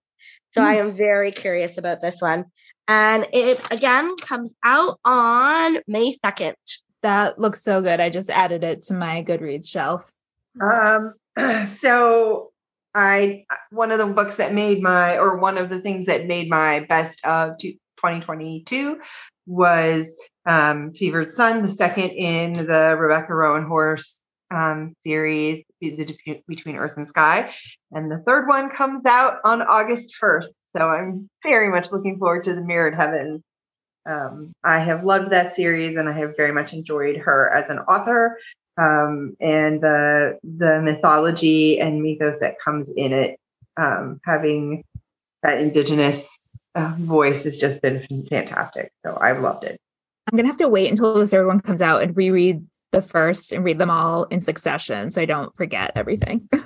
So 0.52 0.62
I 0.62 0.74
am 0.74 0.96
very 0.96 1.32
curious 1.32 1.78
about 1.78 2.00
this 2.00 2.20
one. 2.20 2.46
And 2.86 3.26
it 3.32 3.60
again 3.70 4.16
comes 4.16 4.54
out 4.64 4.98
on 5.04 5.78
May 5.86 6.16
2nd. 6.24 6.54
That 7.02 7.38
looks 7.38 7.62
so 7.62 7.82
good. 7.82 8.00
I 8.00 8.08
just 8.08 8.30
added 8.30 8.62
it 8.62 8.82
to 8.82 8.94
my 8.94 9.22
Goodreads 9.22 9.68
shelf. 9.68 10.02
Um, 10.60 11.14
so 11.66 12.52
I 12.94 13.44
one 13.70 13.90
of 13.90 13.98
the 13.98 14.06
books 14.06 14.36
that 14.36 14.54
made 14.54 14.80
my 14.80 15.18
or 15.18 15.36
one 15.36 15.58
of 15.58 15.68
the 15.68 15.80
things 15.80 16.06
that 16.06 16.26
made 16.26 16.48
my 16.48 16.86
best 16.88 17.24
of 17.26 17.58
2022 17.58 19.00
was 19.46 20.16
um 20.46 20.92
Fevered 20.92 21.32
Sun, 21.32 21.62
the 21.62 21.68
second 21.68 22.10
in 22.10 22.52
the 22.52 22.96
Rebecca 22.96 23.32
Roanhorse 23.32 24.20
um 24.54 24.94
series, 25.02 25.64
the 25.80 26.16
Between 26.46 26.76
Earth 26.76 26.96
and 26.96 27.08
Sky. 27.08 27.50
And 27.92 28.10
the 28.10 28.22
third 28.26 28.46
one 28.46 28.70
comes 28.70 29.04
out 29.06 29.38
on 29.44 29.62
August 29.62 30.14
1st. 30.20 30.48
So 30.76 30.82
I'm 30.82 31.28
very 31.42 31.70
much 31.70 31.92
looking 31.92 32.18
forward 32.18 32.44
to 32.44 32.54
the 32.54 32.60
Mirrored 32.60 32.94
Heaven. 32.94 33.42
Um, 34.06 34.52
I 34.62 34.80
have 34.80 35.04
loved 35.04 35.30
that 35.30 35.52
series 35.52 35.96
and 35.96 36.08
I 36.08 36.12
have 36.12 36.36
very 36.36 36.52
much 36.52 36.72
enjoyed 36.72 37.16
her 37.16 37.52
as 37.52 37.70
an 37.70 37.78
author 37.80 38.38
um, 38.76 39.36
and 39.40 39.80
the 39.80 40.38
the 40.42 40.80
mythology 40.82 41.80
and 41.80 42.02
mythos 42.02 42.40
that 42.40 42.60
comes 42.60 42.90
in 42.90 43.12
it. 43.12 43.38
Um, 43.76 44.20
having 44.24 44.84
that 45.42 45.58
indigenous 45.58 46.38
uh, 46.74 46.94
voice 46.98 47.44
has 47.44 47.58
just 47.58 47.82
been 47.82 48.06
fantastic. 48.28 48.92
So 49.04 49.18
I've 49.20 49.40
loved 49.40 49.64
it. 49.64 49.80
I'm 50.30 50.36
gonna 50.36 50.48
have 50.48 50.58
to 50.58 50.68
wait 50.68 50.90
until 50.90 51.14
the 51.14 51.26
third 51.26 51.46
one 51.46 51.60
comes 51.60 51.82
out 51.82 52.02
and 52.02 52.16
reread 52.16 52.64
the 52.94 53.02
first 53.02 53.52
and 53.52 53.64
read 53.64 53.78
them 53.78 53.90
all 53.90 54.24
in 54.24 54.40
succession 54.40 55.10
so 55.10 55.20
I 55.20 55.26
don't 55.26 55.54
forget 55.56 55.92
everything. 55.94 56.48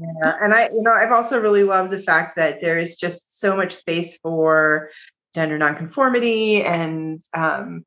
Yeah, 0.00 0.36
and 0.40 0.54
I, 0.54 0.68
you 0.68 0.82
know, 0.82 0.92
I've 0.92 1.10
also 1.10 1.40
really 1.40 1.64
loved 1.64 1.90
the 1.90 2.00
fact 2.00 2.36
that 2.36 2.60
there 2.60 2.78
is 2.78 2.94
just 2.94 3.40
so 3.40 3.56
much 3.56 3.72
space 3.72 4.16
for 4.22 4.90
gender 5.34 5.58
nonconformity 5.58 6.62
and 6.62 7.20
um, 7.34 7.84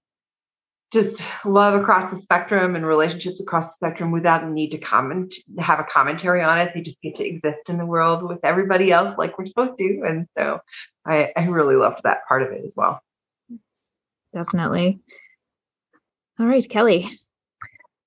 just 0.91 1.23
love 1.45 1.79
across 1.79 2.11
the 2.11 2.17
spectrum 2.17 2.75
and 2.75 2.85
relationships 2.85 3.39
across 3.39 3.67
the 3.67 3.87
spectrum 3.87 4.11
without 4.11 4.41
the 4.41 4.49
need 4.49 4.71
to 4.71 4.77
comment, 4.77 5.33
have 5.59 5.79
a 5.79 5.85
commentary 5.85 6.41
on 6.41 6.57
it. 6.57 6.71
They 6.73 6.81
just 6.81 7.01
get 7.01 7.15
to 7.15 7.25
exist 7.25 7.69
in 7.69 7.77
the 7.77 7.85
world 7.85 8.23
with 8.23 8.39
everybody 8.43 8.91
else 8.91 9.17
like 9.17 9.37
we're 9.37 9.45
supposed 9.45 9.77
to, 9.77 10.03
and 10.05 10.27
so 10.37 10.59
I, 11.05 11.31
I 11.37 11.45
really 11.45 11.75
loved 11.75 12.01
that 12.03 12.27
part 12.27 12.43
of 12.43 12.51
it 12.51 12.65
as 12.65 12.73
well. 12.75 13.01
Definitely. 14.33 14.99
All 16.37 16.45
right, 16.45 16.67
Kelly. 16.67 17.07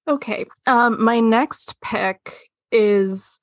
Okay. 0.06 0.44
Um, 0.66 1.02
my 1.02 1.20
next 1.20 1.80
pick 1.80 2.50
is 2.70 3.40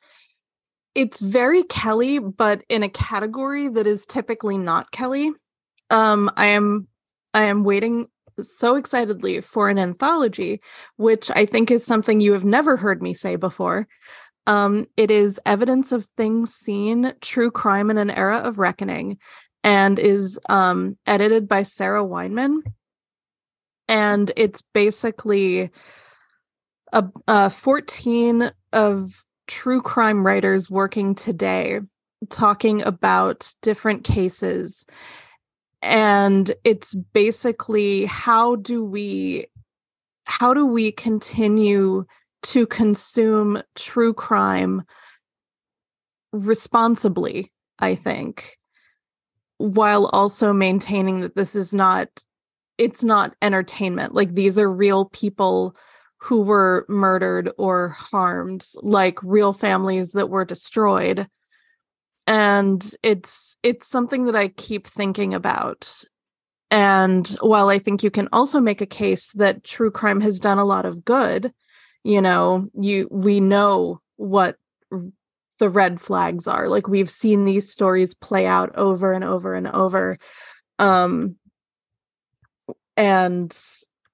it's 0.93 1.22
very 1.22 1.64
Kelly, 1.64 2.20
but 2.20 2.64
in 2.70 2.84
a 2.84 2.89
category 2.89 3.68
that 3.70 3.88
is 3.88 4.05
typically 4.05 4.57
not 4.57 4.91
Kelly. 4.91 5.32
Um, 5.89 6.30
I 6.38 6.47
am 6.47 6.88
I 7.34 7.43
am 7.43 7.64
waiting 7.64 8.07
so 8.41 8.76
excitedly 8.76 9.41
for 9.41 9.70
an 9.70 9.80
anthology, 9.80 10.62
which 10.97 11.32
I 11.32 11.45
think 11.45 11.72
is 11.72 11.86
something 11.86 12.20
you 12.20 12.34
have 12.34 12.45
never 12.45 12.78
heard 12.78 13.01
me 13.01 13.14
say 13.14 13.36
before. 13.36 13.88
Um, 14.47 14.88
it 14.97 15.12
is 15.12 15.39
evidence 15.45 15.91
of 15.91 16.05
things 16.18 16.53
seen, 16.53 17.14
true 17.22 17.51
crime 17.51 17.89
in 17.89 17.97
an 17.97 18.09
era 18.09 18.38
of 18.38 18.59
reckoning, 18.59 19.18
and 19.64 19.99
is 19.99 20.39
um, 20.49 20.97
edited 21.05 21.47
by 21.47 21.64
Sarah 21.64 22.03
Weinman. 22.03 22.62
And 23.88 24.32
it's 24.36 24.62
basically 24.74 25.70
a, 26.91 27.05
a 27.27 27.49
14 27.49 28.51
of 28.73 29.25
true 29.47 29.81
crime 29.81 30.25
writers 30.25 30.69
working 30.69 31.15
today 31.15 31.79
talking 32.29 32.81
about 32.83 33.53
different 33.61 34.03
cases. 34.03 34.85
And 35.81 36.53
it's 36.63 36.93
basically 36.93 38.05
how 38.05 38.55
do 38.57 38.83
we 38.83 39.47
how 40.25 40.53
do 40.53 40.65
we 40.65 40.91
continue 40.91 42.05
to 42.43 42.65
consume 42.67 43.61
true 43.75 44.13
crime 44.13 44.83
responsibly 46.31 47.51
i 47.79 47.93
think 47.93 48.57
while 49.57 50.05
also 50.13 50.53
maintaining 50.53 51.19
that 51.19 51.35
this 51.35 51.55
is 51.55 51.73
not 51.73 52.07
it's 52.81 53.03
not 53.03 53.35
entertainment. 53.43 54.15
Like 54.15 54.33
these 54.33 54.57
are 54.57 54.71
real 54.71 55.05
people 55.05 55.75
who 56.22 56.43
were 56.43 56.86
murdered 56.88 57.49
or 57.57 57.89
harmed, 57.89 58.63
like 58.84 59.17
real 59.24 59.53
families 59.53 60.11
that 60.11 60.30
were 60.30 60.45
destroyed. 60.45 61.28
And 62.28 62.88
it's 63.01 63.57
it's 63.63 63.88
something 63.88 64.26
that 64.26 64.36
I 64.36 64.49
keep 64.49 64.88
thinking 64.88 65.34
about. 65.34 66.03
And 66.69 67.28
while 67.41 67.69
I 67.69 67.80
think 67.80 68.03
you 68.03 68.11
can 68.11 68.30
also 68.32 68.61
make 68.61 68.82
a 68.82 68.86
case 68.86 69.32
that 69.34 69.63
true 69.63 69.89
crime 69.89 70.22
has 70.22 70.39
done 70.39 70.59
a 70.59 70.65
lot 70.65 70.86
of 70.86 71.03
good, 71.03 71.51
you 72.03 72.22
know, 72.22 72.67
you 72.80 73.07
we 73.09 73.39
know 73.39 73.99
what 74.17 74.57
the 75.57 75.69
red 75.69 75.99
flags 75.99 76.47
are. 76.47 76.69
Like 76.69 76.88
we've 76.88 77.09
seen 77.09 77.45
these 77.45 77.72
stories 77.72 78.13
play 78.13 78.45
out 78.45 78.76
over 78.76 79.11
and 79.11 79.24
over 79.24 79.55
and 79.55 79.67
over. 79.67 80.19
Um 80.78 81.38
and 82.95 83.57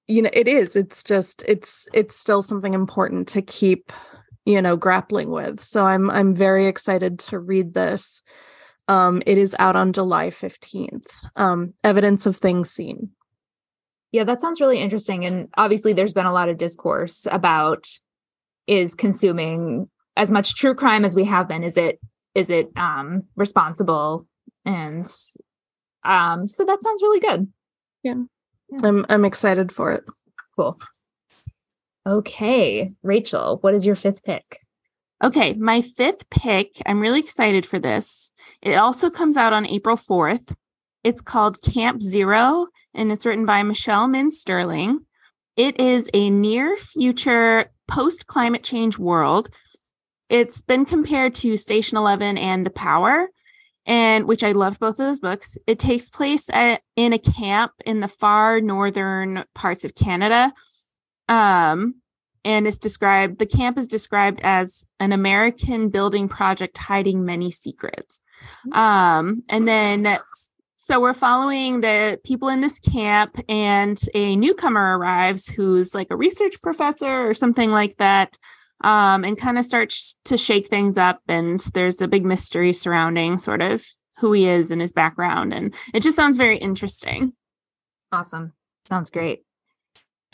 you 0.08 0.22
know 0.22 0.30
it 0.34 0.47
is 0.47 0.76
it's 0.76 1.03
just 1.03 1.43
it's 1.47 1.88
it's 1.93 2.16
still 2.16 2.41
something 2.41 2.74
important 2.74 3.28
to 3.28 3.41
keep 3.41 3.91
you 4.45 4.62
know 4.62 4.78
grappling 4.78 5.30
with. 5.30 5.62
So 5.62 5.86
i'm 5.86 6.10
i'm 6.10 6.34
very 6.34 6.68
excited 6.68 7.20
to 7.20 7.39
read 7.39 7.74
this. 7.74 8.24
Um 8.88 9.22
it 9.26 9.38
is 9.38 9.55
out 9.60 9.76
on 9.76 9.93
july 9.93 10.30
15th 10.30 11.08
um 11.36 11.74
evidence 11.84 12.26
of 12.26 12.38
things 12.38 12.72
seen. 12.72 13.12
Yeah 14.12 14.24
that 14.24 14.41
sounds 14.41 14.62
really 14.62 14.80
interesting 14.80 15.26
and 15.26 15.49
obviously 15.58 15.93
there's 15.93 16.14
been 16.14 16.26
a 16.26 16.34
lot 16.34 16.49
of 16.49 16.58
discourse 16.58 17.28
about 17.30 17.88
is 18.66 18.95
consuming 18.95 19.89
as 20.16 20.32
much 20.32 20.55
true 20.55 20.74
crime 20.74 21.05
as 21.05 21.16
we 21.16 21.26
have 21.26 21.47
been? 21.47 21.64
Is 21.64 21.78
it 21.78 21.99
is 22.34 22.49
it 22.49 22.70
um 22.78 23.24
responsible? 23.36 24.26
And 24.64 25.05
um 26.03 26.47
so 26.47 26.64
that 26.64 26.82
sounds 26.82 27.01
really 27.01 27.20
good. 27.20 27.51
Yeah 28.03 28.24
i'm 28.84 29.05
i'm 29.09 29.26
excited 29.26 29.72
for 29.72 29.91
it 29.91 30.03
Cool. 30.57 30.80
Okay, 32.05 32.91
Rachel, 33.03 33.59
what 33.61 33.76
is 33.76 33.86
your 33.86 33.95
fifth 33.95 34.24
pick? 34.24 34.59
Okay, 35.24 35.53
my 35.53 35.82
fifth 35.82 36.30
pick, 36.30 36.82
I'm 36.86 36.99
really 36.99 37.20
excited 37.20 37.65
for 37.65 37.80
this. 37.80 38.32
It 38.61 38.76
also 38.76 39.09
comes 39.09 39.38
out 39.38 39.53
on 39.53 39.68
April 39.68 39.97
4th. 39.97 40.55
It's 41.03 41.22
called 41.22 41.61
Camp 41.61 42.01
Zero 42.01 42.68
and 42.93 43.11
it's 43.11 43.26
written 43.26 43.45
by 43.45 43.61
Michelle 43.63 44.07
Min 44.07 44.32
Sterling. 44.32 45.05
It 45.55 45.80
is 45.80 46.09
a 46.13 46.30
near 46.30 46.76
future 46.76 47.65
post 47.88 48.26
climate 48.26 48.63
change 48.63 48.97
world. 48.97 49.49
It's 50.30 50.61
been 50.61 50.86
compared 50.86 51.36
to 51.36 51.55
Station 51.55 51.97
11 51.97 52.38
and 52.38 52.65
The 52.65 52.72
Power, 52.72 53.30
and 53.88 54.28
which 54.28 54.44
I 54.44 54.52
loved 54.52 54.80
both 54.80 55.00
of 55.00 55.06
those 55.08 55.22
books. 55.22 55.58
It 55.66 55.80
takes 55.80 56.10
place 56.10 56.50
at, 56.50 56.82
in 56.96 57.14
a 57.14 57.18
camp 57.18 57.72
in 57.86 58.02
the 58.02 58.08
far 58.10 58.62
northern 58.62 59.46
parts 59.56 59.86
of 59.86 59.96
Canada. 59.96 60.54
Um, 61.30 61.96
and 62.44 62.68
it's 62.68 62.78
described, 62.78 63.40
the 63.40 63.46
camp 63.46 63.78
is 63.78 63.88
described 63.88 64.42
as 64.44 64.86
an 65.00 65.14
American 65.14 65.90
building 65.90 66.30
project 66.30 66.78
hiding 66.78 67.26
many 67.26 67.50
secrets. 67.50 68.22
Um, 68.72 69.44
and 69.50 69.68
then, 69.68 70.20
so 70.76 71.00
we're 71.00 71.14
following 71.14 71.82
the 71.82 72.20
people 72.24 72.48
in 72.50 72.62
this 72.62 72.80
camp, 72.80 73.38
and 73.50 74.00
a 74.14 74.36
newcomer 74.36 74.98
arrives 74.98 75.50
who's 75.50 75.94
like 75.94 76.08
a 76.12 76.16
research 76.16 76.62
professor 76.62 77.28
or 77.30 77.34
something 77.34 77.72
like 77.72 77.98
that 77.98 78.38
um, 78.82 79.23
and 79.23 79.38
kind 79.38 79.57
of 79.57 79.65
starts 79.65 80.17
to 80.25 80.38
shake 80.38 80.67
things 80.67 80.97
up. 80.97 81.21
And 81.28 81.59
there's 81.73 82.01
a 82.01 82.07
big 82.07 82.25
mystery 82.25 82.73
surrounding 82.73 83.38
sort 83.38 83.61
of 83.61 83.86
who 84.17 84.32
he 84.34 84.47
is 84.47 84.71
and 84.71 84.82
his 84.82 84.93
background. 84.93 85.53
And 85.53 85.73
it 85.93 86.01
just 86.01 86.15
sounds 86.15 86.38
very 86.38 86.57
interesting. 86.57 87.34
Awesome. 88.11 88.53
Sounds 88.86 89.09
great. 89.09 89.43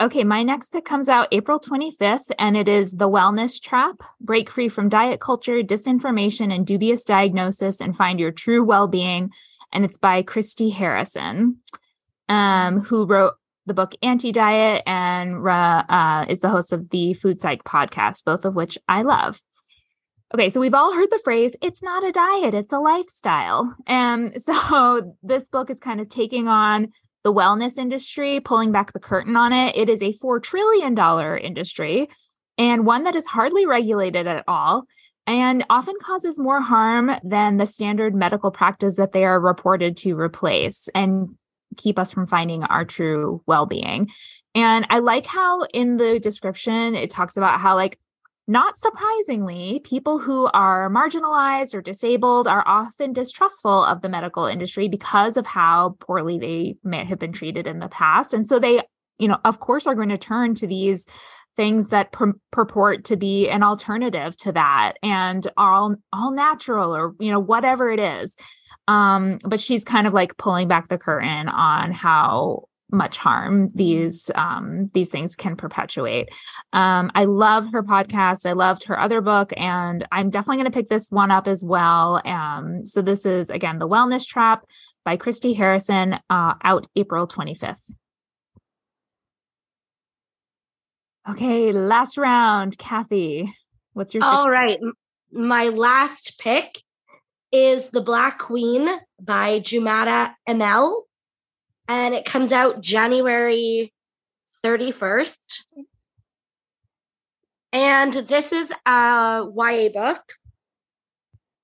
Okay, 0.00 0.24
my 0.24 0.42
next 0.42 0.70
pick 0.70 0.84
comes 0.84 1.08
out 1.08 1.28
April 1.30 1.60
25th, 1.60 2.30
and 2.36 2.56
it 2.56 2.68
is 2.68 2.92
The 2.92 3.08
Wellness 3.08 3.62
Trap 3.62 4.02
Break 4.20 4.50
Free 4.50 4.68
from 4.68 4.88
Diet 4.88 5.20
Culture, 5.20 5.62
Disinformation, 5.62 6.52
and 6.52 6.66
Dubious 6.66 7.04
Diagnosis 7.04 7.80
and 7.80 7.96
Find 7.96 8.18
Your 8.18 8.32
True 8.32 8.64
Well 8.64 8.88
Being. 8.88 9.30
And 9.72 9.84
it's 9.84 9.96
by 9.96 10.22
Christy 10.22 10.70
Harrison, 10.70 11.58
um, 12.28 12.80
who 12.80 13.06
wrote 13.06 13.34
the 13.66 13.74
book 13.74 13.94
Anti 14.02 14.32
Diet 14.32 14.82
and 14.86 15.46
uh, 15.46 16.26
is 16.28 16.40
the 16.40 16.48
host 16.48 16.72
of 16.72 16.90
the 16.90 17.14
Food 17.14 17.40
Psych 17.40 17.64
podcast, 17.64 18.24
both 18.24 18.44
of 18.44 18.54
which 18.54 18.78
I 18.88 19.02
love. 19.02 19.40
Okay, 20.34 20.50
so 20.50 20.58
we've 20.58 20.74
all 20.74 20.92
heard 20.94 21.10
the 21.10 21.20
phrase, 21.22 21.54
it's 21.62 21.82
not 21.82 22.04
a 22.04 22.10
diet, 22.10 22.54
it's 22.54 22.72
a 22.72 22.78
lifestyle. 22.78 23.76
And 23.86 24.40
so 24.42 25.16
this 25.22 25.48
book 25.48 25.70
is 25.70 25.80
kind 25.80 26.00
of 26.00 26.08
taking 26.08 26.48
on 26.48 26.92
the 27.22 27.32
wellness 27.32 27.78
industry, 27.78 28.40
pulling 28.40 28.72
back 28.72 28.92
the 28.92 29.00
curtain 29.00 29.36
on 29.36 29.52
it. 29.52 29.76
It 29.76 29.88
is 29.88 30.02
a 30.02 30.12
$4 30.12 30.42
trillion 30.42 30.98
industry 31.42 32.08
and 32.58 32.86
one 32.86 33.04
that 33.04 33.14
is 33.14 33.26
hardly 33.26 33.66
regulated 33.66 34.26
at 34.26 34.44
all 34.46 34.84
and 35.26 35.64
often 35.70 35.94
causes 36.02 36.38
more 36.38 36.60
harm 36.60 37.10
than 37.22 37.56
the 37.56 37.64
standard 37.64 38.14
medical 38.14 38.50
practice 38.50 38.96
that 38.96 39.12
they 39.12 39.24
are 39.24 39.40
reported 39.40 39.96
to 39.98 40.18
replace. 40.18 40.88
And 40.94 41.36
keep 41.76 41.98
us 41.98 42.12
from 42.12 42.26
finding 42.26 42.64
our 42.64 42.84
true 42.84 43.42
well-being. 43.46 44.10
And 44.54 44.86
I 44.90 45.00
like 45.00 45.26
how 45.26 45.62
in 45.72 45.96
the 45.96 46.20
description 46.20 46.94
it 46.94 47.10
talks 47.10 47.36
about 47.36 47.60
how 47.60 47.74
like 47.74 47.98
not 48.46 48.76
surprisingly, 48.76 49.80
people 49.84 50.18
who 50.18 50.50
are 50.52 50.90
marginalized 50.90 51.74
or 51.74 51.80
disabled 51.80 52.46
are 52.46 52.62
often 52.66 53.14
distrustful 53.14 53.84
of 53.84 54.02
the 54.02 54.08
medical 54.10 54.44
industry 54.44 54.86
because 54.86 55.38
of 55.38 55.46
how 55.46 55.96
poorly 56.00 56.38
they 56.38 56.76
may 56.84 57.04
have 57.04 57.18
been 57.18 57.32
treated 57.32 57.66
in 57.66 57.78
the 57.78 57.88
past. 57.88 58.34
And 58.34 58.46
so 58.46 58.58
they, 58.58 58.82
you 59.18 59.28
know, 59.28 59.38
of 59.46 59.60
course, 59.60 59.86
are 59.86 59.94
going 59.94 60.10
to 60.10 60.18
turn 60.18 60.54
to 60.56 60.66
these 60.66 61.06
things 61.56 61.88
that 61.88 62.12
pur- 62.12 62.38
purport 62.50 63.04
to 63.04 63.16
be 63.16 63.48
an 63.48 63.62
alternative 63.62 64.36
to 64.38 64.52
that 64.52 64.94
and 65.02 65.46
all 65.56 65.94
all 66.12 66.32
natural 66.32 66.94
or 66.94 67.14
you 67.20 67.30
know 67.30 67.38
whatever 67.38 67.90
it 67.90 68.00
is 68.00 68.36
um, 68.88 69.38
but 69.44 69.60
she's 69.60 69.84
kind 69.84 70.06
of 70.06 70.12
like 70.12 70.36
pulling 70.36 70.68
back 70.68 70.88
the 70.88 70.98
curtain 70.98 71.48
on 71.48 71.92
how 71.92 72.68
much 72.90 73.16
harm 73.16 73.68
these 73.74 74.30
um, 74.34 74.90
these 74.94 75.10
things 75.10 75.36
can 75.36 75.56
perpetuate. 75.56 76.28
Um, 76.72 77.10
I 77.14 77.24
love 77.24 77.72
her 77.72 77.82
podcast. 77.82 78.46
I 78.46 78.52
loved 78.52 78.84
her 78.84 78.98
other 78.98 79.20
book, 79.20 79.52
and 79.56 80.06
I'm 80.12 80.30
definitely 80.30 80.56
going 80.56 80.70
to 80.70 80.76
pick 80.76 80.88
this 80.88 81.08
one 81.10 81.30
up 81.30 81.48
as 81.48 81.62
well. 81.62 82.20
Um, 82.24 82.86
so 82.86 83.02
this 83.02 83.26
is 83.26 83.50
again 83.50 83.78
the 83.78 83.88
Wellness 83.88 84.26
Trap 84.26 84.64
by 85.04 85.16
Christy 85.16 85.52
Harrison, 85.52 86.14
uh, 86.30 86.54
out 86.62 86.86
April 86.96 87.26
25th. 87.26 87.92
Okay, 91.28 91.72
last 91.72 92.18
round, 92.18 92.76
Kathy. 92.78 93.52
What's 93.94 94.14
your? 94.14 94.24
All 94.24 94.50
right, 94.50 94.78
my 95.32 95.64
last 95.64 96.38
pick 96.38 96.83
is 97.54 97.88
The 97.90 98.00
Black 98.00 98.40
Queen 98.40 98.88
by 99.22 99.60
Jumata 99.60 100.34
Emill. 100.48 101.02
And 101.86 102.14
it 102.14 102.24
comes 102.24 102.50
out 102.50 102.80
January 102.80 103.92
31st. 104.64 105.36
And 107.72 108.12
this 108.12 108.50
is 108.50 108.68
a 108.84 109.44
YA 109.54 109.88
book. 109.90 110.22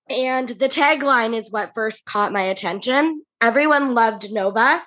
And 0.08 0.48
the 0.48 0.68
tagline 0.68 1.36
is 1.36 1.50
what 1.50 1.72
first 1.74 2.04
caught 2.04 2.32
my 2.32 2.42
attention. 2.42 3.24
Everyone 3.40 3.94
loved 3.94 4.30
Nova, 4.32 4.82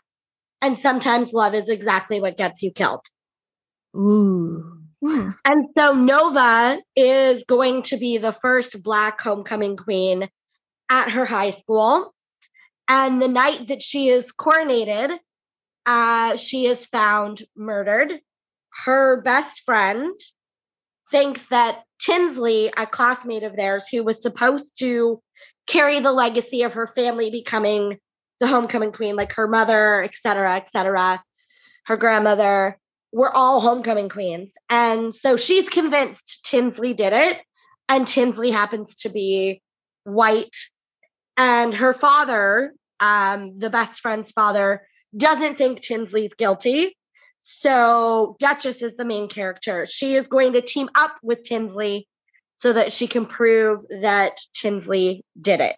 and 0.61 0.77
sometimes 0.77 1.33
love 1.33 1.53
is 1.53 1.67
exactly 1.69 2.21
what 2.21 2.37
gets 2.37 2.61
you 2.61 2.71
killed. 2.71 3.05
Ooh. 3.95 4.79
And 5.01 5.67
so 5.77 5.93
Nova 5.93 6.79
is 6.95 7.43
going 7.45 7.81
to 7.83 7.97
be 7.97 8.19
the 8.19 8.31
first 8.31 8.81
Black 8.83 9.19
homecoming 9.19 9.75
queen 9.75 10.29
at 10.93 11.09
her 11.09 11.25
high 11.25 11.49
school. 11.49 12.13
And 12.87 13.19
the 13.19 13.27
night 13.27 13.69
that 13.69 13.81
she 13.81 14.09
is 14.09 14.31
coronated, 14.31 15.17
uh, 15.87 16.35
she 16.35 16.67
is 16.67 16.85
found 16.85 17.41
murdered. 17.55 18.19
Her 18.85 19.21
best 19.21 19.61
friend 19.65 20.13
thinks 21.09 21.47
that 21.47 21.83
Tinsley, 21.99 22.71
a 22.77 22.85
classmate 22.85 23.43
of 23.43 23.55
theirs 23.55 23.85
who 23.91 24.03
was 24.03 24.21
supposed 24.21 24.77
to 24.79 25.19
carry 25.65 25.99
the 25.99 26.11
legacy 26.11 26.61
of 26.61 26.73
her 26.73 26.85
family 26.85 27.31
becoming 27.31 27.97
the 28.39 28.47
homecoming 28.47 28.91
queen, 28.91 29.15
like 29.15 29.33
her 29.33 29.47
mother, 29.47 30.03
et 30.03 30.13
cetera, 30.21 30.57
et 30.57 30.69
cetera, 30.69 31.23
her 31.85 31.97
grandmother, 31.97 32.77
were 33.11 33.35
all 33.35 33.61
homecoming 33.61 34.09
queens. 34.09 34.51
And 34.69 35.15
so 35.15 35.37
she's 35.37 35.69
convinced 35.69 36.41
Tinsley 36.43 36.93
did 36.93 37.13
it. 37.13 37.37
And 37.89 38.05
Tinsley 38.05 38.51
happens 38.51 38.93
to 38.95 39.09
be 39.09 39.61
white 40.03 40.55
and 41.37 41.73
her 41.73 41.93
father, 41.93 42.73
um, 42.99 43.57
the 43.59 43.69
best 43.69 43.99
friend's 43.99 44.31
father, 44.31 44.87
doesn't 45.15 45.57
think 45.57 45.81
Tinsley's 45.81 46.33
guilty. 46.33 46.95
So 47.41 48.35
Duchess 48.39 48.81
is 48.81 48.95
the 48.97 49.05
main 49.05 49.27
character. 49.27 49.85
She 49.85 50.15
is 50.15 50.27
going 50.27 50.53
to 50.53 50.61
team 50.61 50.89
up 50.95 51.15
with 51.21 51.43
Tinsley 51.43 52.07
so 52.59 52.73
that 52.73 52.93
she 52.93 53.07
can 53.07 53.25
prove 53.25 53.81
that 54.01 54.37
Tinsley 54.53 55.25
did 55.39 55.59
it. 55.59 55.75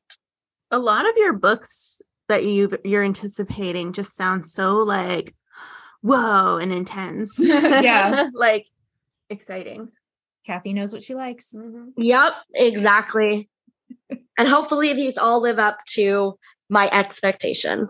A 0.71 0.77
lot 0.77 1.09
of 1.09 1.15
your 1.17 1.33
books 1.33 2.01
that 2.27 2.43
you 2.43 2.77
you're 2.83 3.03
anticipating 3.03 3.93
just 3.93 4.15
sound 4.15 4.45
so 4.45 4.77
like 4.77 5.33
whoa 6.01 6.57
and 6.57 6.71
intense. 6.71 7.39
Yeah. 7.39 8.29
like 8.33 8.65
Exciting. 9.29 9.89
Kathy 10.45 10.73
knows 10.73 10.93
what 10.93 11.01
she 11.01 11.15
likes. 11.15 11.55
Mhm. 11.55 11.93
Yep, 11.97 12.33
exactly. 12.53 13.49
And 14.37 14.47
hopefully 14.47 14.93
these 14.93 15.17
all 15.17 15.41
live 15.41 15.59
up 15.59 15.79
to 15.93 16.37
my 16.69 16.89
expectations. 16.91 17.89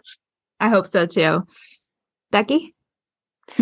I 0.59 0.69
hope 0.69 0.87
so 0.87 1.05
too. 1.05 1.45
Becky? 2.31 2.73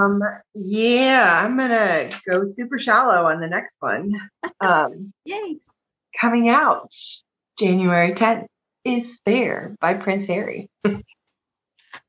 Um, 0.00 0.22
yeah, 0.54 1.42
I'm 1.44 1.58
gonna 1.58 2.10
go 2.28 2.46
super 2.46 2.78
shallow 2.78 3.26
on 3.26 3.40
the 3.40 3.46
next 3.46 3.76
one. 3.80 4.12
Um, 4.60 5.12
Yay. 5.24 5.58
coming 6.18 6.48
out 6.48 6.92
January 7.58 8.12
10th 8.12 8.46
is 8.84 9.16
Spare 9.16 9.76
by 9.80 9.94
Prince 9.94 10.24
Harry. 10.24 10.70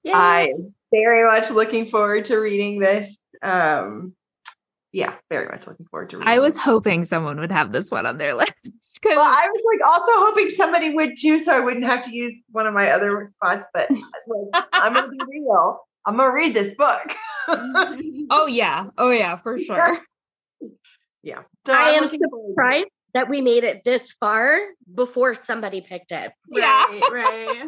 Yay. 0.03 0.13
I'm 0.13 0.74
very 0.91 1.26
much 1.26 1.51
looking 1.51 1.86
forward 1.86 2.26
to 2.26 2.38
reading 2.38 2.80
this. 2.80 3.17
Um, 3.43 4.13
yeah, 4.91 5.13
very 5.29 5.47
much 5.47 5.67
looking 5.67 5.85
forward 5.87 6.09
to 6.11 6.17
reading. 6.17 6.31
I 6.33 6.39
was 6.39 6.57
hoping 6.57 7.05
someone 7.05 7.39
would 7.39 7.51
have 7.51 7.71
this 7.71 7.91
one 7.91 8.05
on 8.05 8.17
their 8.17 8.33
list. 8.35 8.53
'cause- 9.01 9.15
Well, 9.15 9.21
I 9.25 9.47
was 9.51 9.63
like 9.65 9.89
also 9.89 10.11
hoping 10.25 10.49
somebody 10.49 10.93
would 10.93 11.11
too, 11.19 11.39
so 11.39 11.55
I 11.55 11.59
wouldn't 11.59 11.85
have 11.85 12.03
to 12.05 12.15
use 12.15 12.33
one 12.51 12.65
of 12.67 12.73
my 12.73 12.89
other 12.91 13.25
spots. 13.29 13.63
But 13.73 13.89
like, 13.91 14.65
I'm 14.73 14.93
gonna 14.93 15.07
be 15.09 15.17
real. 15.29 15.79
I'm 16.05 16.17
gonna 16.17 16.31
read 16.33 16.53
this 16.53 16.73
book. 16.75 17.15
oh 18.29 18.47
yeah. 18.47 18.87
Oh 18.97 19.11
yeah, 19.11 19.35
for 19.35 19.57
sure. 19.59 19.97
yeah. 21.23 21.41
So 21.65 21.73
I 21.73 21.95
I'm 21.97 22.03
am 22.03 22.09
to 22.09 22.17
surprised 22.49 22.87
that 23.13 23.29
we 23.29 23.41
made 23.41 23.63
it 23.63 23.83
this 23.83 24.11
far 24.13 24.59
before 24.93 25.35
somebody 25.45 25.81
picked 25.81 26.11
it. 26.11 26.31
Yeah. 26.47 26.85
Right, 26.87 27.01
right. 27.11 27.65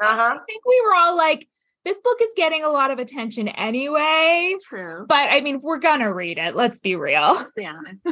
Uh-huh. 0.00 0.34
I 0.34 0.38
think 0.46 0.64
we 0.66 0.80
were 0.84 0.94
all 0.94 1.16
like, 1.16 1.48
this 1.88 2.00
book 2.02 2.18
is 2.20 2.34
getting 2.36 2.64
a 2.64 2.68
lot 2.68 2.90
of 2.90 2.98
attention 2.98 3.48
anyway. 3.48 4.54
True. 4.62 5.06
But 5.08 5.30
I 5.30 5.40
mean, 5.40 5.60
we're 5.62 5.78
gonna 5.78 6.12
read 6.12 6.36
it. 6.36 6.54
Let's 6.54 6.80
be 6.80 6.96
real. 6.96 7.34
Let's 7.34 7.52
be 7.52 7.66
honest. 7.66 8.02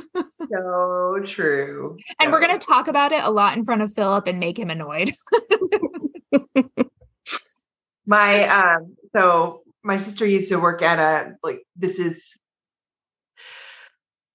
So 0.50 1.20
true. 1.26 1.98
And 2.18 2.32
we're 2.32 2.40
gonna 2.40 2.58
talk 2.58 2.88
about 2.88 3.12
it 3.12 3.22
a 3.22 3.30
lot 3.30 3.54
in 3.54 3.64
front 3.64 3.82
of 3.82 3.92
Philip 3.92 4.28
and 4.28 4.40
make 4.40 4.58
him 4.58 4.70
annoyed. 4.70 5.12
my 8.06 8.48
um 8.48 8.96
so 9.14 9.60
my 9.82 9.98
sister 9.98 10.24
used 10.24 10.48
to 10.48 10.56
work 10.56 10.80
at 10.80 10.98
a 10.98 11.36
like 11.42 11.66
this 11.76 11.98
is 11.98 12.38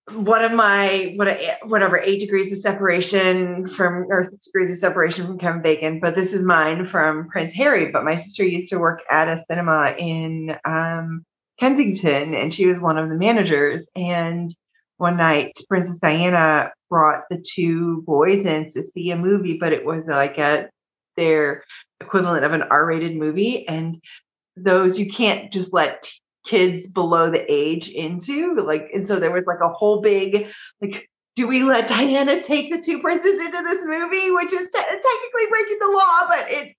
one 0.10 0.44
of 0.44 0.52
my 0.52 1.14
what 1.16 1.40
whatever 1.64 1.98
eight 1.98 2.20
degrees 2.20 2.52
of 2.52 2.58
separation 2.58 3.68
from 3.68 4.08
or 4.10 4.24
six 4.24 4.46
degrees 4.46 4.72
of 4.72 4.78
separation 4.78 5.26
from 5.26 5.38
Kevin 5.38 5.62
Bacon, 5.62 6.00
but 6.00 6.16
this 6.16 6.34
is 6.34 6.44
mine 6.44 6.86
from 6.86 7.30
Prince 7.30 7.54
Harry. 7.54 7.92
But 7.92 8.04
my 8.04 8.16
sister 8.16 8.44
used 8.44 8.70
to 8.70 8.80
work 8.80 9.02
at 9.10 9.28
a 9.28 9.44
cinema 9.48 9.96
in 9.98 10.56
um, 10.66 11.24
Kensington, 11.60 12.34
and 12.34 12.54
she 12.54 12.66
was 12.66 12.80
one 12.80 12.98
of 12.98 13.10
the 13.10 13.16
managers. 13.16 13.90
And 13.96 14.50
one 14.98 15.18
night, 15.18 15.60
Princess 15.70 15.98
Diana 16.00 16.72
brought 16.90 17.24
the 17.30 17.44
two 17.44 18.02
boys 18.02 18.46
in 18.46 18.70
to 18.70 18.84
see 18.84 19.12
a 19.12 19.18
movie, 19.18 19.58
but 19.58 19.74
it 19.74 19.86
was 19.86 20.04
like 20.08 20.38
a 20.38 20.70
their 21.18 21.64
equivalent 22.00 22.46
of 22.46 22.54
an 22.54 22.64
R-rated 22.64 23.16
movie, 23.16 23.68
and 23.68 24.02
those 24.58 25.00
you 25.00 25.10
can't 25.10 25.52
just 25.52 25.74
let 25.74 26.12
kids 26.46 26.88
below 26.88 27.30
the 27.30 27.46
age 27.52 27.90
into 27.90 28.56
like 28.62 28.90
and 28.94 29.08
so 29.08 29.20
there 29.20 29.32
was 29.32 29.46
like 29.46 29.60
a 29.64 29.70
whole 29.70 30.02
big 30.02 30.48
like 30.82 31.08
do 31.36 31.48
we 31.48 31.64
let 31.64 31.88
diana 31.88 32.42
take 32.42 32.72
the 32.72 32.82
two 32.82 33.00
princes 33.00 33.40
into 33.40 33.62
this 33.64 33.80
movie 33.86 34.32
which 34.32 34.52
is 34.52 34.68
te- 34.74 34.82
technically 34.82 35.48
breaking 35.50 35.78
the 35.80 35.92
law 35.92 36.28
but 36.28 36.46
it's 36.48 36.76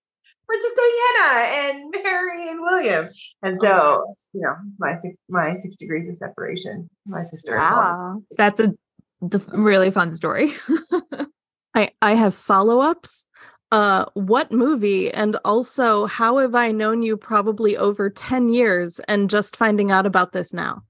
princess 0.46 0.70
diana 0.76 1.44
and 1.46 1.94
harry 2.04 2.48
and 2.50 2.60
william 2.60 3.08
and 3.42 3.58
so 3.58 3.68
oh. 3.70 4.14
you 4.32 4.40
know 4.40 4.54
my 4.78 4.96
six 4.96 5.16
my 5.28 5.54
six 5.54 5.76
degrees 5.76 6.08
of 6.08 6.16
separation 6.16 6.90
my 7.06 7.22
sister 7.22 7.56
Wow. 7.56 8.22
That's 8.36 8.60
a 8.60 8.74
really 9.52 9.90
fun 9.90 10.10
story. 10.10 10.52
I 11.74 11.90
I 12.02 12.14
have 12.14 12.34
follow-ups. 12.34 13.26
Uh 13.72 14.04
what 14.14 14.52
movie 14.52 15.10
and 15.10 15.36
also 15.44 16.06
how 16.06 16.38
have 16.38 16.54
I 16.54 16.70
known 16.70 17.02
you 17.02 17.16
probably 17.16 17.76
over 17.76 18.08
10 18.08 18.50
years 18.50 19.00
and 19.08 19.28
just 19.28 19.56
finding 19.56 19.90
out 19.90 20.06
about 20.06 20.32
this 20.32 20.52
now? 20.52 20.84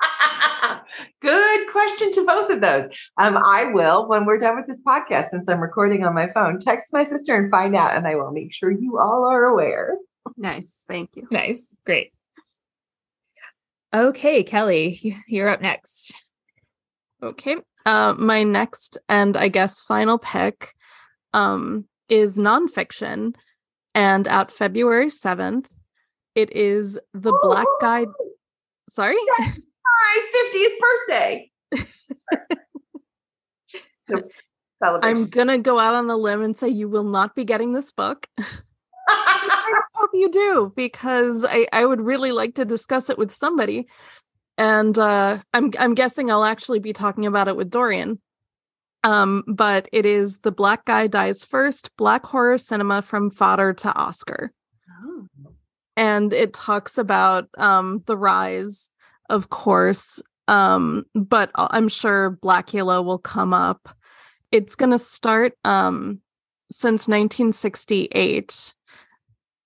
Good 1.20 1.68
question 1.70 2.12
to 2.12 2.24
both 2.24 2.50
of 2.50 2.60
those. 2.60 2.86
Um, 3.18 3.36
I 3.36 3.64
will, 3.64 4.08
when 4.08 4.24
we're 4.24 4.38
done 4.38 4.56
with 4.56 4.66
this 4.68 4.78
podcast, 4.86 5.28
since 5.30 5.48
I'm 5.48 5.60
recording 5.60 6.04
on 6.04 6.14
my 6.14 6.30
phone, 6.32 6.58
text 6.60 6.92
my 6.92 7.04
sister 7.04 7.36
and 7.36 7.50
find 7.50 7.74
out, 7.74 7.96
and 7.96 8.06
I 8.06 8.14
will 8.14 8.30
make 8.30 8.54
sure 8.54 8.70
you 8.70 8.98
all 8.98 9.24
are 9.24 9.44
aware. 9.44 9.96
Nice. 10.36 10.84
Thank 10.88 11.16
you. 11.16 11.26
nice. 11.30 11.74
Great. 11.84 12.12
Okay, 13.92 14.44
Kelly, 14.44 15.16
you're 15.26 15.48
up 15.48 15.60
next. 15.60 16.14
Okay. 17.22 17.56
Uh 17.84 18.14
my 18.16 18.44
next 18.44 18.98
and 19.08 19.36
I 19.36 19.48
guess 19.48 19.80
final 19.80 20.18
pick 20.18 20.74
um 21.34 21.86
is 22.08 22.38
nonfiction 22.38 23.34
and 23.94 24.28
out 24.28 24.52
February 24.52 25.06
7th. 25.06 25.66
It 26.34 26.54
is 26.54 26.98
The 27.14 27.36
Black 27.42 27.66
Guy 27.80 28.06
Sorry? 28.88 29.16
My 29.38 30.30
50th 30.34 30.78
birthday. 30.80 31.50
so, 34.08 34.22
celebration. 34.82 35.16
I'm 35.16 35.26
gonna 35.26 35.58
go 35.58 35.78
out 35.78 35.94
on 35.94 36.08
a 36.10 36.16
limb 36.16 36.42
and 36.42 36.56
say 36.56 36.68
you 36.68 36.88
will 36.88 37.04
not 37.04 37.34
be 37.34 37.44
getting 37.44 37.72
this 37.72 37.92
book. 37.92 38.26
I 39.10 39.80
hope 39.94 40.10
you 40.14 40.30
do 40.30 40.72
because 40.76 41.44
I, 41.48 41.66
I 41.72 41.84
would 41.84 42.00
really 42.00 42.32
like 42.32 42.54
to 42.56 42.64
discuss 42.64 43.10
it 43.10 43.18
with 43.18 43.34
somebody. 43.34 43.88
And 44.56 44.98
uh, 44.98 45.38
I'm 45.52 45.72
I'm 45.78 45.94
guessing 45.94 46.30
I'll 46.30 46.44
actually 46.44 46.78
be 46.78 46.92
talking 46.92 47.26
about 47.26 47.48
it 47.48 47.56
with 47.56 47.70
Dorian. 47.70 48.20
Um, 49.04 49.44
but 49.46 49.88
it 49.92 50.06
is 50.06 50.40
the 50.40 50.52
black 50.52 50.84
guy 50.84 51.06
dies 51.06 51.44
first, 51.44 51.96
black 51.96 52.26
horror 52.26 52.58
cinema 52.58 53.02
from 53.02 53.30
fodder 53.30 53.72
to 53.74 53.94
Oscar. 53.94 54.52
Oh. 55.02 55.26
And 55.96 56.32
it 56.32 56.52
talks 56.52 56.98
about 56.98 57.48
um 57.58 58.02
the 58.06 58.16
rise, 58.16 58.90
of 59.30 59.50
course. 59.50 60.22
Um, 60.48 61.04
but 61.14 61.50
I'm 61.54 61.88
sure 61.88 62.38
Blacula 62.42 63.04
will 63.04 63.18
come 63.18 63.52
up. 63.52 63.88
It's 64.50 64.74
gonna 64.74 64.98
start 64.98 65.54
um 65.64 66.20
since 66.70 67.08
1968 67.08 68.74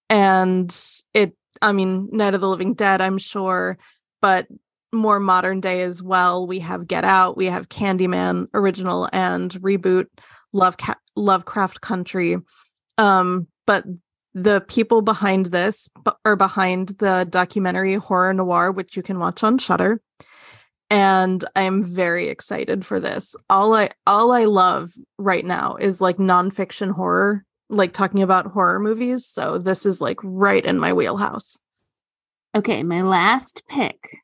and 0.08 0.76
it 1.14 1.34
i 1.60 1.72
mean 1.72 2.08
night 2.12 2.34
of 2.34 2.40
the 2.40 2.48
living 2.48 2.74
dead 2.74 3.00
i'm 3.00 3.18
sure 3.18 3.76
but 4.20 4.46
more 4.92 5.20
modern 5.20 5.60
day 5.60 5.82
as 5.82 6.02
well 6.02 6.46
we 6.46 6.58
have 6.58 6.86
get 6.86 7.04
out 7.04 7.36
we 7.36 7.46
have 7.46 7.68
candyman 7.68 8.46
original 8.54 9.08
and 9.12 9.52
reboot 9.62 10.06
love 10.52 10.76
Ca- 10.76 10.98
lovecraft 11.16 11.80
country 11.80 12.36
um 12.98 13.46
but 13.66 13.84
the 14.34 14.60
people 14.62 15.02
behind 15.02 15.46
this 15.46 15.88
are 16.24 16.36
behind 16.36 16.88
the 16.98 17.26
documentary 17.28 17.94
horror 17.94 18.32
noir 18.34 18.70
which 18.70 18.96
you 18.96 19.02
can 19.02 19.18
watch 19.18 19.42
on 19.42 19.58
Shudder 19.58 20.00
and 20.90 21.44
i'm 21.56 21.82
very 21.82 22.28
excited 22.28 22.84
for 22.84 23.00
this 23.00 23.34
all 23.48 23.74
i 23.74 23.90
all 24.06 24.32
i 24.32 24.44
love 24.44 24.92
right 25.18 25.44
now 25.44 25.76
is 25.76 26.00
like 26.00 26.18
nonfiction 26.18 26.92
horror 26.92 27.44
like 27.72 27.92
talking 27.92 28.22
about 28.22 28.46
horror 28.46 28.78
movies. 28.78 29.26
So 29.26 29.58
this 29.58 29.86
is 29.86 30.00
like 30.00 30.18
right 30.22 30.64
in 30.64 30.78
my 30.78 30.92
wheelhouse. 30.92 31.58
Okay, 32.54 32.82
my 32.82 33.02
last 33.02 33.62
pick. 33.68 34.18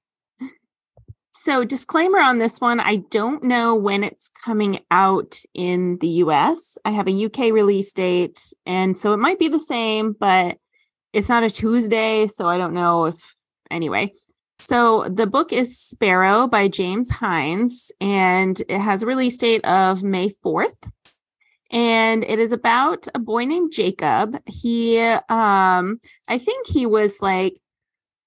So, 1.41 1.62
disclaimer 1.64 2.18
on 2.18 2.39
this 2.39 2.61
one 2.61 2.80
I 2.80 2.97
don't 2.97 3.45
know 3.45 3.72
when 3.76 4.03
it's 4.03 4.28
coming 4.28 4.80
out 4.91 5.41
in 5.55 5.97
the 5.99 6.09
US. 6.24 6.76
I 6.84 6.91
have 6.91 7.07
a 7.07 7.26
UK 7.26 7.53
release 7.53 7.93
date, 7.93 8.53
and 8.66 8.99
so 8.99 9.12
it 9.12 9.18
might 9.18 9.39
be 9.39 9.47
the 9.47 9.61
same, 9.61 10.16
but 10.18 10.59
it's 11.12 11.28
not 11.28 11.45
a 11.45 11.51
Tuesday. 11.51 12.26
So, 12.26 12.49
I 12.49 12.59
don't 12.59 12.74
know 12.74 13.05
if, 13.05 13.36
anyway. 13.70 14.14
So, 14.59 15.05
the 15.09 15.28
book 15.28 15.53
is 15.53 15.78
Sparrow 15.78 16.49
by 16.49 16.66
James 16.66 17.09
Hynes, 17.09 17.93
and 18.01 18.61
it 18.68 18.80
has 18.80 19.05
a 19.05 19.07
release 19.07 19.36
date 19.36 19.64
of 19.64 20.03
May 20.03 20.30
4th. 20.45 20.91
And 21.70 22.24
it 22.24 22.41
is 22.41 22.51
about 22.51 23.07
a 23.14 23.20
boy 23.20 23.45
named 23.45 23.70
Jacob. 23.70 24.41
He, 24.45 24.99
um, 24.99 26.01
I 26.28 26.39
think 26.39 26.66
he 26.66 26.84
was 26.84 27.22
like 27.22 27.55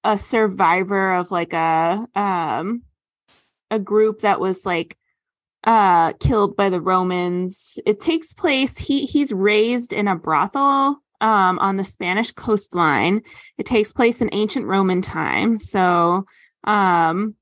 a 0.06 0.18
survivor 0.18 1.14
of 1.16 1.30
like 1.30 1.52
a 1.52 2.08
um 2.16 2.84
a 3.72 3.80
group 3.80 4.22
that 4.22 4.40
was 4.40 4.66
like 4.66 4.98
uh 5.64 6.14
killed 6.14 6.56
by 6.56 6.70
the 6.70 6.82
Romans. 6.82 7.80
It 7.86 8.00
takes 8.00 8.34
place 8.34 8.78
he 8.78 9.06
he's 9.06 9.32
raised 9.32 9.94
in 9.94 10.08
a 10.08 10.16
brothel 10.16 11.02
um 11.22 11.58
on 11.60 11.78
the 11.78 11.84
Spanish 11.84 12.32
coastline. 12.32 13.22
It 13.58 13.66
takes 13.66 13.92
place 13.92 14.22
in 14.22 14.30
ancient 14.34 14.66
Roman 14.66 15.02
time. 15.02 15.58
So 15.58 16.26
um 16.66 17.36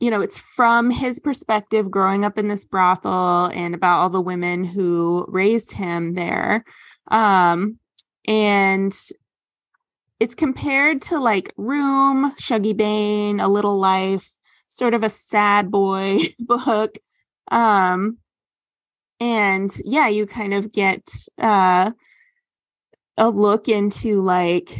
you 0.00 0.12
know, 0.12 0.20
it's 0.20 0.38
from 0.38 0.90
his 0.90 1.18
perspective 1.18 1.90
growing 1.90 2.24
up 2.24 2.38
in 2.38 2.46
this 2.46 2.64
brothel 2.64 3.50
and 3.52 3.74
about 3.74 3.98
all 3.98 4.10
the 4.10 4.20
women 4.20 4.62
who 4.62 5.26
raised 5.28 5.72
him 5.72 6.14
there. 6.14 6.64
Um 7.10 7.78
and 8.26 8.94
it's 10.20 10.34
compared 10.34 11.02
to 11.02 11.18
like 11.18 11.52
Room, 11.56 12.32
Shuggie 12.36 12.76
Bain, 12.76 13.40
A 13.40 13.48
Little 13.48 13.78
Life. 13.78 14.37
Sort 14.78 14.94
of 14.94 15.02
a 15.02 15.10
sad 15.10 15.70
boy 15.70 16.34
book. 16.38 16.96
Um 17.50 18.18
and 19.20 19.76
yeah, 19.84 20.06
you 20.06 20.26
kind 20.26 20.54
of 20.54 20.72
get 20.72 21.02
uh 21.38 21.90
a 23.16 23.28
look 23.28 23.68
into 23.68 24.22
like 24.22 24.72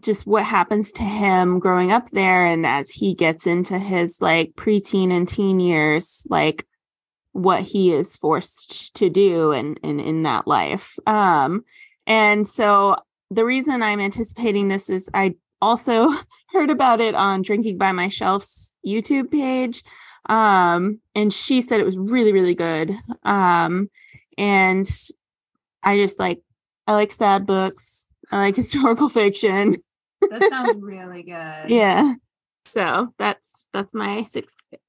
just 0.00 0.26
what 0.26 0.44
happens 0.44 0.92
to 0.92 1.02
him 1.02 1.58
growing 1.58 1.92
up 1.92 2.10
there 2.10 2.44
and 2.46 2.64
as 2.64 2.90
he 2.90 3.14
gets 3.14 3.46
into 3.46 3.78
his 3.78 4.20
like 4.20 4.52
preteen 4.54 5.10
and 5.10 5.28
teen 5.28 5.60
years 5.60 6.26
like 6.30 6.66
what 7.32 7.62
he 7.62 7.92
is 7.92 8.16
forced 8.16 8.94
to 8.94 9.10
do 9.10 9.52
and 9.52 9.78
in, 9.82 10.00
in, 10.00 10.06
in 10.06 10.22
that 10.22 10.46
life 10.46 10.98
um 11.06 11.64
and 12.06 12.48
so 12.48 12.96
the 13.30 13.44
reason 13.44 13.82
i'm 13.82 14.00
anticipating 14.00 14.68
this 14.68 14.88
is 14.88 15.08
i 15.14 15.34
also 15.60 16.10
heard 16.52 16.70
about 16.70 17.00
it 17.00 17.14
on 17.14 17.42
drinking 17.42 17.76
by 17.78 17.92
my 17.92 18.08
shelf's 18.08 18.74
youtube 18.86 19.30
page 19.30 19.82
um 20.28 21.00
and 21.14 21.32
she 21.32 21.60
said 21.62 21.80
it 21.80 21.86
was 21.86 21.96
really 21.96 22.32
really 22.32 22.54
good 22.54 22.92
um 23.24 23.88
and 24.36 24.88
i 25.82 25.96
just 25.96 26.18
like 26.18 26.40
i 26.86 26.92
like 26.92 27.12
sad 27.12 27.46
books 27.46 28.06
i 28.30 28.38
like 28.38 28.56
historical 28.64 29.08
fiction 29.08 29.76
That 30.30 30.48
sounds 30.50 30.80
really 30.80 31.22
good. 31.34 31.64
yeah 31.70 32.14
so 32.64 33.14
that's 33.18 33.66
that's 33.72 33.94
my 33.94 34.24
sixth 34.24 34.56
pick 34.70 34.80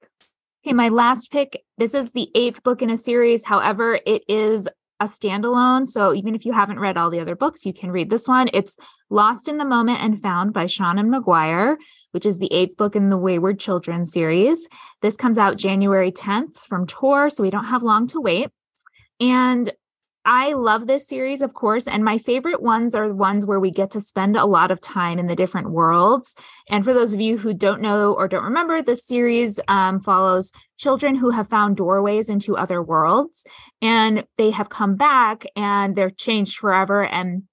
Okay, 0.66 0.74
my 0.74 0.90
last 0.90 1.32
pick. 1.32 1.64
This 1.78 1.94
is 1.94 2.12
the 2.12 2.30
eighth 2.36 2.64
book 2.64 2.82
in 2.82 2.90
a 2.90 2.98
series. 2.98 3.46
However, 3.46 3.98
it 4.06 4.24
is 4.28 4.68
a 5.00 5.06
standalone. 5.06 5.88
So 5.88 6.14
even 6.14 6.36
if 6.36 6.46
you 6.46 6.52
haven't 6.52 6.80
read 6.82 6.98
all 6.98 7.10
the 7.10 7.22
other 7.22 7.34
books, 7.38 7.66
you 7.66 7.72
can 7.72 7.92
read 7.92 8.10
this 8.10 8.28
one. 8.28 8.50
It's 8.54 8.76
Lost 9.10 9.48
in 9.48 9.58
the 9.58 9.66
Moment 9.66 10.02
and 10.02 10.22
Found 10.22 10.54
by 10.54 10.66
Seanan 10.66 11.10
McGuire, 11.10 11.78
which 12.12 12.26
is 12.26 12.38
the 12.38 12.52
eighth 12.54 12.78
book 12.78 12.96
in 12.96 13.10
the 13.10 13.18
Wayward 13.18 13.60
Children 13.60 14.06
series. 14.06 14.70
This 15.02 15.18
comes 15.18 15.38
out 15.38 15.58
January 15.58 16.12
10th 16.12 16.56
from 16.56 16.86
Tor, 16.86 17.30
so 17.30 17.42
we 17.42 17.50
don't 17.50 17.66
have 17.66 17.82
long 17.82 18.08
to 18.08 18.22
wait. 18.22 18.50
And 19.20 19.72
I 20.26 20.54
love 20.54 20.86
this 20.86 21.08
series, 21.08 21.42
of 21.42 21.56
course, 21.56 21.88
and 21.88 22.04
my 22.04 22.20
favorite 22.20 22.62
ones 22.62 22.94
are 22.94 23.12
ones 23.12 23.48
where 23.48 23.60
we 23.60 23.72
get 23.72 23.90
to 23.92 24.00
spend 24.00 24.38
a 24.38 24.46
lot 24.46 24.70
of 24.70 24.80
time 24.80 25.18
in 25.18 25.26
the 25.26 25.36
different 25.36 25.72
worlds. 25.72 26.36
And 26.70 26.86
for 26.86 26.94
those 26.94 27.14
of 27.14 27.20
you 27.22 27.38
who 27.38 27.54
don't 27.54 27.82
know 27.82 28.14
or 28.14 28.28
don't 28.28 28.44
remember, 28.44 28.82
this 28.82 29.06
series 29.06 29.60
um, 29.68 30.00
follows 30.00 30.52
children 30.78 31.16
who 31.16 31.32
have 31.32 31.50
found 31.50 31.78
doorways 31.78 32.30
into 32.30 32.56
other 32.56 32.80
worlds, 32.80 33.44
and 33.82 34.26
they 34.38 34.52
have 34.52 34.70
come 34.70 34.96
back 34.96 35.46
and 35.56 35.96
they're 35.96 36.12
changed 36.12 36.58
forever, 36.58 37.04
and 37.04 37.44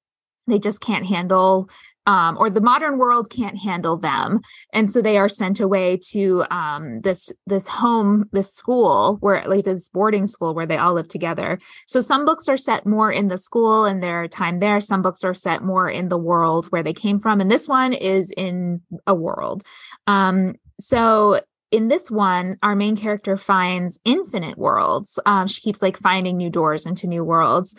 they 0.46 0.58
just 0.58 0.80
can't 0.80 1.06
handle. 1.06 1.68
Um, 2.08 2.38
or 2.38 2.50
the 2.50 2.60
modern 2.60 2.98
world 2.98 3.30
can't 3.30 3.58
handle 3.58 3.96
them, 3.96 4.38
and 4.72 4.88
so 4.88 5.02
they 5.02 5.18
are 5.18 5.28
sent 5.28 5.58
away 5.58 5.98
to 6.12 6.44
um, 6.52 7.00
this 7.00 7.32
this 7.48 7.66
home, 7.66 8.28
this 8.30 8.54
school 8.54 9.16
where 9.22 9.42
like 9.44 9.64
this 9.64 9.88
boarding 9.88 10.28
school 10.28 10.54
where 10.54 10.66
they 10.66 10.76
all 10.76 10.94
live 10.94 11.08
together. 11.08 11.58
So 11.88 12.00
some 12.00 12.24
books 12.24 12.48
are 12.48 12.56
set 12.56 12.86
more 12.86 13.10
in 13.10 13.26
the 13.26 13.36
school 13.36 13.84
and 13.84 14.00
their 14.00 14.28
time 14.28 14.58
there. 14.58 14.80
Some 14.80 15.02
books 15.02 15.24
are 15.24 15.34
set 15.34 15.64
more 15.64 15.90
in 15.90 16.08
the 16.08 16.16
world 16.16 16.66
where 16.66 16.84
they 16.84 16.92
came 16.92 17.18
from. 17.18 17.40
And 17.40 17.50
this 17.50 17.66
one 17.66 17.92
is 17.92 18.30
in 18.36 18.82
a 19.08 19.14
world. 19.14 19.64
Um, 20.06 20.54
so 20.78 21.40
in 21.72 21.88
this 21.88 22.10
one, 22.10 22.58
our 22.62 22.76
main 22.76 22.96
character 22.96 23.36
finds 23.36 23.98
infinite 24.04 24.56
worlds. 24.56 25.18
Um, 25.26 25.48
she 25.48 25.60
keeps 25.60 25.82
like 25.82 25.98
finding 25.98 26.36
new 26.36 26.50
doors 26.50 26.86
into 26.86 27.08
new 27.08 27.24
worlds. 27.24 27.74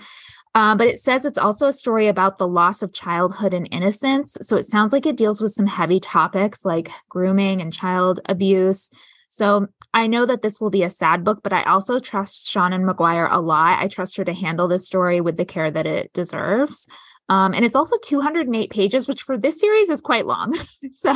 Uh, 0.58 0.74
but 0.74 0.88
it 0.88 1.00
says 1.00 1.24
it's 1.24 1.38
also 1.38 1.68
a 1.68 1.72
story 1.72 2.08
about 2.08 2.40
the 2.40 2.48
loss 2.48 2.82
of 2.82 2.92
childhood 2.92 3.54
and 3.54 3.70
innocence. 3.72 4.36
So 4.42 4.58
it 4.58 4.66
sounds 4.66 4.92
like 4.92 5.06
it 5.06 5.16
deals 5.16 5.40
with 5.40 5.52
some 5.52 5.68
heavy 5.68 6.00
topics 6.00 6.66
like 6.66 6.90
grooming 7.10 7.62
and 7.62 7.72
child 7.72 8.22
abuse. 8.26 8.90
So 9.30 9.68
I 9.94 10.08
know 10.08 10.26
that 10.26 10.42
this 10.42 10.60
will 10.60 10.72
be 10.72 10.82
a 10.82 10.90
sad 10.90 11.24
book, 11.24 11.42
but 11.44 11.54
I 11.54 11.62
also 11.62 12.00
trust 12.00 12.52
Seanan 12.52 12.92
McGuire 12.92 13.28
a 13.30 13.40
lot. 13.40 13.80
I 13.80 13.88
trust 13.88 14.18
her 14.18 14.26
to 14.26 14.34
handle 14.34 14.68
this 14.68 14.88
story 14.88 15.22
with 15.22 15.38
the 15.38 15.46
care 15.46 15.70
that 15.70 15.86
it 15.86 16.12
deserves. 16.14 16.88
Um, 17.30 17.54
and 17.54 17.64
it's 17.64 17.76
also 17.76 17.96
208 18.04 18.72
pages, 18.72 19.08
which 19.08 19.22
for 19.22 19.38
this 19.38 19.60
series 19.60 19.92
is 19.92 20.02
quite 20.02 20.26
long. 20.26 20.56
so 20.92 21.16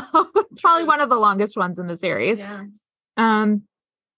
it's 0.51 0.61
probably 0.61 0.83
one 0.83 1.01
of 1.01 1.09
the 1.09 1.17
longest 1.17 1.57
ones 1.57 1.79
in 1.79 1.87
the 1.87 1.97
series. 1.97 2.41
yeah 2.41 2.65
Um, 3.17 3.63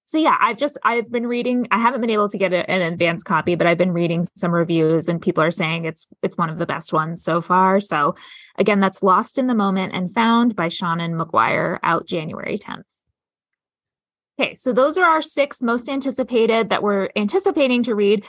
so 0.06 0.18
yeah, 0.18 0.38
I've 0.40 0.58
just 0.58 0.78
I've 0.84 1.12
been 1.12 1.28
reading. 1.28 1.68
I 1.72 1.80
haven't 1.80 2.02
been 2.02 2.10
able 2.10 2.30
to 2.30 2.38
get 2.38 2.54
an 2.54 2.82
advanced 2.82 3.26
copy, 3.26 3.56
but 3.56 3.68
I've 3.68 3.78
been 3.78 3.94
reading 3.94 4.26
some 4.36 4.52
reviews, 4.52 5.08
and 5.08 5.22
people 5.22 5.44
are 5.44 5.52
saying 5.52 5.86
it's 5.86 6.06
it's 6.22 6.38
one 6.38 6.50
of 6.50 6.60
the 6.60 6.66
best 6.66 6.92
ones 6.92 7.24
so 7.24 7.42
far. 7.42 7.80
So 7.80 8.16
again, 8.58 8.80
that's 8.80 9.02
Lost 9.02 9.38
in 9.38 9.48
the 9.48 9.56
Moment 9.56 9.94
and 9.94 10.14
Found 10.14 10.56
by 10.56 10.68
Seanan 10.68 11.22
McGuire, 11.22 11.80
out 11.84 12.06
January 12.06 12.58
10th. 12.58 12.84
Okay, 14.40 14.56
so 14.56 14.74
those 14.74 14.98
are 14.98 15.06
our 15.06 15.22
six 15.22 15.62
most 15.62 15.88
anticipated 15.88 16.70
that 16.70 16.82
we're 16.82 17.10
anticipating 17.16 17.84
to 17.84 17.94
read. 17.94 18.26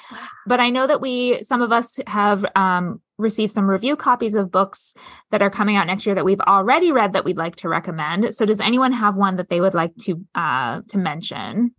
But 0.47 0.61
I 0.61 0.68
know 0.68 0.87
that 0.87 1.01
we, 1.01 1.43
some 1.43 1.62
of 1.62 1.72
us 1.72 1.99
have 2.07 2.45
um, 2.55 3.01
received 3.18 3.52
some 3.52 3.68
review 3.68 3.96
copies 3.96 4.34
of 4.34 4.50
books 4.50 4.94
that 5.30 5.42
are 5.42 5.50
coming 5.50 5.76
out 5.76 5.86
next 5.86 6.04
year 6.06 6.14
that 6.14 6.24
we've 6.24 6.40
already 6.40 6.92
read 6.92 7.12
that 7.12 7.24
we'd 7.24 7.36
like 7.36 7.56
to 7.56 7.68
recommend. 7.68 8.34
So 8.34 8.44
does 8.44 8.60
anyone 8.60 8.92
have 8.92 9.16
one 9.16 9.36
that 9.36 9.48
they 9.48 9.60
would 9.60 9.74
like 9.74 9.94
to 10.02 10.24
uh, 10.34 10.80
to 10.88 10.98
mention? 10.98 11.74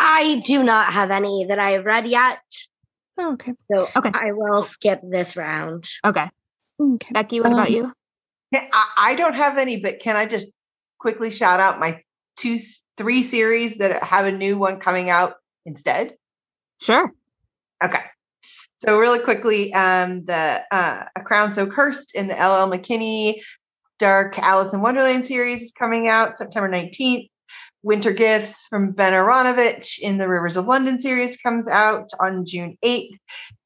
I 0.00 0.42
do 0.44 0.62
not 0.62 0.92
have 0.92 1.10
any 1.10 1.46
that 1.48 1.58
I 1.58 1.70
have 1.70 1.84
read 1.84 2.06
yet, 2.06 2.38
Oh, 3.16 3.34
okay. 3.34 3.52
so 3.70 3.86
Okay. 3.96 4.10
I 4.12 4.32
will 4.32 4.62
skip 4.64 5.00
this 5.02 5.36
round. 5.36 5.88
Okay, 6.04 6.28
Okay. 6.80 7.12
Becky, 7.12 7.40
what 7.40 7.52
about 7.52 7.68
Um, 7.68 7.74
you? 7.74 7.92
I, 8.54 8.86
I 8.96 9.14
don't 9.14 9.34
have 9.34 9.56
any, 9.56 9.78
but 9.78 10.00
can 10.00 10.16
I 10.16 10.26
just 10.26 10.48
quickly 10.98 11.30
shout 11.30 11.60
out 11.60 11.78
my 11.80 12.02
two, 12.36 12.58
three 12.96 13.22
series 13.22 13.76
that 13.78 14.02
have 14.02 14.26
a 14.26 14.32
new 14.32 14.58
one 14.58 14.80
coming 14.80 15.10
out 15.10 15.34
instead? 15.64 16.14
Sure. 16.80 17.08
Okay. 17.82 18.02
So 18.80 18.98
really 18.98 19.18
quickly, 19.20 19.72
um, 19.72 20.24
the 20.24 20.62
uh, 20.70 21.04
A 21.16 21.20
Crown 21.22 21.52
So 21.52 21.66
Cursed 21.66 22.14
in 22.14 22.26
the 22.28 22.38
L.L. 22.38 22.70
McKinney 22.70 23.40
Dark 23.98 24.38
Alice 24.38 24.72
in 24.74 24.80
Wonderland 24.82 25.24
series 25.24 25.62
is 25.62 25.72
coming 25.72 26.08
out 26.08 26.36
September 26.38 26.68
19th. 26.68 27.28
Winter 27.82 28.12
Gifts 28.12 28.64
from 28.70 28.92
Ben 28.92 29.12
Aaronovitch 29.12 29.98
in 29.98 30.16
the 30.16 30.26
Rivers 30.26 30.56
of 30.56 30.66
London 30.66 30.98
series 30.98 31.36
comes 31.36 31.68
out 31.68 32.08
on 32.18 32.46
June 32.46 32.78
8th. 32.82 33.10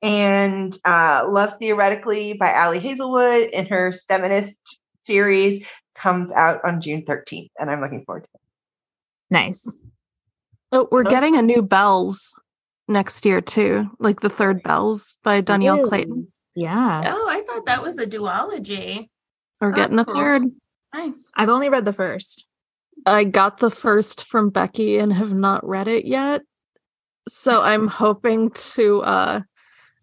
And 0.02 0.76
uh, 0.84 1.24
Love 1.30 1.54
Theoretically 1.60 2.32
by 2.32 2.52
Ali 2.52 2.80
Hazelwood 2.80 3.50
in 3.50 3.66
her 3.66 3.90
STEMinist 3.90 4.56
series 5.02 5.64
comes 5.94 6.32
out 6.32 6.60
on 6.64 6.80
June 6.80 7.02
13th. 7.02 7.50
And 7.60 7.70
I'm 7.70 7.80
looking 7.80 8.04
forward 8.04 8.24
to 8.24 8.28
it. 8.34 8.40
Nice. 9.30 9.78
Oh, 10.72 10.88
we're 10.90 11.06
Oh. 11.06 11.10
getting 11.10 11.36
a 11.36 11.42
new 11.42 11.62
Bells 11.62 12.34
next 12.88 13.24
year 13.24 13.40
too, 13.40 13.90
like 13.98 14.20
the 14.20 14.28
third 14.30 14.62
Bells 14.62 15.18
by 15.22 15.40
Dhonielle 15.42 15.76
Really? 15.76 15.88
Clayton. 15.88 16.32
Yeah. 16.54 17.02
oh 17.06 17.28
i 17.30 17.40
thought 17.42 17.66
that 17.66 17.82
was 17.82 17.98
a 17.98 18.06
duology 18.06 19.08
We're 19.60 19.70
Oh, 19.70 19.74
getting 19.74 19.98
a 20.00 20.04
cool. 20.04 20.14
third. 20.14 20.42
nice 20.92 21.26
I've 21.36 21.48
only 21.50 21.68
read 21.68 21.84
the 21.84 21.92
first. 21.92 22.46
I 23.06 23.22
got 23.24 23.58
the 23.58 23.70
first 23.70 24.24
from 24.24 24.50
Becky 24.50 24.98
and 24.98 25.12
have 25.12 25.32
not 25.32 25.64
read 25.64 25.86
it 25.86 26.04
yet. 26.04 26.42
So 27.28 27.62
I'm 27.70 27.86
hoping 27.86 28.50
to 28.74 29.02
uh 29.02 29.40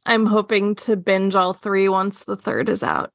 I'm 0.06 0.26
hoping 0.28 0.76
to 0.76 0.96
binge 0.96 1.36
all 1.36 1.54
three 1.54 1.90
once 1.90 2.24
the 2.24 2.36
third 2.38 2.70
is 2.70 2.84
out. 2.84 3.12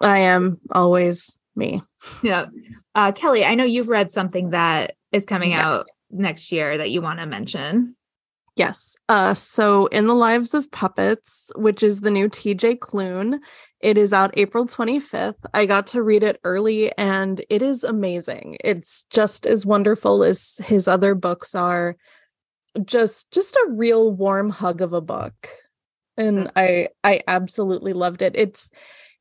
I 0.00 0.18
am 0.18 0.60
always 0.72 1.40
me. 1.56 1.80
Yeah. 2.22 2.46
Uh, 2.94 3.12
Kelly, 3.12 3.44
I 3.44 3.54
know 3.54 3.64
you've 3.64 3.88
read 3.88 4.10
something 4.10 4.50
that 4.50 4.94
is 5.12 5.24
coming 5.26 5.54
out 5.54 5.84
next 6.10 6.52
year 6.52 6.76
that 6.78 6.90
you 6.90 7.00
want 7.00 7.18
to 7.20 7.26
mention. 7.26 7.94
Yes. 8.56 8.98
Uh 9.08 9.34
so 9.34 9.86
In 9.86 10.06
the 10.06 10.14
Lives 10.14 10.54
of 10.54 10.70
Puppets, 10.70 11.50
which 11.56 11.82
is 11.82 12.00
the 12.00 12.10
new 12.10 12.28
TJ 12.28 12.80
Clune, 12.80 13.40
it 13.80 13.96
is 13.96 14.12
out 14.12 14.30
April 14.36 14.66
25th. 14.66 15.44
I 15.54 15.66
got 15.66 15.86
to 15.88 16.02
read 16.02 16.22
it 16.22 16.38
early 16.44 16.96
and 16.98 17.42
it 17.48 17.62
is 17.62 17.82
amazing. 17.82 18.58
It's 18.62 19.04
just 19.10 19.46
as 19.46 19.64
wonderful 19.66 20.22
as 20.22 20.60
his 20.64 20.86
other 20.86 21.14
books 21.14 21.54
are. 21.54 21.96
Just 22.84 23.30
just 23.32 23.56
a 23.56 23.66
real 23.70 24.12
warm 24.12 24.50
hug 24.50 24.82
of 24.82 24.92
a 24.92 25.00
book. 25.00 25.48
And 26.18 26.50
I 26.56 26.88
I 27.04 27.20
absolutely 27.26 27.94
loved 27.94 28.22
it. 28.22 28.34
It's 28.36 28.70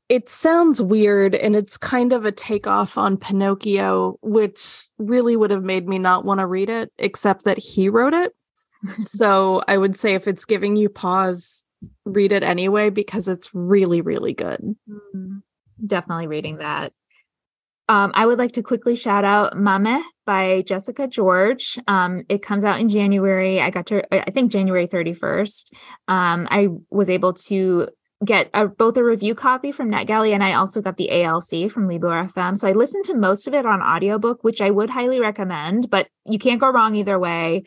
it 0.09 0.29
sounds 0.29 0.81
weird 0.81 1.35
and 1.35 1.55
it's 1.55 1.77
kind 1.77 2.11
of 2.13 2.25
a 2.25 2.31
takeoff 2.33 2.97
on 2.97 3.17
Pinocchio, 3.17 4.17
which 4.21 4.89
really 4.97 5.37
would 5.37 5.51
have 5.51 5.63
made 5.63 5.87
me 5.87 5.99
not 5.99 6.25
want 6.25 6.41
to 6.41 6.47
read 6.47 6.69
it, 6.69 6.91
except 6.97 7.45
that 7.45 7.57
he 7.57 7.87
wrote 7.89 8.13
it 8.13 8.33
so 8.97 9.61
I 9.67 9.77
would 9.77 9.95
say 9.95 10.13
if 10.13 10.27
it's 10.27 10.45
giving 10.45 10.75
you 10.75 10.89
pause, 10.89 11.65
read 12.05 12.31
it 12.31 12.43
anyway 12.43 12.89
because 12.89 13.27
it's 13.27 13.49
really, 13.53 14.01
really 14.01 14.33
good. 14.33 14.75
Definitely 15.85 16.27
reading 16.27 16.57
that. 16.57 16.93
Um, 17.89 18.11
I 18.13 18.25
would 18.25 18.37
like 18.37 18.53
to 18.53 18.63
quickly 18.63 18.95
shout 18.95 19.25
out 19.25 19.53
Maame 19.53 20.01
by 20.25 20.63
Jessica 20.65 21.07
George. 21.07 21.77
Um, 21.87 22.23
it 22.29 22.41
comes 22.41 22.63
out 22.63 22.79
in 22.79 22.87
January. 22.87 23.59
I 23.59 23.69
got 23.69 23.87
to, 23.87 24.15
I 24.15 24.31
think 24.31 24.51
January 24.51 24.87
31st. 24.87 25.73
Um, 26.07 26.47
I 26.49 26.69
was 26.89 27.09
able 27.09 27.33
to 27.33 27.89
get 28.23 28.49
a, 28.53 28.67
both 28.67 28.97
a 28.97 29.03
review 29.03 29.35
copy 29.35 29.71
from 29.71 29.91
NetGalley 29.91 30.31
and 30.33 30.43
I 30.43 30.53
also 30.53 30.79
got 30.79 30.97
the 30.97 31.23
ALC 31.23 31.69
from 31.71 31.87
Libro 31.87 32.11
FM. 32.27 32.57
So 32.57 32.67
I 32.67 32.73
listened 32.73 33.05
to 33.05 33.15
most 33.15 33.47
of 33.47 33.53
it 33.53 33.65
on 33.65 33.81
audiobook, 33.81 34.43
which 34.43 34.61
I 34.61 34.69
would 34.69 34.91
highly 34.91 35.19
recommend, 35.19 35.89
but 35.89 36.07
you 36.25 36.39
can't 36.39 36.61
go 36.61 36.69
wrong 36.69 36.95
either 36.95 37.17
way. 37.19 37.63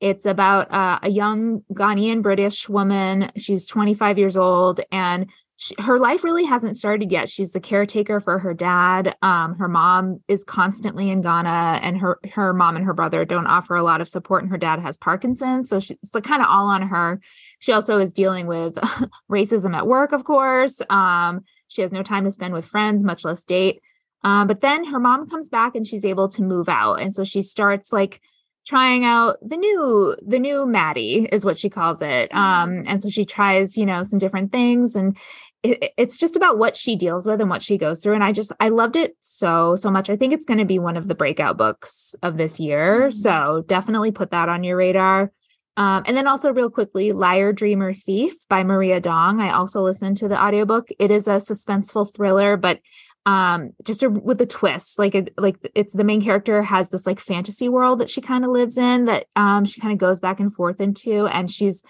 It's 0.00 0.26
about 0.26 0.70
uh, 0.72 1.00
a 1.02 1.10
young 1.10 1.62
Ghanaian 1.72 2.22
British 2.22 2.68
woman. 2.68 3.30
She's 3.36 3.66
25 3.66 4.18
years 4.18 4.36
old 4.36 4.80
and 4.92 5.28
she, 5.60 5.74
her 5.80 5.98
life 5.98 6.22
really 6.22 6.44
hasn't 6.44 6.76
started 6.76 7.10
yet. 7.10 7.28
She's 7.28 7.52
the 7.52 7.58
caretaker 7.58 8.20
for 8.20 8.38
her 8.38 8.54
dad. 8.54 9.16
Um, 9.22 9.56
her 9.56 9.66
mom 9.66 10.22
is 10.28 10.44
constantly 10.44 11.10
in 11.10 11.20
Ghana, 11.20 11.80
and 11.82 11.98
her 11.98 12.20
her 12.32 12.54
mom 12.54 12.76
and 12.76 12.84
her 12.84 12.94
brother 12.94 13.24
don't 13.24 13.48
offer 13.48 13.74
a 13.74 13.82
lot 13.82 14.00
of 14.00 14.06
support. 14.06 14.44
And 14.44 14.52
her 14.52 14.56
dad 14.56 14.78
has 14.78 14.96
Parkinson's, 14.96 15.68
so 15.68 15.80
she's 15.80 15.98
like 16.14 16.22
kind 16.22 16.40
of 16.40 16.48
all 16.48 16.68
on 16.68 16.82
her. 16.82 17.20
She 17.58 17.72
also 17.72 17.98
is 17.98 18.14
dealing 18.14 18.46
with 18.46 18.74
racism 19.30 19.76
at 19.76 19.88
work, 19.88 20.12
of 20.12 20.22
course. 20.22 20.80
Um, 20.90 21.40
she 21.66 21.82
has 21.82 21.92
no 21.92 22.04
time 22.04 22.22
to 22.22 22.30
spend 22.30 22.54
with 22.54 22.64
friends, 22.64 23.02
much 23.02 23.24
less 23.24 23.42
date. 23.42 23.82
Um, 24.22 24.46
but 24.46 24.60
then 24.60 24.84
her 24.86 25.00
mom 25.00 25.28
comes 25.28 25.48
back, 25.48 25.74
and 25.74 25.84
she's 25.84 26.04
able 26.04 26.28
to 26.28 26.42
move 26.42 26.68
out, 26.68 27.00
and 27.00 27.12
so 27.12 27.24
she 27.24 27.42
starts 27.42 27.92
like 27.92 28.20
trying 28.68 29.04
out 29.04 29.38
the 29.40 29.56
new 29.56 30.14
the 30.26 30.38
new 30.38 30.66
Maddie 30.66 31.26
is 31.32 31.44
what 31.44 31.58
she 31.58 31.70
calls 31.70 32.02
it. 32.02 32.32
Um, 32.34 32.84
and 32.86 33.00
so 33.00 33.08
she 33.08 33.24
tries, 33.24 33.78
you 33.78 33.86
know, 33.86 34.02
some 34.02 34.18
different 34.18 34.52
things 34.52 34.94
and 34.94 35.16
it, 35.62 35.92
it's 35.96 36.18
just 36.18 36.36
about 36.36 36.58
what 36.58 36.76
she 36.76 36.94
deals 36.94 37.26
with 37.26 37.40
and 37.40 37.48
what 37.48 37.62
she 37.62 37.78
goes 37.78 38.00
through. 38.00 38.14
And 38.14 38.22
i 38.22 38.32
just 38.32 38.52
i 38.60 38.68
loved 38.68 38.94
it 38.94 39.16
so 39.20 39.74
so 39.74 39.90
much. 39.90 40.10
I 40.10 40.16
think 40.16 40.34
it's 40.34 40.44
going 40.44 40.58
to 40.58 40.66
be 40.66 40.78
one 40.78 40.98
of 40.98 41.08
the 41.08 41.14
breakout 41.14 41.56
books 41.56 42.14
of 42.22 42.36
this 42.36 42.60
year. 42.60 43.04
Mm-hmm. 43.04 43.10
so 43.12 43.64
definitely 43.66 44.12
put 44.12 44.30
that 44.32 44.50
on 44.50 44.62
your 44.64 44.76
radar. 44.76 45.32
Um, 45.78 46.02
and 46.06 46.16
then 46.16 46.26
also 46.26 46.52
real 46.52 46.70
quickly 46.70 47.12
liar 47.12 47.52
dreamer 47.52 47.94
thief 47.94 48.34
by 48.50 48.64
maria 48.64 49.00
dong. 49.00 49.40
I 49.40 49.52
also 49.52 49.80
listened 49.80 50.18
to 50.18 50.28
the 50.28 50.40
audiobook. 50.40 50.88
It 50.98 51.10
is 51.10 51.26
a 51.26 51.36
suspenseful 51.36 52.14
thriller 52.14 52.58
but 52.58 52.80
um 53.28 53.70
just 53.84 54.02
a, 54.02 54.08
with 54.08 54.40
a 54.40 54.46
twist 54.46 54.98
like 54.98 55.14
it, 55.14 55.34
like 55.36 55.56
it's 55.74 55.92
the 55.92 56.04
main 56.04 56.20
character 56.20 56.62
has 56.62 56.88
this 56.88 57.06
like 57.06 57.20
fantasy 57.20 57.68
world 57.68 57.98
that 57.98 58.10
she 58.10 58.20
kind 58.20 58.44
of 58.44 58.50
lives 58.50 58.78
in 58.78 59.04
that 59.04 59.26
um 59.36 59.64
she 59.64 59.80
kind 59.80 59.92
of 59.92 59.98
goes 59.98 60.18
back 60.18 60.40
and 60.40 60.54
forth 60.54 60.80
into 60.80 61.26
and 61.26 61.50
she's 61.50 61.82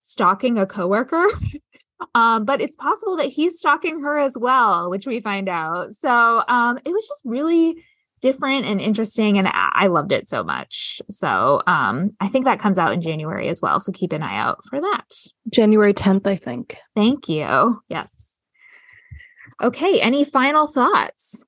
stalking 0.00 0.58
a 0.58 0.66
coworker 0.66 1.26
Um, 2.14 2.44
but 2.44 2.60
it's 2.60 2.76
possible 2.76 3.16
that 3.16 3.26
he's 3.26 3.58
stalking 3.58 4.00
her 4.02 4.18
as 4.18 4.36
well, 4.38 4.90
which 4.90 5.06
we 5.06 5.20
find 5.20 5.48
out. 5.48 5.92
So 5.92 6.42
um, 6.48 6.78
it 6.84 6.90
was 6.90 7.06
just 7.06 7.22
really 7.24 7.76
different 8.20 8.66
and 8.66 8.80
interesting, 8.80 9.38
and 9.38 9.48
I 9.52 9.86
loved 9.86 10.12
it 10.12 10.28
so 10.28 10.44
much. 10.44 11.00
So 11.08 11.62
um, 11.66 12.14
I 12.20 12.28
think 12.28 12.44
that 12.44 12.58
comes 12.58 12.78
out 12.78 12.92
in 12.92 13.00
January 13.00 13.48
as 13.48 13.62
well. 13.62 13.80
So 13.80 13.92
keep 13.92 14.12
an 14.12 14.22
eye 14.22 14.36
out 14.36 14.64
for 14.68 14.80
that. 14.80 15.14
January 15.52 15.94
10th, 15.94 16.26
I 16.26 16.36
think. 16.36 16.76
Thank 16.94 17.28
you. 17.28 17.82
Yes. 17.88 18.29
Okay. 19.60 20.00
Any 20.00 20.24
final 20.24 20.66
thoughts? 20.66 21.44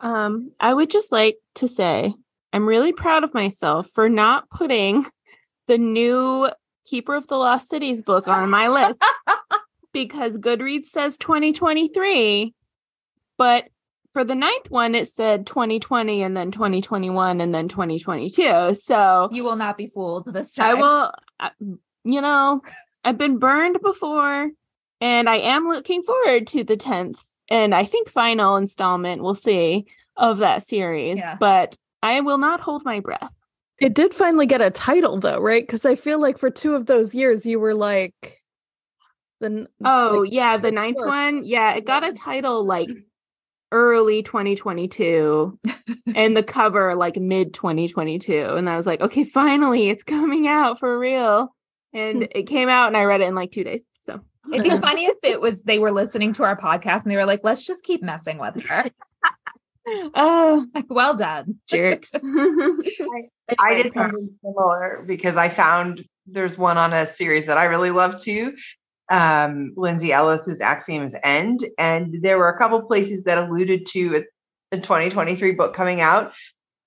Um, 0.00 0.52
I 0.58 0.72
would 0.72 0.90
just 0.90 1.12
like 1.12 1.36
to 1.56 1.68
say 1.68 2.14
I'm 2.52 2.66
really 2.66 2.92
proud 2.92 3.24
of 3.24 3.34
myself 3.34 3.88
for 3.94 4.08
not 4.08 4.48
putting 4.50 5.04
the 5.66 5.78
new 5.78 6.50
Keeper 6.86 7.14
of 7.14 7.28
the 7.28 7.36
Lost 7.36 7.68
Cities 7.68 8.02
book 8.02 8.26
on 8.26 8.50
my 8.50 8.68
list 8.68 9.02
because 9.92 10.38
Goodreads 10.38 10.86
says 10.86 11.18
2023, 11.18 12.54
but 13.38 13.68
for 14.12 14.24
the 14.24 14.34
ninth 14.34 14.70
one, 14.70 14.96
it 14.96 15.06
said 15.06 15.46
2020 15.46 16.22
and 16.22 16.36
then 16.36 16.50
2021 16.50 17.40
and 17.40 17.54
then 17.54 17.68
2022. 17.68 18.74
So 18.74 19.28
you 19.32 19.44
will 19.44 19.54
not 19.54 19.76
be 19.76 19.86
fooled 19.86 20.32
this 20.32 20.54
time. 20.54 20.78
I 20.78 20.80
will, 20.80 21.12
you 22.02 22.20
know, 22.20 22.60
I've 23.04 23.18
been 23.18 23.38
burned 23.38 23.78
before 23.80 24.50
and 25.00 25.28
I 25.28 25.36
am 25.36 25.68
looking 25.68 26.02
forward 26.02 26.46
to 26.48 26.64
the 26.64 26.76
10th 26.76 27.18
and 27.50 27.74
I 27.74 27.84
think 27.84 28.08
final 28.08 28.56
installment, 28.56 29.22
we'll 29.22 29.34
see, 29.34 29.86
of 30.16 30.38
that 30.38 30.62
series, 30.62 31.18
yeah. 31.18 31.36
but 31.38 31.76
I 32.02 32.20
will 32.20 32.38
not 32.38 32.60
hold 32.60 32.84
my 32.84 33.00
breath. 33.00 33.32
It 33.80 33.94
did 33.94 34.14
finally 34.14 34.46
get 34.46 34.60
a 34.60 34.70
title 34.70 35.18
though, 35.18 35.40
right? 35.40 35.66
Because 35.66 35.84
I 35.84 35.94
feel 35.94 36.20
like 36.20 36.38
for 36.38 36.50
two 36.50 36.74
of 36.74 36.86
those 36.86 37.14
years 37.14 37.46
you 37.46 37.58
were 37.58 37.74
like 37.74 38.42
the 39.40 39.66
Oh 39.84 40.20
like, 40.22 40.32
yeah, 40.32 40.58
the 40.58 40.70
ninth 40.70 40.98
one. 40.98 41.44
Yeah, 41.44 41.72
it 41.72 41.86
got 41.86 42.06
a 42.06 42.12
title 42.12 42.64
like 42.64 42.90
early 43.72 44.22
2022 44.22 45.58
and 46.14 46.36
the 46.36 46.42
cover 46.42 46.94
like 46.94 47.16
mid 47.16 47.54
2022. 47.54 48.54
And 48.54 48.68
I 48.68 48.76
was 48.76 48.86
like, 48.86 49.00
okay, 49.00 49.24
finally 49.24 49.88
it's 49.88 50.04
coming 50.04 50.46
out 50.46 50.78
for 50.78 50.98
real. 50.98 51.54
And 51.94 52.18
hmm. 52.18 52.30
it 52.32 52.42
came 52.42 52.68
out 52.68 52.88
and 52.88 52.96
I 52.96 53.04
read 53.04 53.22
it 53.22 53.28
in 53.28 53.34
like 53.34 53.50
two 53.50 53.64
days. 53.64 53.82
So 54.46 54.54
it'd 54.54 54.64
be 54.64 54.70
funny 54.86 55.06
if 55.06 55.16
it 55.22 55.40
was 55.40 55.62
they 55.62 55.78
were 55.78 55.90
listening 55.90 56.32
to 56.34 56.44
our 56.44 56.56
podcast 56.56 57.02
and 57.02 57.10
they 57.10 57.16
were 57.16 57.26
like, 57.26 57.40
let's 57.42 57.66
just 57.66 57.84
keep 57.84 58.02
messing 58.02 58.38
with 58.38 58.62
her. 58.66 58.90
Oh, 60.14 60.66
well 60.88 61.16
done, 61.16 61.58
jerks. 61.68 62.12
I, 62.14 63.28
I 63.58 63.82
did 63.82 63.92
something 63.92 64.30
similar 64.44 65.02
because 65.06 65.36
I 65.36 65.48
found 65.48 66.04
there's 66.26 66.56
one 66.56 66.78
on 66.78 66.92
a 66.92 67.06
series 67.06 67.46
that 67.46 67.58
I 67.58 67.64
really 67.64 67.90
love 67.90 68.20
too. 68.20 68.54
Um, 69.10 69.72
Lindsay 69.76 70.12
Ellis's 70.12 70.60
Axiom's 70.60 71.16
End, 71.24 71.64
and 71.78 72.18
there 72.22 72.38
were 72.38 72.50
a 72.50 72.58
couple 72.58 72.80
places 72.82 73.24
that 73.24 73.38
alluded 73.38 73.86
to 73.86 74.24
a, 74.72 74.76
a 74.76 74.78
2023 74.78 75.52
book 75.52 75.74
coming 75.74 76.00
out 76.00 76.32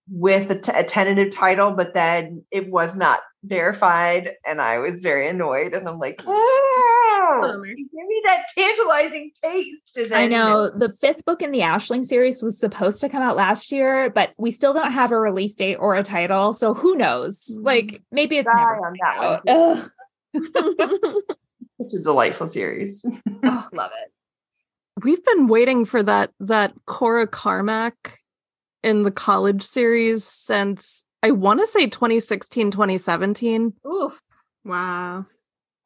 with 0.10 0.50
a, 0.52 0.56
t- 0.56 0.72
a 0.74 0.84
tentative 0.84 1.32
title, 1.32 1.72
but 1.72 1.94
then 1.94 2.46
it 2.52 2.70
was 2.70 2.96
not 2.96 3.22
verified, 3.44 4.36
and 4.46 4.62
I 4.62 4.80
was 4.80 5.00
very 5.02 5.28
annoyed. 5.28 5.74
And 5.74 5.88
I'm 5.88 6.00
like, 6.00 6.22
oh, 6.26 7.64
give 7.66 7.76
me 7.76 8.22
that 8.26 8.46
tantalizing 8.58 9.32
taste. 9.42 9.98
And 9.98 10.14
I 10.14 10.28
know 10.28 10.70
the 10.70 10.92
fifth 10.92 11.26
book 11.26 11.42
in 11.42 11.52
the 11.52 11.60
Aisling 11.60 12.06
series 12.06 12.42
was 12.42 12.60
supposed 12.60 13.02
to 13.02 13.10
come 13.10 13.22
out 13.22 13.36
last 13.36 13.72
year, 13.72 14.10
but 14.10 14.32
we 14.38 14.52
still 14.52 14.74
don't 14.74 14.92
have 14.92 15.12
a 15.12 15.20
release 15.20 15.56
date 15.56 15.76
or 15.76 15.96
a 15.96 16.04
title. 16.04 16.54
So 16.54 16.74
who 16.74 16.96
knows? 16.96 17.46
Mm-hmm. 17.52 17.64
Like 17.64 18.02
maybe 18.12 18.38
it's 18.38 18.50
never 18.54 18.86
on 18.86 18.94
that 19.44 19.92
Such 21.82 22.00
a 22.00 22.02
delightful 22.02 22.48
series. 22.48 23.06
oh, 23.44 23.68
love 23.74 23.92
it. 24.04 24.12
We've 25.04 25.24
been 25.24 25.48
waiting 25.48 25.86
for 25.86 26.04
that 26.04 26.32
that 26.40 26.74
Cora 26.86 27.28
Carmack 27.28 28.20
in 28.84 29.04
the 29.04 29.12
college 29.12 29.64
series 29.64 30.24
since 30.24 31.06
I 31.24 31.32
want 31.32 31.62
to 31.62 31.68
say 31.68 31.88
2016, 31.88 32.72
2017. 32.72 33.74
Oof. 33.88 34.22
Wow. 34.66 35.26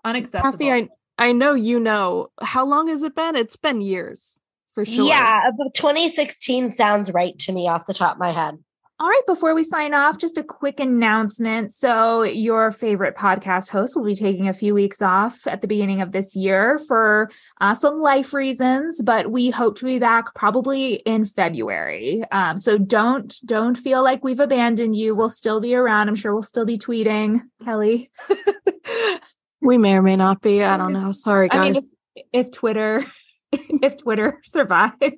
Unacceptable. 0.03 0.51
Kathy, 0.51 0.71
I, 0.71 0.89
I 1.19 1.31
know 1.31 1.53
you 1.53 1.79
know. 1.79 2.29
How 2.41 2.65
long 2.65 2.87
has 2.87 3.03
it 3.03 3.15
been? 3.15 3.35
It's 3.35 3.55
been 3.55 3.79
years 3.79 4.41
for 4.73 4.83
sure. 4.83 5.07
Yeah, 5.07 5.41
2016 5.75 6.73
sounds 6.73 7.11
right 7.11 7.37
to 7.39 7.51
me 7.51 7.67
off 7.67 7.85
the 7.85 7.93
top 7.93 8.15
of 8.15 8.19
my 8.19 8.31
head. 8.31 8.57
All 8.99 9.07
right, 9.07 9.21
before 9.27 9.53
we 9.53 9.63
sign 9.63 9.93
off, 9.93 10.17
just 10.17 10.39
a 10.39 10.43
quick 10.43 10.79
announcement. 10.79 11.71
So, 11.71 12.23
your 12.23 12.71
favorite 12.71 13.15
podcast 13.15 13.69
host 13.69 13.95
will 13.95 14.03
be 14.03 14.15
taking 14.15 14.47
a 14.47 14.53
few 14.53 14.73
weeks 14.73 15.03
off 15.03 15.45
at 15.45 15.61
the 15.61 15.67
beginning 15.67 16.01
of 16.01 16.13
this 16.13 16.35
year 16.35 16.79
for 16.87 17.29
uh, 17.61 17.75
some 17.75 17.99
life 17.99 18.33
reasons, 18.33 19.03
but 19.03 19.31
we 19.31 19.51
hope 19.51 19.77
to 19.77 19.85
be 19.85 19.99
back 19.99 20.33
probably 20.33 20.95
in 20.95 21.25
February. 21.25 22.23
Um, 22.31 22.57
so 22.57 22.79
don't 22.79 23.35
don't 23.45 23.75
feel 23.75 24.03
like 24.03 24.23
we've 24.23 24.39
abandoned 24.39 24.95
you. 24.95 25.15
We'll 25.15 25.29
still 25.29 25.61
be 25.61 25.75
around. 25.75 26.09
I'm 26.09 26.15
sure 26.15 26.33
we'll 26.33 26.41
still 26.41 26.65
be 26.65 26.79
tweeting, 26.79 27.41
Kelly. 27.63 28.09
we 29.61 29.77
may 29.77 29.95
or 29.97 30.01
may 30.01 30.15
not 30.15 30.41
be. 30.41 30.63
I 30.63 30.75
don't 30.75 30.93
know. 30.93 31.11
Sorry, 31.11 31.49
guys. 31.49 31.59
I 31.59 31.63
mean, 31.63 31.75
if, 32.15 32.47
if 32.47 32.51
Twitter 32.51 33.03
if 33.51 33.97
Twitter 33.97 34.39
survives. 34.45 35.13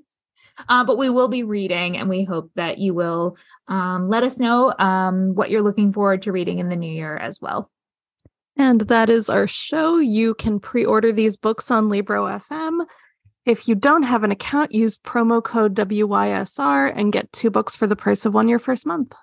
Uh, 0.67 0.83
but 0.83 0.97
we 0.97 1.09
will 1.09 1.27
be 1.27 1.43
reading, 1.43 1.97
and 1.97 2.09
we 2.09 2.23
hope 2.23 2.51
that 2.55 2.77
you 2.77 2.93
will 2.93 3.37
um, 3.67 4.09
let 4.09 4.23
us 4.23 4.39
know 4.39 4.73
um, 4.77 5.35
what 5.35 5.49
you're 5.49 5.61
looking 5.61 5.93
forward 5.93 6.23
to 6.23 6.31
reading 6.31 6.59
in 6.59 6.69
the 6.69 6.75
new 6.75 6.91
year 6.91 7.15
as 7.17 7.39
well. 7.39 7.71
And 8.57 8.81
that 8.81 9.09
is 9.09 9.29
our 9.29 9.47
show. 9.47 9.99
You 9.99 10.33
can 10.33 10.59
pre 10.59 10.83
order 10.83 11.11
these 11.11 11.37
books 11.37 11.71
on 11.71 11.89
Libro 11.89 12.25
FM. 12.25 12.85
If 13.45 13.67
you 13.67 13.75
don't 13.75 14.03
have 14.03 14.23
an 14.23 14.31
account, 14.31 14.73
use 14.73 14.97
promo 14.97 15.41
code 15.41 15.75
WYSR 15.75 16.91
and 16.95 17.13
get 17.13 17.31
two 17.31 17.49
books 17.49 17.75
for 17.75 17.87
the 17.87 17.95
price 17.95 18.25
of 18.25 18.33
one 18.33 18.49
your 18.49 18.59
first 18.59 18.85
month. 18.85 19.15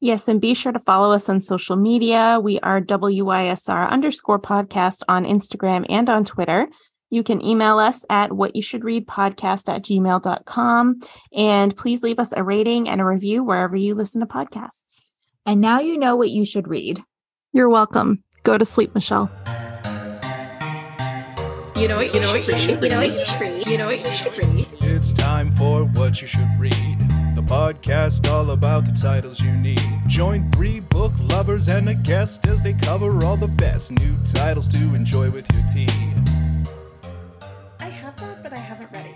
Yes, 0.00 0.28
and 0.28 0.40
be 0.40 0.52
sure 0.52 0.72
to 0.72 0.78
follow 0.78 1.12
us 1.12 1.28
on 1.28 1.40
social 1.40 1.76
media. 1.76 2.38
We 2.42 2.60
are 2.60 2.80
WYSR 2.82 3.88
underscore 3.88 4.38
podcast 4.38 5.02
on 5.08 5.24
Instagram 5.24 5.86
and 5.88 6.10
on 6.10 6.24
Twitter. 6.24 6.68
You 7.10 7.22
can 7.22 7.44
email 7.44 7.78
us 7.78 8.04
at 8.10 8.32
what 8.32 8.56
you 8.56 8.62
should 8.62 8.84
read 8.84 9.06
podcast 9.06 9.68
at 9.72 9.82
gmail.com. 9.82 11.00
And 11.34 11.76
please 11.76 12.02
leave 12.02 12.18
us 12.18 12.32
a 12.32 12.42
rating 12.42 12.88
and 12.88 13.00
a 13.00 13.04
review 13.04 13.44
wherever 13.44 13.76
you 13.76 13.94
listen 13.94 14.20
to 14.20 14.26
podcasts. 14.26 15.04
And 15.44 15.60
now 15.60 15.80
you 15.80 15.96
know 15.96 16.16
what 16.16 16.30
you 16.30 16.44
should 16.44 16.66
read. 16.66 17.02
You're 17.52 17.68
welcome. 17.68 18.24
Go 18.42 18.58
to 18.58 18.64
sleep, 18.64 18.94
Michelle. 18.94 19.30
You 21.76 21.88
know 21.88 21.96
what 21.96 22.14
you, 22.14 22.20
know 22.20 22.32
what 22.32 22.46
you 22.46 22.56
should 22.56 22.82
read. 22.82 22.84
You 22.84 22.88
know 22.88 22.96
what 22.98 23.12
you 23.12 23.24
should 23.24 23.40
read. 23.40 23.66
You 23.66 23.78
know 23.78 23.86
what 23.86 23.98
you 24.00 24.12
should 24.12 24.38
read. 24.38 24.66
It's 24.80 25.12
time 25.12 25.50
for 25.52 25.84
what 25.84 26.22
you 26.22 26.26
should 26.26 26.48
read. 26.58 26.72
The 27.34 27.42
podcast 27.42 28.30
all 28.30 28.50
about 28.52 28.86
the 28.86 28.92
titles 28.92 29.40
you 29.40 29.54
need. 29.54 29.82
Join 30.06 30.50
three 30.52 30.80
book 30.80 31.12
lovers 31.30 31.68
and 31.68 31.88
a 31.90 31.94
guest 31.94 32.46
as 32.48 32.62
they 32.62 32.72
cover 32.72 33.22
all 33.24 33.36
the 33.36 33.46
best 33.46 33.92
new 33.92 34.16
titles 34.24 34.68
to 34.68 34.94
enjoy 34.94 35.30
with 35.30 35.46
your 35.52 35.62
tea 35.72 35.86
but 38.48 38.56
I 38.56 38.60
haven't 38.60 38.92
read 38.92 39.06
it 39.06 39.15